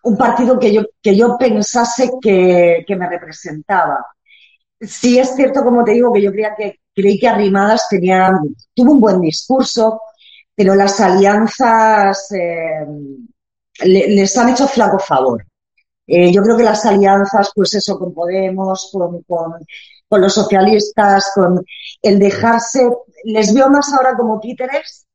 un 0.03 0.17
partido 0.17 0.57
que 0.57 0.73
yo, 0.73 0.83
que 1.01 1.15
yo 1.15 1.37
pensase 1.37 2.11
que, 2.21 2.83
que 2.87 2.95
me 2.95 3.09
representaba. 3.09 4.05
Sí 4.79 5.19
es 5.19 5.35
cierto, 5.35 5.63
como 5.63 5.83
te 5.83 5.91
digo, 5.91 6.11
que 6.11 6.21
yo 6.21 6.31
creía 6.31 6.55
que 6.55 6.79
creí 6.93 7.19
que 7.19 7.27
Arrimadas 7.27 7.87
tenía, 7.89 8.31
tuvo 8.73 8.93
un 8.93 8.99
buen 8.99 9.21
discurso, 9.21 10.01
pero 10.55 10.75
las 10.75 10.99
alianzas 10.99 12.31
eh, 12.31 12.85
les 13.83 14.37
han 14.37 14.49
hecho 14.49 14.67
flaco 14.67 14.99
favor. 14.99 15.45
Yo 16.07 16.41
creo 16.41 16.57
que 16.57 16.63
las 16.63 16.85
alianzas, 16.85 17.51
pues 17.55 17.73
eso, 17.75 17.97
con 17.97 18.13
Podemos, 18.13 18.89
con, 18.91 19.23
con, 19.23 20.21
los 20.21 20.33
socialistas, 20.33 21.31
con 21.33 21.63
el 22.01 22.19
dejarse, 22.19 22.89
les 23.23 23.53
veo 23.53 23.69
más 23.69 23.93
ahora 23.93 24.17
como 24.17 24.37
títeres, 24.41 25.05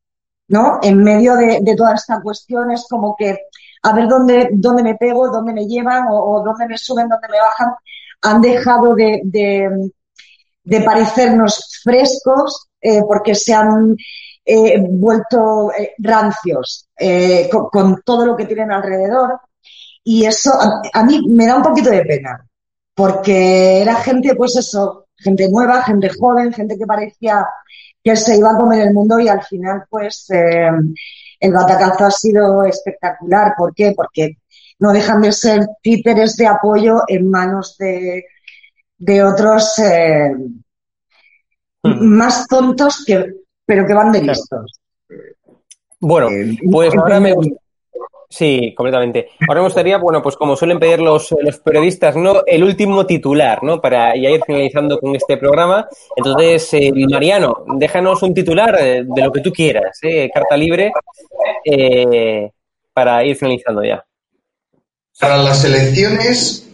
¿no? 0.48 0.78
En 0.82 1.02
medio 1.02 1.36
de, 1.36 1.60
de 1.62 1.76
toda 1.76 1.94
esta 1.94 2.20
cuestión 2.20 2.70
es 2.70 2.86
como 2.88 3.16
que 3.16 3.38
a 3.86 3.92
ver 3.92 4.08
dónde, 4.08 4.48
dónde 4.52 4.82
me 4.82 4.96
pego, 4.96 5.30
dónde 5.30 5.52
me 5.52 5.66
llevan 5.66 6.06
o, 6.10 6.42
dónde 6.44 6.66
me 6.66 6.76
suben, 6.76 7.08
dónde 7.08 7.28
me 7.28 7.38
bajan. 7.38 7.74
Han 8.22 8.42
dejado 8.42 8.96
de, 8.96 9.20
de, 10.64 10.80
parecernos 10.80 11.80
frescos 11.84 12.66
eh, 12.80 13.02
porque 13.06 13.36
se 13.36 13.54
han 13.54 13.96
eh, 14.44 14.84
vuelto 14.88 15.70
eh, 15.72 15.94
rancios 15.98 16.88
con, 17.70 18.02
todo 18.02 18.26
lo 18.26 18.36
que 18.36 18.46
tienen 18.46 18.72
alrededor. 18.72 19.38
Y 20.02 20.24
eso 20.24 20.52
a, 20.92 21.02
mí 21.04 21.28
me 21.28 21.46
da 21.46 21.56
un 21.56 21.62
poquito 21.62 21.90
de 21.90 22.04
pena, 22.04 22.44
porque 22.94 23.82
era 23.82 23.96
gente, 23.96 24.34
pues 24.34 24.56
eso, 24.56 25.06
gente 25.16 25.48
nueva, 25.48 25.82
gente 25.82 26.08
joven, 26.08 26.52
gente 26.52 26.76
que 26.76 26.86
parecía 26.86 27.46
que 28.06 28.14
se 28.14 28.36
iba 28.38 28.52
a 28.52 28.56
comer 28.56 28.86
el 28.86 28.94
mundo 28.94 29.18
y 29.18 29.26
al 29.26 29.42
final, 29.42 29.82
pues, 29.90 30.28
el 30.30 31.52
batacazo 31.52 32.04
ha 32.04 32.10
sido 32.12 32.64
espectacular. 32.64 33.54
¿Por 33.58 33.74
qué? 33.74 33.94
Porque 33.96 34.36
no 34.78 34.92
dejan 34.92 35.22
de 35.22 35.32
ser 35.32 35.66
títeres 35.82 36.36
de 36.36 36.46
apoyo 36.46 37.00
en 37.08 37.28
manos 37.28 37.76
de, 37.78 38.26
de 38.96 39.24
otros 39.24 39.76
eh, 39.80 40.30
hmm. 41.82 42.04
más 42.04 42.46
tontos 42.46 43.02
que, 43.04 43.26
pero 43.64 43.84
que 43.84 43.94
van 43.94 44.12
de 44.12 44.22
listos. 44.22 44.78
Bueno, 45.98 46.28
eh, 46.30 46.56
pues 46.70 46.94
ahora 46.94 47.18
me 47.18 47.34
Sí, 48.28 48.74
completamente. 48.76 49.28
Ahora 49.48 49.60
me 49.60 49.66
gustaría, 49.66 49.98
bueno, 49.98 50.20
pues 50.20 50.36
como 50.36 50.56
suelen 50.56 50.78
pedir 50.78 50.98
los, 50.98 51.34
los 51.40 51.58
periodistas, 51.58 52.16
¿no? 52.16 52.42
El 52.44 52.64
último 52.64 53.06
titular, 53.06 53.62
¿no? 53.62 53.80
Para 53.80 54.16
ya 54.16 54.30
ir 54.30 54.40
finalizando 54.44 54.98
con 54.98 55.14
este 55.14 55.36
programa. 55.36 55.88
Entonces, 56.16 56.74
eh, 56.74 56.92
Mariano, 57.08 57.64
déjanos 57.76 58.22
un 58.22 58.34
titular 58.34 58.76
de, 58.76 59.04
lo 59.16 59.30
que 59.30 59.40
tú 59.40 59.52
quieras, 59.52 59.98
¿eh? 60.02 60.28
Carta 60.32 60.56
libre, 60.56 60.92
eh, 61.64 62.50
para 62.92 63.24
ir 63.24 63.36
finalizando 63.36 63.84
ya. 63.84 64.04
Para 65.20 65.38
las 65.38 65.64
elecciones, 65.64 66.68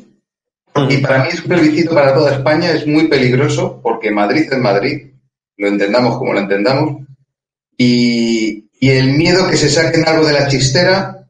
y 0.88 0.96
para 0.98 1.22
mí 1.22 1.28
es 1.32 1.42
un 1.42 1.48
plebiscito 1.48 1.94
para 1.94 2.14
toda 2.14 2.32
España, 2.32 2.70
es 2.70 2.86
muy 2.86 3.08
peligroso, 3.08 3.78
porque 3.82 4.10
Madrid 4.10 4.48
es 4.50 4.58
Madrid, 4.58 5.12
lo 5.58 5.68
entendamos 5.68 6.16
como 6.16 6.32
lo 6.32 6.40
entendamos, 6.40 7.06
y, 7.76 8.68
y 8.80 8.90
el 8.90 9.12
miedo 9.12 9.48
que 9.48 9.56
se 9.56 9.68
saquen 9.68 10.08
algo 10.08 10.26
de 10.26 10.32
la 10.32 10.48
chistera 10.48 11.21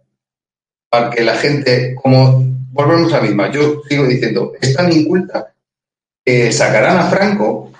para 0.92 1.08
que 1.08 1.24
la 1.24 1.34
gente, 1.36 1.94
como 1.94 2.44
volvemos 2.70 3.10
a 3.14 3.16
la 3.16 3.22
misma, 3.22 3.50
yo 3.50 3.80
sigo 3.88 4.04
diciendo, 4.04 4.52
es 4.60 4.76
tan 4.76 4.92
inculta 4.92 5.54
que 6.22 6.52
sacarán 6.52 6.98
a 6.98 7.04
Franco 7.04 7.72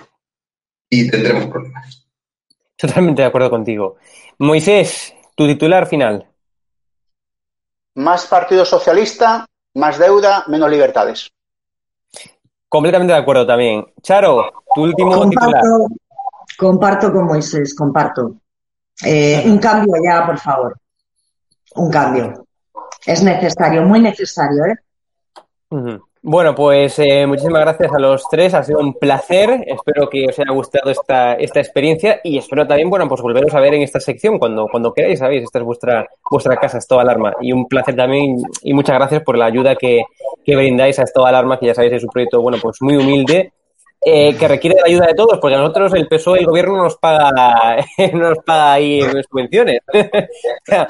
y 0.89 1.11
tendremos 1.11 1.45
problemas. 1.45 2.09
Totalmente 2.75 3.21
de 3.21 3.29
acuerdo 3.29 3.51
contigo. 3.51 3.97
Moisés, 4.39 5.13
tu 5.35 5.47
titular 5.47 5.87
final. 5.87 6.27
Más 7.97 8.27
Partido 8.27 8.65
Socialista, 8.65 9.45
más 9.75 9.99
deuda, 9.99 10.45
menos 10.49 10.71
libertades. 10.71 11.31
Completamente 12.67 13.13
de 13.13 13.19
acuerdo 13.19 13.47
también. 13.47 13.85
Charo, 14.01 14.51
tu 14.75 14.85
último 14.85 15.29
titular. 15.29 15.63
Comparto 16.57 17.13
con 17.13 17.27
Moisés, 17.27 17.75
comparto. 17.75 18.37
Eh, 19.05 19.43
un 19.45 19.59
cambio 19.59 19.93
ya, 20.03 20.25
por 20.25 20.39
favor. 20.39 20.75
Un 21.75 21.91
cambio 21.91 22.47
es 23.07 23.23
necesario, 23.23 23.83
muy 23.83 24.01
necesario. 24.01 24.65
¿eh? 24.67 25.99
Bueno, 26.25 26.55
pues 26.55 26.99
eh, 27.01 27.27
muchísimas 27.27 27.63
gracias 27.63 27.93
a 27.93 27.99
los 27.99 28.23
tres, 28.31 28.55
ha 28.55 28.63
sido 28.63 28.79
un 28.79 28.95
placer, 28.95 29.65
espero 29.67 30.09
que 30.09 30.27
os 30.29 30.39
haya 30.39 30.53
gustado 30.53 30.91
esta, 30.91 31.35
esta 31.35 31.59
experiencia 31.59 32.21
y 32.23 32.39
espero 32.39 32.65
también, 32.65 32.89
bueno, 32.89 33.09
pues 33.09 33.21
volveros 33.21 33.53
a 33.55 33.61
ver 33.61 33.75
en 33.75 33.83
esta 33.83 33.99
sección 33.99 34.39
cuando, 34.39 34.69
cuando 34.71 34.93
queráis, 34.93 35.19
¿sabéis? 35.19 35.43
Esta 35.43 35.59
es 35.59 35.65
vuestra, 35.65 36.07
vuestra 36.31 36.57
casa, 36.57 36.79
es 36.79 36.87
toda 36.87 37.03
alarma 37.03 37.35
y 37.41 37.53
un 37.53 37.67
placer 37.67 37.97
también 37.97 38.37
y 38.63 38.73
muchas 38.73 38.97
gracias 38.97 39.23
por 39.25 39.37
la 39.37 39.47
ayuda 39.47 39.75
que, 39.75 40.05
que 40.45 40.55
brindáis 40.55 41.01
a 41.01 41.05
toda 41.13 41.31
alarma, 41.31 41.59
que 41.59 41.67
ya 41.67 41.75
sabéis 41.75 41.95
es 41.95 42.05
un 42.05 42.11
proyecto, 42.11 42.41
bueno, 42.41 42.59
pues 42.63 42.77
muy 42.83 42.97
humilde 42.97 43.53
eh, 44.05 44.37
que 44.37 44.49
requiere 44.49 44.81
la 44.81 44.87
ayuda 44.87 45.07
de 45.07 45.15
todos, 45.15 45.39
porque 45.39 45.55
a 45.55 45.61
nosotros 45.61 45.95
el 45.95 46.09
PSOE, 46.09 46.41
el 46.41 46.47
gobierno 46.47 46.83
nos 46.83 46.97
paga, 46.97 47.77
nos 48.13 48.39
paga 48.45 48.73
ahí 48.73 49.01
subvenciones. 49.31 49.79
pero 50.67 50.87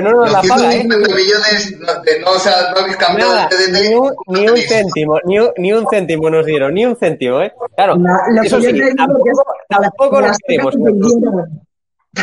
no 0.00 0.12
nos 0.12 0.30
la 0.30 0.42
paga, 0.42 0.76
¿eh? 0.76 0.84
millones, 0.84 1.76
no, 1.80 2.30
o 2.30 2.38
sea, 2.38 2.70
no 2.72 2.78
habéis 2.80 2.96
cambiado 2.96 3.48
Ni 3.72 3.94
un, 3.94 4.14
ni 4.28 4.48
un 4.48 4.58
céntimo, 4.58 5.18
ni 5.24 5.40
un, 5.40 5.50
ni 5.56 5.72
un, 5.72 5.84
céntimo 5.90 6.30
nos 6.30 6.46
dieron, 6.46 6.72
ni 6.72 6.86
un 6.86 6.96
céntimo, 6.96 7.42
¿eh? 7.42 7.52
Claro, 7.74 7.96
eso 8.44 8.60
sí, 8.60 8.80
tampoco, 8.96 9.44
tampoco 9.68 10.20
nos 10.20 10.38
queremos. 10.38 10.76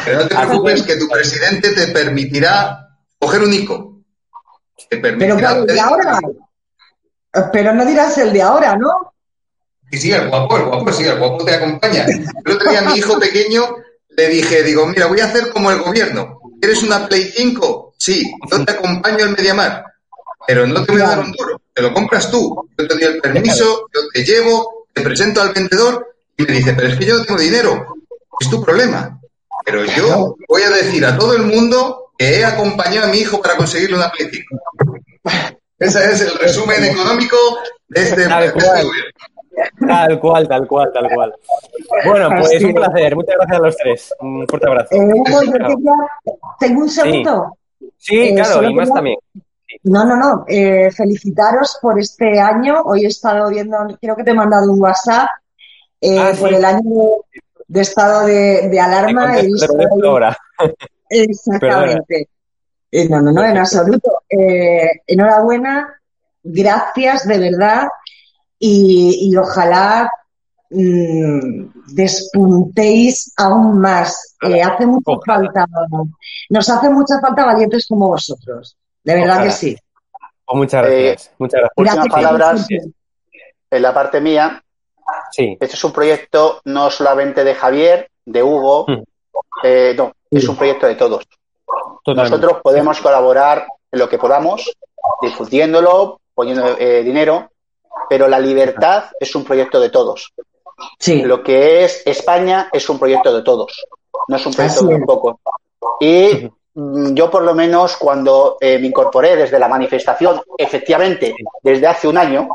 Pero 0.05 0.19
no 0.19 0.27
te 0.27 0.35
preocupes 0.35 0.83
que 0.83 0.95
tu 0.95 1.09
presidente 1.09 1.73
te 1.73 1.87
permitirá 1.87 2.87
coger 3.19 3.41
un 3.41 3.53
ICO. 3.53 3.99
Te 4.89 4.97
permitirá 4.97 5.63
pero 5.67 5.81
ahora 5.81 6.19
pero 7.51 7.73
no 7.73 7.85
dirás 7.85 8.17
el 8.17 8.33
de 8.33 8.41
ahora, 8.41 8.75
¿no? 8.75 9.13
Sí, 9.91 9.97
sí, 9.99 10.11
el 10.11 10.29
guapo, 10.29 10.57
el 10.57 10.65
guapo, 10.65 10.91
sí, 10.91 11.03
el 11.03 11.19
guapo 11.19 11.43
te 11.43 11.55
acompaña. 11.55 12.05
El 12.05 12.51
otro 12.53 12.69
día 12.69 12.79
a 12.79 12.83
mi 12.83 12.97
hijo 12.97 13.19
pequeño 13.19 13.75
le 14.09 14.27
dije, 14.27 14.63
digo, 14.63 14.85
mira, 14.85 15.07
voy 15.07 15.19
a 15.19 15.25
hacer 15.25 15.49
como 15.51 15.71
el 15.71 15.81
gobierno. 15.81 16.39
¿Quieres 16.59 16.83
una 16.83 17.07
Play 17.07 17.31
5? 17.35 17.95
Sí, 17.97 18.31
yo 18.49 18.65
te 18.65 18.71
acompaño 18.71 19.25
al 19.25 19.31
Mediamar, 19.31 19.85
pero 20.47 20.65
no 20.65 20.85
te 20.85 20.91
voy 20.91 21.01
a 21.01 21.07
dar 21.07 21.19
un 21.19 21.31
duro, 21.31 21.61
te 21.73 21.81
lo 21.81 21.93
compras 21.93 22.31
tú. 22.31 22.69
Yo 22.77 22.87
te 22.87 22.93
doy 22.93 23.03
el 23.03 23.21
permiso, 23.21 23.87
yo 23.93 24.01
te 24.13 24.23
llevo, 24.23 24.87
te 24.93 25.01
presento 25.01 25.41
al 25.41 25.53
vendedor 25.53 26.15
y 26.37 26.43
me 26.43 26.53
dice, 26.53 26.73
pero 26.73 26.87
es 26.87 26.97
que 26.97 27.05
yo 27.05 27.17
no 27.17 27.25
tengo 27.25 27.39
dinero. 27.39 27.85
Es 28.39 28.49
tu 28.49 28.63
problema. 28.63 29.19
Pero 29.65 29.85
yo 29.85 30.35
voy 30.47 30.63
a 30.63 30.69
decir 30.69 31.05
a 31.05 31.17
todo 31.17 31.35
el 31.35 31.43
mundo 31.43 32.11
que 32.17 32.39
he 32.39 32.45
acompañado 32.45 33.07
a 33.07 33.11
mi 33.11 33.19
hijo 33.19 33.41
para 33.41 33.57
conseguirle 33.57 33.97
una 33.97 34.11
Play 34.11 34.29
5. 34.31 34.61
Ese 35.81 36.11
es 36.11 36.21
el 36.21 36.37
resumen 36.37 36.83
económico 36.83 37.35
de 37.87 38.01
este, 38.01 38.27
tal 38.27 38.53
cual. 38.53 38.87
Tal 39.87 40.19
cual, 40.19 40.47
tal 40.47 40.67
cual, 40.67 40.91
tal 40.93 41.09
cual. 41.11 41.35
Bueno, 42.05 42.29
pues 42.39 42.63
un 42.63 42.73
placer. 42.73 43.15
Muchas 43.15 43.35
gracias 43.35 43.57
a 43.57 43.61
los 43.63 43.77
tres. 43.77 44.13
Un 44.19 44.47
fuerte 44.47 44.67
abrazo. 44.67 44.95
Eh, 44.95 44.99
tengo 46.59 46.81
un 46.81 46.89
segundo. 46.89 47.57
Sí, 47.97 48.29
eh, 48.29 48.35
claro, 48.35 48.69
y 48.69 48.75
más 48.75 48.93
también. 48.93 49.17
No, 49.83 50.05
no, 50.05 50.15
no. 50.17 50.45
Eh, 50.47 50.91
felicitaros 50.91 51.79
por 51.81 51.99
este 51.99 52.39
año. 52.39 52.83
Hoy 52.83 53.05
he 53.05 53.07
estado 53.07 53.49
viendo, 53.49 53.77
creo 53.99 54.15
que 54.15 54.23
te 54.23 54.31
he 54.31 54.35
mandado 54.35 54.71
un 54.71 54.79
WhatsApp 54.79 55.29
ah, 56.19 56.31
por 56.39 56.53
el 56.53 56.63
año 56.63 56.81
de, 57.67 57.81
estado 57.81 58.27
de, 58.27 58.79
alarma. 58.79 59.33
ahora. 60.05 60.37
Exactamente. 61.09 62.29
Eh, 62.91 63.07
no, 63.07 63.21
no, 63.21 63.31
no, 63.31 63.43
en 63.43 63.57
absoluto. 63.57 64.23
Eh, 64.29 65.01
enhorabuena, 65.07 65.97
gracias 66.43 67.25
de 67.25 67.37
verdad 67.37 67.87
y, 68.59 69.33
ojalá 69.37 70.11
mm, 70.69 71.67
despuntéis 71.87 73.33
aún 73.37 73.79
más. 73.79 74.35
Eh, 74.41 74.61
hace 74.61 74.85
mucha 74.85 75.13
falta, 75.25 75.65
nos 76.49 76.69
hace 76.69 76.89
mucha 76.89 77.19
falta 77.21 77.45
valientes 77.45 77.87
como 77.87 78.09
vosotros. 78.09 78.75
De 79.03 79.15
verdad 79.15 79.43
que 79.43 79.51
sí. 79.51 79.77
Oh, 80.45 80.55
muchas 80.57 80.83
gracias. 80.83 81.31
muchas 81.37 81.61
gracias. 81.77 82.07
palabras 82.09 82.67
en 82.69 83.81
la 83.81 83.93
parte 83.93 84.19
mía. 84.19 84.61
Sí. 85.31 85.57
Este 85.59 85.75
es 85.75 85.83
un 85.83 85.93
proyecto 85.93 86.61
no 86.65 86.89
solamente 86.89 87.45
de 87.45 87.55
Javier, 87.55 88.09
de 88.25 88.43
Hugo, 88.43 88.85
mm. 88.85 89.95
no, 89.95 90.13
es 90.29 90.47
un 90.47 90.57
proyecto 90.57 90.87
de 90.87 90.95
todos. 90.95 91.25
Nosotros 92.07 92.57
podemos 92.63 92.99
colaborar 92.99 93.67
en 93.91 93.99
lo 93.99 94.09
que 94.09 94.17
podamos, 94.17 94.71
difundiéndolo, 95.21 96.21
poniendo 96.33 96.77
eh, 96.77 97.03
dinero, 97.03 97.51
pero 98.09 98.27
la 98.27 98.39
libertad 98.39 99.05
es 99.19 99.35
un 99.35 99.43
proyecto 99.43 99.79
de 99.79 99.89
todos. 99.89 100.33
Sí. 100.97 101.21
Lo 101.21 101.43
que 101.43 101.83
es 101.83 102.01
España 102.05 102.69
es 102.71 102.89
un 102.89 102.97
proyecto 102.97 103.33
de 103.33 103.43
todos, 103.43 103.85
no 104.27 104.35
es 104.35 104.45
un 104.45 104.53
proyecto 104.53 104.85
de 104.85 104.95
un 104.95 105.05
poco. 105.05 105.39
Y 105.99 106.49
mm, 106.73 107.13
yo 107.13 107.29
por 107.29 107.43
lo 107.43 107.53
menos 107.53 107.97
cuando 107.97 108.57
eh, 108.59 108.79
me 108.79 108.87
incorporé 108.87 109.35
desde 109.35 109.59
la 109.59 109.67
manifestación, 109.67 110.41
efectivamente, 110.57 111.35
desde 111.61 111.87
hace 111.87 112.07
un 112.07 112.17
año, 112.17 112.49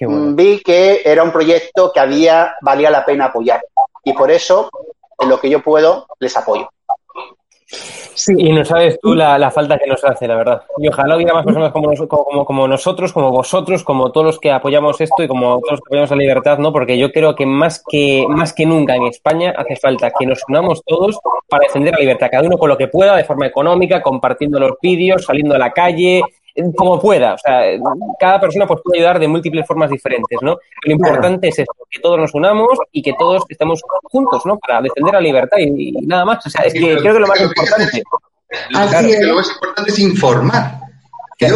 mm, 0.00 0.34
vi 0.34 0.60
que 0.60 1.02
era 1.04 1.22
un 1.22 1.32
proyecto 1.32 1.92
que 1.92 2.00
había, 2.00 2.54
valía 2.62 2.90
la 2.90 3.04
pena 3.04 3.26
apoyar. 3.26 3.62
Y 4.02 4.14
por 4.14 4.30
eso, 4.30 4.70
en 5.18 5.28
lo 5.28 5.38
que 5.38 5.50
yo 5.50 5.62
puedo, 5.62 6.06
les 6.18 6.34
apoyo. 6.36 6.70
Y 8.36 8.52
no 8.52 8.64
sabes 8.64 8.98
tú 9.00 9.14
la, 9.14 9.50
falta 9.50 9.78
que 9.78 9.86
nos 9.86 10.04
hace, 10.04 10.26
la 10.26 10.36
verdad. 10.36 10.62
Y 10.78 10.88
ojalá 10.88 11.16
hubiera 11.16 11.34
más 11.34 11.44
personas 11.44 11.72
como, 11.72 11.94
como, 12.06 12.44
como, 12.44 12.68
nosotros, 12.68 13.12
como 13.12 13.30
vosotros, 13.30 13.82
como 13.84 14.12
todos 14.12 14.26
los 14.26 14.38
que 14.38 14.50
apoyamos 14.50 15.00
esto 15.00 15.22
y 15.22 15.28
como 15.28 15.60
todos 15.60 15.72
los 15.72 15.80
que 15.80 15.88
apoyamos 15.88 16.10
la 16.10 16.16
libertad, 16.16 16.58
¿no? 16.58 16.72
Porque 16.72 16.98
yo 16.98 17.12
creo 17.12 17.34
que 17.34 17.46
más 17.46 17.82
que, 17.88 18.26
más 18.28 18.52
que 18.52 18.66
nunca 18.66 18.94
en 18.96 19.04
España 19.04 19.54
hace 19.56 19.76
falta 19.76 20.12
que 20.18 20.26
nos 20.26 20.42
unamos 20.48 20.82
todos 20.84 21.18
para 21.48 21.64
defender 21.64 21.94
la 21.94 22.00
libertad, 22.00 22.28
cada 22.30 22.46
uno 22.46 22.58
con 22.58 22.68
lo 22.68 22.76
que 22.76 22.88
pueda, 22.88 23.16
de 23.16 23.24
forma 23.24 23.46
económica, 23.46 24.02
compartiendo 24.02 24.58
los 24.60 24.72
vídeos, 24.82 25.24
saliendo 25.24 25.54
a 25.54 25.58
la 25.58 25.72
calle, 25.72 26.22
como 26.76 27.00
pueda. 27.00 27.34
O 27.34 27.38
sea, 27.38 27.62
cada 28.18 28.40
persona 28.40 28.66
pues, 28.66 28.80
puede 28.82 28.98
ayudar 28.98 29.18
de 29.18 29.28
múltiples 29.28 29.66
formas 29.66 29.90
diferentes, 29.90 30.38
¿no? 30.42 30.58
Lo 30.84 30.92
importante 30.92 31.48
es 31.48 31.58
esto, 31.58 31.86
que 31.88 32.00
todos 32.00 32.18
nos 32.18 32.34
unamos 32.34 32.78
y 32.92 33.02
que 33.02 33.14
todos 33.18 33.44
estemos 33.48 33.80
juntos, 34.04 34.44
¿no? 34.46 34.58
Para 34.58 34.82
defender 34.82 35.14
la 35.14 35.20
libertad 35.20 35.58
y, 35.58 35.92
nada 36.06 36.24
más. 36.24 36.46
O 36.46 36.50
sea, 36.50 36.62
es 36.62 36.72
que 36.72 36.96
creo 36.96 37.14
que 37.14 37.20
lo 37.20 37.26
más 37.26 37.40
importante. 37.40 38.02
Lo 38.70 39.34
más 39.34 39.50
importante 39.50 39.90
es 39.90 39.98
informar. 39.98 40.80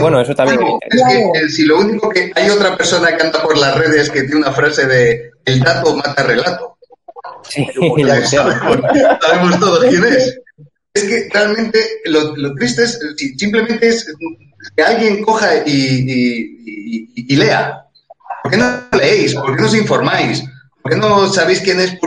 bueno, 0.00 0.20
eso 0.20 0.34
también. 0.34 0.60
Es 0.90 1.02
que 1.08 1.48
si 1.48 1.64
lo 1.64 1.78
único 1.78 2.08
que 2.08 2.32
hay 2.34 2.50
otra 2.50 2.76
persona 2.76 3.16
que 3.16 3.22
anda 3.22 3.42
por 3.42 3.56
las 3.58 3.76
redes 3.76 4.10
que 4.10 4.22
tiene 4.22 4.36
una 4.36 4.52
frase 4.52 4.86
de 4.86 5.30
el 5.44 5.60
dato 5.60 5.96
mata 5.96 6.22
relato. 6.22 6.78
Sí, 7.48 7.66
sabemos, 8.24 9.60
todos 9.60 9.84
quién 9.84 10.04
es. 10.04 10.40
Es 10.94 11.04
que 11.04 11.28
realmente 11.32 11.80
lo, 12.04 12.36
lo 12.36 12.54
triste 12.54 12.84
es 12.84 13.00
simplemente 13.36 13.88
es 13.88 14.06
que 14.76 14.82
alguien 14.82 15.24
coja 15.24 15.48
y, 15.66 17.36
lea. 17.36 17.86
¿Por 18.42 18.52
qué 18.52 18.58
no 18.58 18.66
leéis? 18.98 19.34
¿Por 19.34 19.54
qué 19.54 19.62
no 19.62 19.68
os 19.68 19.76
informáis? 19.76 20.44
¿Por 20.82 20.92
qué 20.92 20.98
no 20.98 21.28
sabéis 21.28 21.60
quién 21.60 21.80
es 21.80 21.98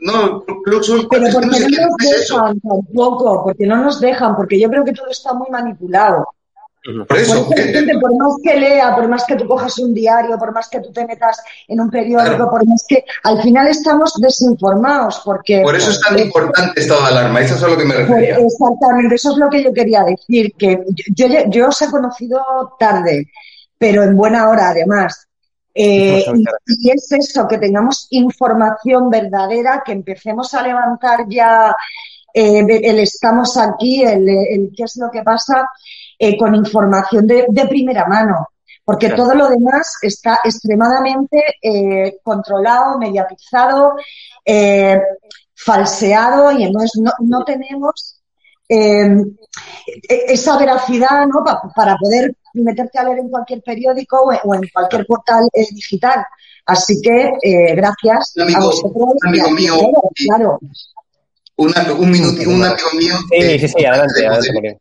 no, 0.00 0.42
Pero 0.64 0.80
porque 1.10 1.20
no, 1.20 1.40
nos 1.46 1.68
dejan 1.98 2.60
tampoco, 2.60 3.44
porque 3.44 3.66
no 3.66 3.76
nos 3.76 4.00
dejan, 4.00 4.36
porque 4.36 4.58
yo 4.58 4.70
creo 4.70 4.84
que 4.84 4.92
todo 4.92 5.08
está 5.10 5.34
muy 5.34 5.50
manipulado. 5.50 6.26
Por 6.84 7.16
eso, 7.16 7.48
por 7.48 8.16
más 8.16 8.34
que 8.42 8.58
lea, 8.58 8.94
por 8.96 9.06
más 9.06 9.24
que 9.24 9.36
tú 9.36 9.46
cojas 9.46 9.78
un 9.78 9.94
diario, 9.94 10.36
por 10.36 10.52
más 10.52 10.68
que 10.68 10.80
tú 10.80 10.90
te 10.92 11.06
metas 11.06 11.40
en 11.68 11.80
un 11.80 11.88
periódico, 11.88 12.50
por 12.50 12.66
más 12.66 12.84
que 12.88 13.04
al 13.22 13.40
final 13.40 13.68
estamos 13.68 14.14
desinformados, 14.20 15.22
porque... 15.24 15.60
Por 15.62 15.76
eso 15.76 15.92
es 15.92 16.00
tan 16.00 16.18
importante 16.18 16.80
estado 16.80 17.02
de 17.02 17.08
alarma, 17.08 17.40
eso 17.40 17.54
es 17.54 17.62
a 17.62 17.68
lo 17.68 17.76
que 17.76 17.84
me 17.84 17.94
refería. 17.94 18.36
exactamente, 18.36 19.14
eso 19.14 19.30
es 19.30 19.36
lo 19.36 19.48
que 19.48 19.62
yo 19.62 19.72
quería 19.72 20.02
decir, 20.02 20.54
que 20.58 20.80
yo, 21.14 21.28
yo, 21.50 21.68
os 21.68 21.82
he 21.82 21.88
conocido 21.88 22.42
tarde, 22.80 23.28
pero 23.78 24.02
en 24.02 24.16
buena 24.16 24.48
hora 24.48 24.70
además. 24.70 25.28
Eh, 25.74 26.24
y, 26.66 26.90
es 26.90 27.12
eso, 27.12 27.46
que 27.46 27.58
tengamos 27.58 28.08
información 28.10 29.08
verdadera, 29.08 29.84
que 29.86 29.92
empecemos 29.92 30.52
a 30.52 30.62
levantar 30.62 31.26
ya 31.28 31.72
eh, 32.34 32.58
el 32.58 32.98
estamos 32.98 33.56
aquí, 33.56 34.02
el, 34.02 34.28
el 34.28 34.72
qué 34.76 34.82
es 34.82 34.96
lo 34.96 35.12
que 35.12 35.22
pasa, 35.22 35.64
eh, 36.24 36.36
con 36.36 36.54
información 36.54 37.26
de, 37.26 37.66
primera 37.68 38.06
mano, 38.06 38.50
porque 38.84 39.10
todo 39.10 39.34
lo 39.34 39.48
demás 39.48 39.96
está 40.02 40.38
extremadamente 40.44 41.56
eh, 41.60 42.20
controlado, 42.22 42.96
mediatizado, 42.96 43.94
eh, 44.44 45.00
falseado 45.52 46.52
y 46.52 46.62
entonces 46.62 47.02
no, 47.18 47.44
tenemos 47.44 48.20
e, 48.68 49.10
esa 50.28 50.56
veracidad 50.58 51.26
¿no? 51.26 51.42
para 51.74 51.96
poder 51.96 52.36
meterte 52.54 53.00
a 53.00 53.02
leer 53.02 53.18
en 53.18 53.28
cualquier 53.28 53.60
periódico 53.60 54.22
o 54.44 54.54
en 54.54 54.62
cualquier 54.72 55.04
portal 55.06 55.48
digital. 55.52 56.24
Así 56.66 57.02
que 57.02 57.32
gracias 57.74 58.34
a 58.54 58.60
vosotros. 58.60 58.94
Un 58.94 59.28
amigo 59.28 59.50
mío, 59.50 59.74
claro. 60.14 60.60
un 61.56 62.10
minuto, 62.12 62.48
un 62.48 62.62
amigo 62.62 62.88
mío. 62.96 63.14
Sí, 63.28 63.58
sí, 63.58 63.66
sí, 63.66 63.84
adelante, 63.84 64.24
adelante. 64.24 64.78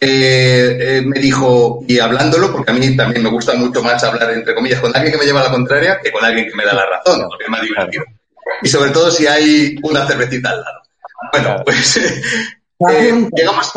Eh, 0.00 0.76
eh, 0.80 1.02
me 1.04 1.18
dijo, 1.18 1.84
y 1.88 1.98
hablándolo, 1.98 2.52
porque 2.52 2.70
a 2.70 2.74
mí 2.74 2.96
también 2.96 3.22
me 3.22 3.30
gusta 3.30 3.54
mucho 3.54 3.82
más 3.82 4.02
hablar, 4.04 4.30
entre 4.30 4.54
comillas, 4.54 4.80
con 4.80 4.94
alguien 4.94 5.12
que 5.12 5.18
me 5.18 5.24
lleva 5.24 5.40
a 5.40 5.44
la 5.44 5.50
contraria 5.50 5.98
que 6.00 6.12
con 6.12 6.24
alguien 6.24 6.48
que 6.48 6.54
me 6.54 6.64
da 6.64 6.72
la 6.72 6.86
razón, 6.86 7.22
porque 7.28 7.44
es 7.44 7.50
más 7.50 7.62
divertido. 7.62 8.04
Y 8.62 8.68
sobre 8.68 8.90
todo 8.90 9.10
si 9.10 9.26
hay 9.26 9.76
una 9.82 10.06
cervecita 10.06 10.50
al 10.50 10.60
lado. 10.60 10.82
Bueno, 11.32 11.62
pues 11.64 11.96
eh, 11.96 13.28
llegamos, 13.34 13.72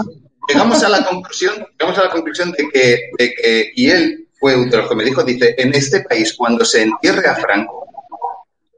llegamos 0.48 0.84
a 0.84 0.90
la 0.90 1.04
conclusión, 1.06 1.56
llegamos 1.80 1.98
a 1.98 2.04
la 2.04 2.12
conclusión 2.12 2.52
de 2.52 2.70
que, 2.70 3.10
de 3.18 3.34
que, 3.34 3.72
y 3.76 3.90
él 3.90 4.28
fue 4.40 4.56
uno 4.56 4.70
de 4.70 4.78
los 4.78 4.90
que 4.90 4.96
me 4.96 5.04
dijo, 5.04 5.24
dice, 5.24 5.56
en 5.58 5.74
este 5.74 6.02
país, 6.02 6.36
cuando 6.38 6.64
se 6.64 6.84
entierre 6.84 7.28
a 7.28 7.36
Franco, 7.36 7.88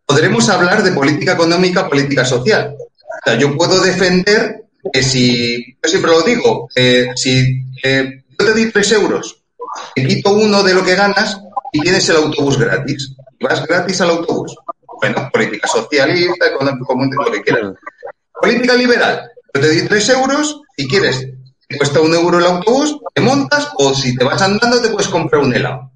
podremos 0.06 0.48
hablar 0.48 0.82
de 0.82 0.94
política 0.94 1.34
económica, 1.34 1.90
política 1.90 2.24
social. 2.24 2.74
O 2.78 3.26
sea, 3.26 3.36
yo 3.36 3.56
puedo 3.58 3.82
defender 3.82 4.63
que 4.92 5.04
si, 5.04 5.78
yo 5.82 5.90
siempre 5.90 6.12
lo 6.12 6.22
digo, 6.22 6.70
eh, 6.76 7.08
si 7.16 7.64
eh, 7.84 8.24
yo 8.38 8.46
te 8.46 8.54
di 8.54 8.72
tres 8.72 8.92
euros, 8.92 9.44
te 9.96 10.06
quito 10.06 10.34
uno 10.34 10.64
de 10.64 10.74
lo 10.74 10.84
que 10.84 10.96
ganas 10.96 11.40
y 11.72 11.80
tienes 11.82 12.08
el 12.10 12.18
autobús 12.18 12.58
gratis. 12.58 13.16
Vas 13.40 13.66
gratis 13.66 14.02
al 14.02 14.12
autobús. 14.12 14.56
Bueno, 15.02 15.30
política 15.32 15.68
socialista, 15.68 16.48
económica, 16.48 17.24
lo 17.26 17.32
que 17.32 17.42
quieras. 17.42 17.74
Política 18.42 18.74
liberal. 18.76 19.30
Yo 19.54 19.62
te 19.62 19.70
di 19.70 19.88
tres 19.88 20.10
euros, 20.10 20.62
si 20.78 20.88
quieres, 20.88 21.28
te 21.68 21.78
cuesta 21.78 22.02
un 22.02 22.14
euro 22.14 22.40
el 22.40 22.46
autobús, 22.46 22.98
te 23.14 23.22
montas 23.22 23.70
o 23.78 23.94
si 23.94 24.16
te 24.16 24.24
vas 24.24 24.42
andando 24.42 24.82
te 24.82 24.90
puedes 24.90 25.10
comprar 25.10 25.42
un 25.42 25.54
helado. 25.54 25.92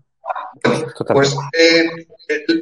pues 1.14 1.36
eh, 1.58 2.08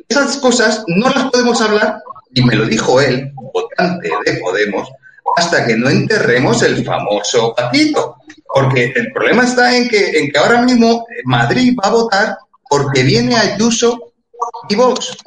esas 0.07 0.38
cosas 0.38 0.84
no 0.88 1.09
las 1.09 1.32
podemos 1.32 1.61
hablar, 1.61 2.01
y 2.34 2.43
me 2.43 2.55
lo 2.55 2.65
dijo 2.65 2.99
él, 2.99 3.32
votante 3.53 4.11
de 4.26 4.34
Podemos, 4.39 4.89
hasta 5.36 5.65
que 5.65 5.75
no 5.75 5.89
enterremos 5.89 6.61
el 6.63 6.83
famoso 6.83 7.53
patito. 7.55 8.17
Porque 8.47 8.93
el 8.95 9.11
problema 9.11 9.43
está 9.43 9.75
en 9.75 9.89
que, 9.89 10.11
en 10.17 10.31
que 10.31 10.39
ahora 10.39 10.61
mismo 10.61 11.05
Madrid 11.25 11.75
va 11.77 11.89
a 11.89 11.91
votar 11.91 12.38
porque 12.69 13.03
viene 13.03 13.36
Ayuso 13.36 14.13
y 14.69 14.75
Vox. 14.75 15.17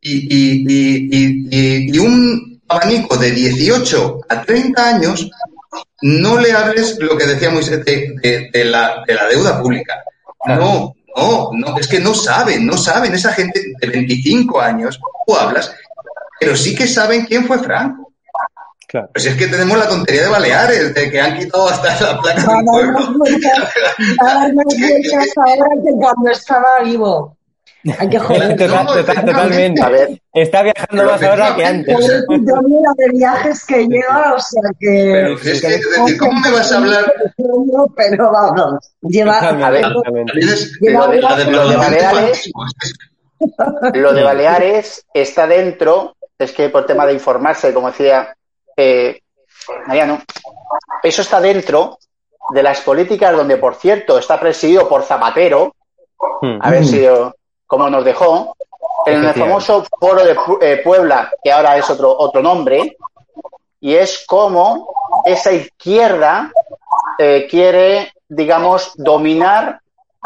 Y, 0.00 1.98
un 1.98 2.62
abanico 2.68 3.16
de 3.16 3.30
18 3.32 4.20
a 4.28 4.42
30 4.42 4.88
años, 4.88 5.28
no 6.02 6.38
le 6.38 6.52
hables 6.52 6.96
lo 7.00 7.16
que 7.16 7.26
decíamos 7.26 7.68
de, 7.70 8.48
de, 8.52 8.64
la, 8.64 9.02
de 9.06 9.14
la 9.14 9.26
deuda 9.26 9.60
pública. 9.60 9.94
No, 10.46 10.94
no, 11.16 11.50
no, 11.52 11.78
es 11.78 11.88
que 11.88 11.98
no 11.98 12.14
saben, 12.14 12.66
no 12.66 12.76
saben. 12.76 13.14
Esa 13.14 13.32
gente 13.32 13.72
de 13.80 13.86
25 13.88 14.60
años, 14.60 15.00
tú 15.26 15.34
hablas, 15.34 15.74
pero 16.38 16.54
sí 16.54 16.74
que 16.74 16.86
saben 16.86 17.24
quién 17.26 17.46
fue 17.46 17.58
Franco. 17.58 18.05
Claro. 18.96 19.10
Pues 19.12 19.26
es 19.26 19.36
que 19.36 19.46
tenemos 19.46 19.76
la 19.76 19.86
tontería 19.86 20.22
de 20.22 20.28
Baleares, 20.30 20.94
de 20.94 21.10
que 21.10 21.20
han 21.20 21.38
quitado 21.38 21.68
hasta 21.68 22.00
la 22.00 22.18
placa 22.18 22.40
del 22.40 22.64
pueblo. 22.64 22.98
ahora 25.36 25.68
que 25.84 25.92
cuando 25.98 26.30
estaba 26.30 26.80
vivo. 26.82 27.36
Hay 27.98 28.08
que 28.08 28.18
joder. 28.18 28.56
totalmente. 28.56 29.82
A 29.82 29.90
ver. 29.90 30.18
Está 30.32 30.62
viajando 30.62 31.04
más 31.04 31.22
ahora 31.22 31.54
que 31.54 31.64
antes. 31.66 32.24
Yo 32.28 32.62
mira 32.62 32.90
de 32.96 33.08
viajes 33.10 33.66
que 33.66 33.86
lleva, 33.86 34.32
o 34.34 34.40
sea 34.40 34.62
que. 34.80 35.10
Pero 35.12 35.34
es 35.34 35.60
que, 35.60 35.68
decir, 35.68 36.18
¿cómo 36.18 36.40
me 36.40 36.50
vas 36.52 36.72
a 36.72 36.78
hablar? 36.78 37.12
Pero 37.36 38.32
vamos, 38.32 38.92
lleva. 39.02 39.38
A 39.40 39.70
ver, 39.70 39.86
lo 39.88 40.00
de, 41.08 41.50
lo 41.50 41.68
de 41.68 41.76
Baleares. 41.76 42.50
Lo 43.92 44.14
de 44.14 44.22
Baleares 44.22 45.04
está 45.12 45.46
dentro, 45.46 46.16
es 46.38 46.52
que 46.52 46.70
por 46.70 46.86
tema 46.86 47.04
de 47.04 47.12
informarse, 47.12 47.74
como 47.74 47.90
decía 47.90 48.34
eh, 48.76 49.20
Mariano, 49.86 50.20
eso 51.02 51.22
está 51.22 51.40
dentro 51.40 51.98
de 52.50 52.62
las 52.62 52.80
políticas 52.80 53.36
donde, 53.36 53.56
por 53.56 53.74
cierto, 53.74 54.18
está 54.18 54.38
presidido 54.38 54.88
por 54.88 55.02
Zapatero, 55.02 55.74
hmm. 56.40 56.58
a 56.60 56.70
ver 56.70 56.84
si 56.84 57.04
como 57.66 57.90
nos 57.90 58.04
dejó, 58.04 58.56
en 59.06 59.24
el 59.24 59.34
famoso 59.34 59.84
foro 60.00 60.24
de 60.24 60.36
eh, 60.60 60.80
Puebla, 60.82 61.30
que 61.42 61.52
ahora 61.52 61.76
es 61.76 61.88
otro, 61.90 62.16
otro 62.16 62.42
nombre, 62.42 62.96
y 63.80 63.94
es 63.94 64.24
como 64.26 64.92
esa 65.24 65.52
izquierda 65.52 66.52
eh, 67.18 67.46
quiere, 67.48 68.12
digamos, 68.28 68.92
dominar 68.96 69.80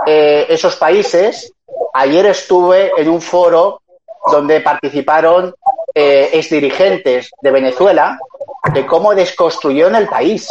eh, 0.07 0.47
esos 0.49 0.77
países. 0.77 1.53
Ayer 1.95 2.27
estuve 2.27 2.93
en 2.97 3.09
un 3.09 3.21
foro 3.21 3.83
donde 4.31 4.61
participaron 4.61 5.55
eh, 5.95 6.31
exdirigentes 6.33 7.31
de 7.41 7.51
Venezuela 7.51 8.19
de 8.73 8.87
cómo 8.87 9.15
desconstruyeron 9.15 9.95
el 9.97 10.09
país. 10.09 10.49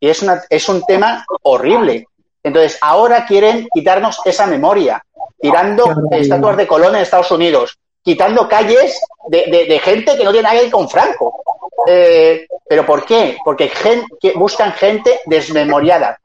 Y 0.00 0.08
es, 0.08 0.22
una, 0.22 0.42
es 0.48 0.68
un 0.68 0.82
tema 0.84 1.24
horrible. 1.42 2.06
Entonces, 2.42 2.78
ahora 2.80 3.24
quieren 3.24 3.68
quitarnos 3.72 4.20
esa 4.24 4.46
memoria, 4.46 5.04
tirando 5.40 5.84
estatuas 6.10 6.56
de 6.56 6.66
Colón 6.66 6.96
en 6.96 7.02
Estados 7.02 7.30
Unidos, 7.30 7.78
quitando 8.02 8.48
calles 8.48 8.98
de, 9.28 9.80
gente 9.82 10.16
que 10.16 10.24
no 10.24 10.32
tiene 10.32 10.44
nada 10.44 10.56
que 10.56 10.62
ver 10.62 10.72
con 10.72 10.88
Franco. 10.88 11.42
Eh, 11.86 12.46
¿Pero 12.68 12.86
por 12.86 13.04
qué? 13.04 13.36
Porque 13.44 13.70
buscan 14.34 14.72
gente 14.72 15.20
desmemoriada, 15.26 16.18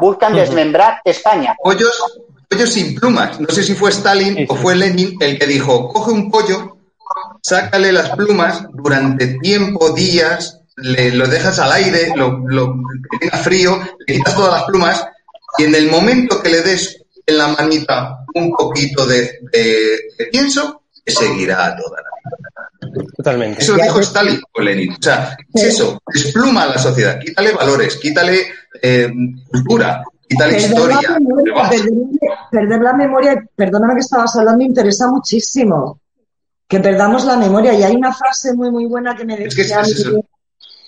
buscan 0.00 0.34
desmembrar 0.34 1.00
España. 1.04 1.54
Pollos, 1.62 2.20
pollos 2.48 2.72
sin 2.72 2.94
plumas. 2.94 3.38
No 3.40 3.48
sé 3.48 3.62
si 3.62 3.74
fue 3.74 3.90
Stalin 3.90 4.46
o 4.48 4.56
fue 4.56 4.74
Lenin 4.74 5.16
el 5.20 5.38
que 5.38 5.46
dijo, 5.46 5.88
coge 5.88 6.10
un 6.12 6.30
pollo 6.30 6.71
sácale 7.42 7.92
las 7.92 8.10
plumas 8.10 8.64
durante 8.72 9.38
tiempo, 9.40 9.90
días, 9.90 10.60
le, 10.76 11.10
lo 11.10 11.26
dejas 11.26 11.58
al 11.58 11.72
aire, 11.72 12.12
lo, 12.16 12.38
lo, 12.46 12.74
que 13.10 13.18
tenga 13.18 13.38
frío, 13.38 13.80
le 14.06 14.14
quitas 14.14 14.34
todas 14.34 14.52
las 14.52 14.64
plumas 14.64 15.04
y 15.58 15.64
en 15.64 15.74
el 15.74 15.90
momento 15.90 16.40
que 16.40 16.48
le 16.48 16.62
des 16.62 17.02
en 17.26 17.38
la 17.38 17.48
manita 17.48 18.24
un 18.34 18.52
poquito 18.52 19.06
de, 19.06 19.40
de, 19.52 19.98
pienso, 20.30 20.82
seguirá 21.04 21.76
toda 21.76 22.00
la 22.00 22.08
vida. 22.16 23.02
Totalmente. 23.16 23.62
Eso 23.62 23.74
dijo 23.74 24.00
Stalin 24.00 24.40
o 24.52 24.60
Lenin. 24.60 24.92
O 24.92 25.02
sea, 25.02 25.36
es 25.54 25.64
eso, 25.64 26.00
despluma 26.12 26.64
a 26.64 26.68
la 26.68 26.78
sociedad, 26.78 27.18
quítale 27.18 27.52
valores, 27.52 27.96
quítale 27.96 28.46
eh, 28.80 29.10
cultura, 29.50 30.02
quítale 30.28 30.58
historia. 30.58 31.16
perder, 32.50 32.80
la 32.80 32.92
memoria, 32.92 33.44
perdóname 33.54 33.94
que 33.94 34.00
estabas 34.00 34.34
hablando, 34.36 34.58
me 34.58 34.64
interesa 34.64 35.08
muchísimo 35.08 36.01
que 36.68 36.80
perdamos 36.80 37.24
la 37.24 37.36
memoria. 37.36 37.74
Y 37.74 37.82
hay 37.82 37.96
una 37.96 38.12
frase 38.12 38.54
muy, 38.54 38.70
muy 38.70 38.86
buena 38.86 39.14
que 39.14 39.24
me 39.24 39.36
decía 39.36 39.82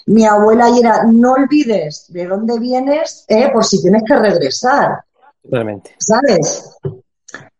mi, 0.07 0.25
abuela 0.27 0.69
y 0.71 0.81
era, 0.81 1.05
no 1.05 1.33
olvides 1.33 2.07
de 2.09 2.27
dónde 2.27 2.59
vienes 2.59 3.25
eh, 3.29 3.51
por 3.53 3.65
si 3.65 3.81
tienes 3.81 4.03
que 4.07 4.17
regresar. 4.17 5.05
Totalmente. 5.43 5.95
¿Sabes? 5.99 6.77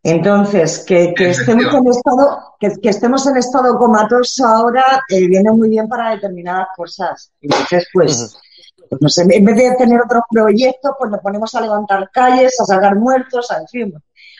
Entonces, 0.05 0.85
que, 0.85 1.15
estemos 1.17 1.73
en 1.73 1.87
estado, 1.87 2.55
que, 2.59 2.89
estemos 2.89 3.25
en 3.25 3.37
estado 3.37 3.75
comatoso 3.75 4.45
ahora 4.45 5.03
eh, 5.09 5.27
viene 5.27 5.51
muy 5.51 5.69
bien 5.69 5.87
para 5.87 6.11
determinadas 6.11 6.67
cosas. 6.77 7.31
Entonces, 7.41 7.87
pues, 7.91 8.37
pues 8.99 9.17
en 9.17 9.43
vez 9.43 9.55
de 9.55 9.75
tener 9.75 9.99
otros 9.99 10.21
proyectos, 10.29 10.91
pues 10.99 11.09
nos 11.09 11.21
ponemos 11.21 11.53
a 11.55 11.61
levantar 11.61 12.09
calles, 12.11 12.59
a 12.59 12.65
sacar 12.65 12.95
muertos, 12.95 13.49
a, 13.49 13.57
en 13.57 13.67
fin, 13.67 13.93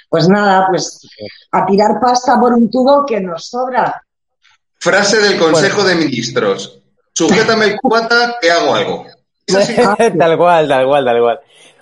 pues 0.10 0.28
nada, 0.28 0.68
pues 0.70 1.08
a 1.52 1.66
tirar 1.66 2.00
pasta 2.00 2.40
por 2.40 2.54
un 2.54 2.70
tubo 2.70 3.06
que 3.06 3.20
nos 3.20 3.48
sobra. 3.48 4.04
Frase 4.80 5.20
del 5.20 5.40
Consejo 5.40 5.84
de 5.84 5.96
Ministros. 5.96 6.80
Sujétame 7.14 7.66
el 7.66 7.78
cubata 7.78 8.36
que 8.42 8.52
hago 8.52 8.76
algo. 8.76 9.06
tal 10.18 10.38
cual, 10.38 10.68
tal 10.68 10.86
cual, 10.86 11.06
tal 11.06 11.20
cual. 11.20 11.40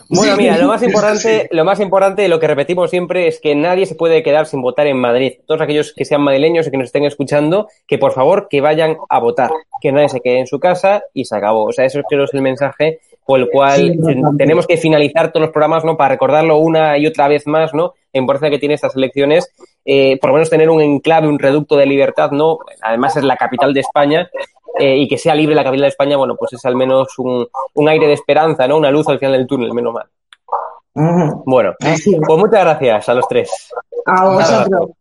Bueno, 0.09 0.37
mira, 0.37 0.57
lo 0.57 0.67
más 0.67 0.83
importante, 0.83 1.49
lo 1.51 1.65
más 1.65 1.79
importante, 1.79 2.27
lo 2.27 2.39
que 2.39 2.47
repetimos 2.47 2.89
siempre 2.89 3.27
es 3.27 3.39
que 3.39 3.55
nadie 3.55 3.85
se 3.85 3.95
puede 3.95 4.21
quedar 4.23 4.45
sin 4.45 4.61
votar 4.61 4.87
en 4.87 4.97
Madrid. 4.97 5.33
Todos 5.47 5.61
aquellos 5.61 5.93
que 5.93 6.05
sean 6.05 6.21
madrileños 6.21 6.67
y 6.67 6.71
que 6.71 6.77
nos 6.77 6.85
estén 6.85 7.05
escuchando, 7.05 7.67
que 7.87 7.97
por 7.97 8.13
favor 8.13 8.47
que 8.49 8.61
vayan 8.61 8.97
a 9.09 9.19
votar, 9.19 9.49
que 9.81 9.91
nadie 9.91 10.09
se 10.09 10.21
quede 10.21 10.39
en 10.39 10.47
su 10.47 10.59
casa 10.59 11.03
y 11.13 11.25
se 11.25 11.35
acabó. 11.35 11.65
O 11.65 11.71
sea, 11.71 11.85
eso 11.85 12.01
creo 12.07 12.25
es 12.25 12.33
el 12.33 12.41
mensaje 12.41 12.99
por 13.25 13.39
el 13.39 13.49
cual 13.49 13.97
tenemos 14.37 14.67
que 14.67 14.77
finalizar 14.77 15.31
todos 15.31 15.47
los 15.47 15.51
programas, 15.51 15.85
¿no? 15.85 15.95
Para 15.95 16.09
recordarlo 16.15 16.57
una 16.57 16.97
y 16.97 17.07
otra 17.07 17.27
vez 17.27 17.47
más, 17.47 17.73
¿no? 17.73 17.93
Importancia 18.19 18.49
que 18.49 18.59
tiene 18.59 18.75
estas 18.75 18.95
elecciones, 18.95 19.51
eh, 19.85 20.19
por 20.19 20.29
lo 20.29 20.35
menos 20.35 20.49
tener 20.49 20.69
un 20.69 20.81
enclave, 20.81 21.27
un 21.27 21.39
reducto 21.39 21.75
de 21.75 21.85
libertad, 21.85 22.31
¿no? 22.31 22.59
Además 22.81 23.17
es 23.17 23.23
la 23.23 23.37
capital 23.37 23.73
de 23.73 23.79
España 23.79 24.29
eh, 24.79 24.97
y 24.97 25.07
que 25.07 25.17
sea 25.17 25.35
libre 25.35 25.55
la 25.55 25.63
capital 25.63 25.83
de 25.83 25.89
España, 25.89 26.17
bueno, 26.17 26.35
pues 26.35 26.53
es 26.53 26.65
al 26.65 26.75
menos 26.75 27.17
un, 27.17 27.47
un 27.73 27.89
aire 27.89 28.07
de 28.07 28.13
esperanza, 28.13 28.67
¿no? 28.67 28.77
Una 28.77 28.91
luz 28.91 29.07
al 29.07 29.19
final 29.19 29.33
del 29.33 29.47
túnel, 29.47 29.73
menos 29.73 29.93
mal. 29.93 30.05
Bueno, 31.45 31.73
pues 31.79 32.07
muchas 32.37 32.63
gracias 32.63 33.09
a 33.09 33.13
los 33.13 33.27
tres. 33.27 33.69
A 34.05 34.25
vosotros. 34.25 34.91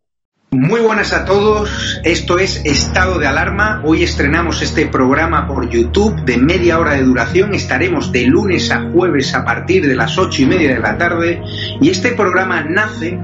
Muy 0.55 0.83
buenas 0.83 1.15
a 1.15 1.25
todos, 1.25 1.99
esto 2.05 2.39
es 2.39 2.61
Estado 2.67 3.19
de 3.19 3.27
Alarma. 3.27 3.81
Hoy 3.87 4.03
estrenamos 4.03 4.61
este 4.61 4.85
programa 4.85 5.49
por 5.49 5.71
YouTube 5.71 6.27
de 6.27 6.37
media 6.37 6.79
hora 6.79 6.93
de 6.93 7.05
duración. 7.05 7.55
Estaremos 7.55 8.13
de 8.13 8.27
lunes 8.27 8.71
a 8.71 8.83
jueves 8.91 9.35
a 9.35 9.47
partir 9.47 9.89
de 9.89 9.97
las 9.97 10.19
ocho 10.19 10.43
y 10.43 10.45
media 10.45 10.75
de 10.75 10.79
la 10.79 10.99
tarde. 10.99 11.41
Y 11.81 11.89
este 11.89 12.11
programa 12.11 12.67
nace 12.69 13.19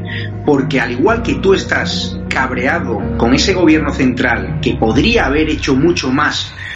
porque 0.47 0.81
al 0.81 0.93
igual 0.93 1.23
que 1.23 1.35
tú 1.35 1.53
estás 1.53 2.19
cabreado 2.31 2.99
con 3.19 3.35
ese 3.35 3.53
gobierno 3.53 3.93
central 3.93 4.61
que 4.63 4.77
podría 4.77 5.27
haber 5.27 5.51
hecho 5.51 5.77
mucho 5.77 6.11
más 6.11 6.55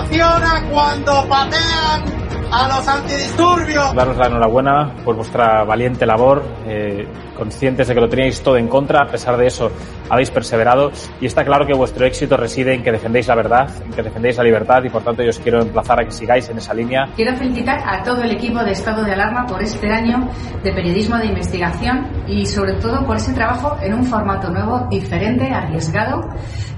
Emociona 0.00 0.62
cuando 0.70 1.28
patean 1.28 2.19
a 2.52 2.68
los 2.68 2.88
antidisturbios. 2.88 3.94
Daros 3.94 4.16
la 4.16 4.26
enhorabuena 4.26 4.94
por 5.04 5.16
vuestra 5.16 5.64
valiente 5.64 6.06
labor, 6.06 6.42
eh, 6.66 7.06
conscientes 7.36 7.88
de 7.88 7.94
que 7.94 8.00
lo 8.00 8.08
teníais 8.08 8.42
todo 8.42 8.56
en 8.56 8.68
contra, 8.68 9.02
a 9.02 9.06
pesar 9.06 9.36
de 9.36 9.46
eso 9.46 9.70
habéis 10.08 10.30
perseverado 10.30 10.90
y 11.20 11.26
está 11.26 11.44
claro 11.44 11.64
que 11.66 11.72
vuestro 11.72 12.04
éxito 12.04 12.36
reside 12.36 12.74
en 12.74 12.82
que 12.82 12.90
defendéis 12.90 13.28
la 13.28 13.36
verdad, 13.36 13.70
en 13.84 13.92
que 13.92 14.02
defendéis 14.02 14.36
la 14.36 14.44
libertad 14.44 14.82
y 14.84 14.90
por 14.90 15.02
tanto 15.02 15.22
yo 15.22 15.30
os 15.30 15.38
quiero 15.38 15.62
emplazar 15.62 16.00
a 16.00 16.04
que 16.04 16.10
sigáis 16.10 16.48
en 16.48 16.58
esa 16.58 16.74
línea. 16.74 17.08
Quiero 17.14 17.36
felicitar 17.36 17.78
a 17.86 18.02
todo 18.02 18.22
el 18.22 18.32
equipo 18.32 18.62
de 18.64 18.72
Estado 18.72 19.04
de 19.04 19.12
Alarma 19.12 19.46
por 19.46 19.62
este 19.62 19.88
año 19.88 20.28
de 20.62 20.72
periodismo 20.72 21.16
de 21.18 21.26
investigación 21.26 22.24
y 22.26 22.44
sobre 22.46 22.74
todo 22.74 23.06
por 23.06 23.16
ese 23.16 23.32
trabajo 23.32 23.76
en 23.80 23.94
un 23.94 24.04
formato 24.04 24.50
nuevo, 24.50 24.86
diferente, 24.90 25.50
arriesgado 25.52 26.20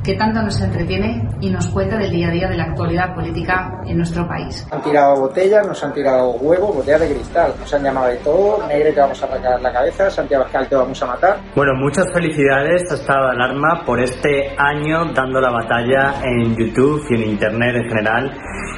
que 0.03 0.15
tanto 0.15 0.43
nos 0.43 0.61
entretiene 0.61 1.29
y 1.41 1.51
nos 1.51 1.69
cuenta 1.69 1.97
del 1.97 2.11
día 2.11 2.29
a 2.29 2.31
día 2.33 2.49
de 2.49 2.57
la 2.57 2.65
actualidad 2.65 3.15
política 3.15 3.81
en 3.87 3.97
nuestro 3.97 4.27
país. 4.27 4.67
Han 4.71 4.83
tirado 4.83 5.21
botellas, 5.21 5.62
nos 5.67 5.83
han 5.83 5.93
tirado 5.93 6.31
huevos, 6.33 6.77
botellas 6.77 7.01
de 7.01 7.15
cristal, 7.15 7.55
nos 7.59 7.73
han 7.75 7.83
llamado 7.83 8.09
de 8.09 8.17
todo, 8.17 8.67
Negre 8.67 8.93
te 8.93 9.01
vamos 9.01 9.23
a 9.23 9.27
arrancar 9.27 9.61
la 9.61 9.73
cabeza, 9.73 10.11
Santiago 10.11 10.45
Escal 10.45 10.69
te 10.69 10.77
vamos 10.77 11.03
a 11.03 11.07
matar. 11.07 11.41
Bueno, 11.55 11.73
muchas 11.75 12.07
felicidades 12.13 12.91
a 12.91 12.95
Estado 12.95 13.27
de 13.27 13.33
Alarma 13.33 13.83
por 13.85 14.01
este 14.01 14.55
año 14.57 15.13
dando 15.15 15.41
la 15.41 15.51
batalla 15.51 16.15
en 16.25 16.57
YouTube 16.57 17.05
y 17.11 17.15
en 17.15 17.31
Internet 17.31 17.77
en 17.77 17.89
general. 17.89 18.33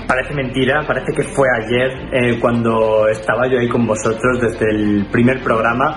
Parece 0.07 0.35
mentira, 0.35 0.82
parece 0.87 1.12
que 1.14 1.22
fue 1.22 1.49
ayer 1.57 1.91
eh, 2.12 2.41
cuando 2.41 3.09
estaba 3.09 3.47
yo 3.47 3.59
ahí 3.59 3.68
con 3.68 3.87
vosotros 3.87 4.41
desde 4.41 4.70
el 4.70 5.07
primer 5.11 5.43
programa, 5.43 5.97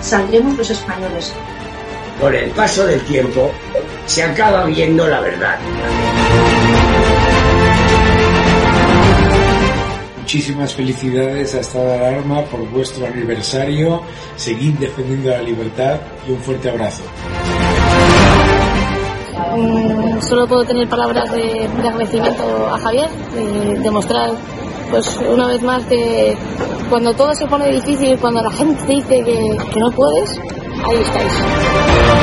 saldremos 0.00 0.56
los 0.56 0.70
españoles. 0.70 1.32
Con 2.20 2.34
el 2.34 2.50
paso 2.50 2.86
del 2.86 3.00
tiempo 3.02 3.50
se 4.06 4.22
acaba 4.22 4.64
viendo 4.64 5.06
la 5.06 5.20
verdad. 5.20 5.58
Muchísimas 10.18 10.74
felicidades 10.74 11.54
a 11.54 11.60
Estado 11.60 11.86
de 11.86 11.94
Alarma 11.94 12.42
por 12.44 12.60
vuestro 12.68 13.06
aniversario. 13.06 14.02
Seguid 14.36 14.74
defendiendo 14.74 15.30
la 15.30 15.42
libertad 15.42 15.98
y 16.26 16.32
un 16.32 16.40
fuerte 16.40 16.68
abrazo. 16.68 17.02
Mm, 19.56 20.20
solo 20.20 20.46
puedo 20.46 20.64
tener 20.64 20.88
palabras 20.88 21.30
de, 21.32 21.66
agradecimiento 21.66 22.68
a 22.68 22.78
Javier, 22.78 23.08
de 23.34 23.78
demostrar 23.78 24.30
pues 24.90 25.06
una 25.28 25.46
vez 25.46 25.62
más 25.62 25.84
que 25.86 26.36
cuando 26.88 27.12
todo 27.14 27.34
se 27.34 27.46
pone 27.46 27.70
difícil, 27.70 28.18
cuando 28.18 28.42
la 28.42 28.50
gente 28.50 28.84
dice 28.86 29.22
que, 29.22 29.56
que 29.72 29.80
no 29.80 29.90
puedes, 29.90 30.40
ahí 30.84 30.96
estáis. 30.96 32.17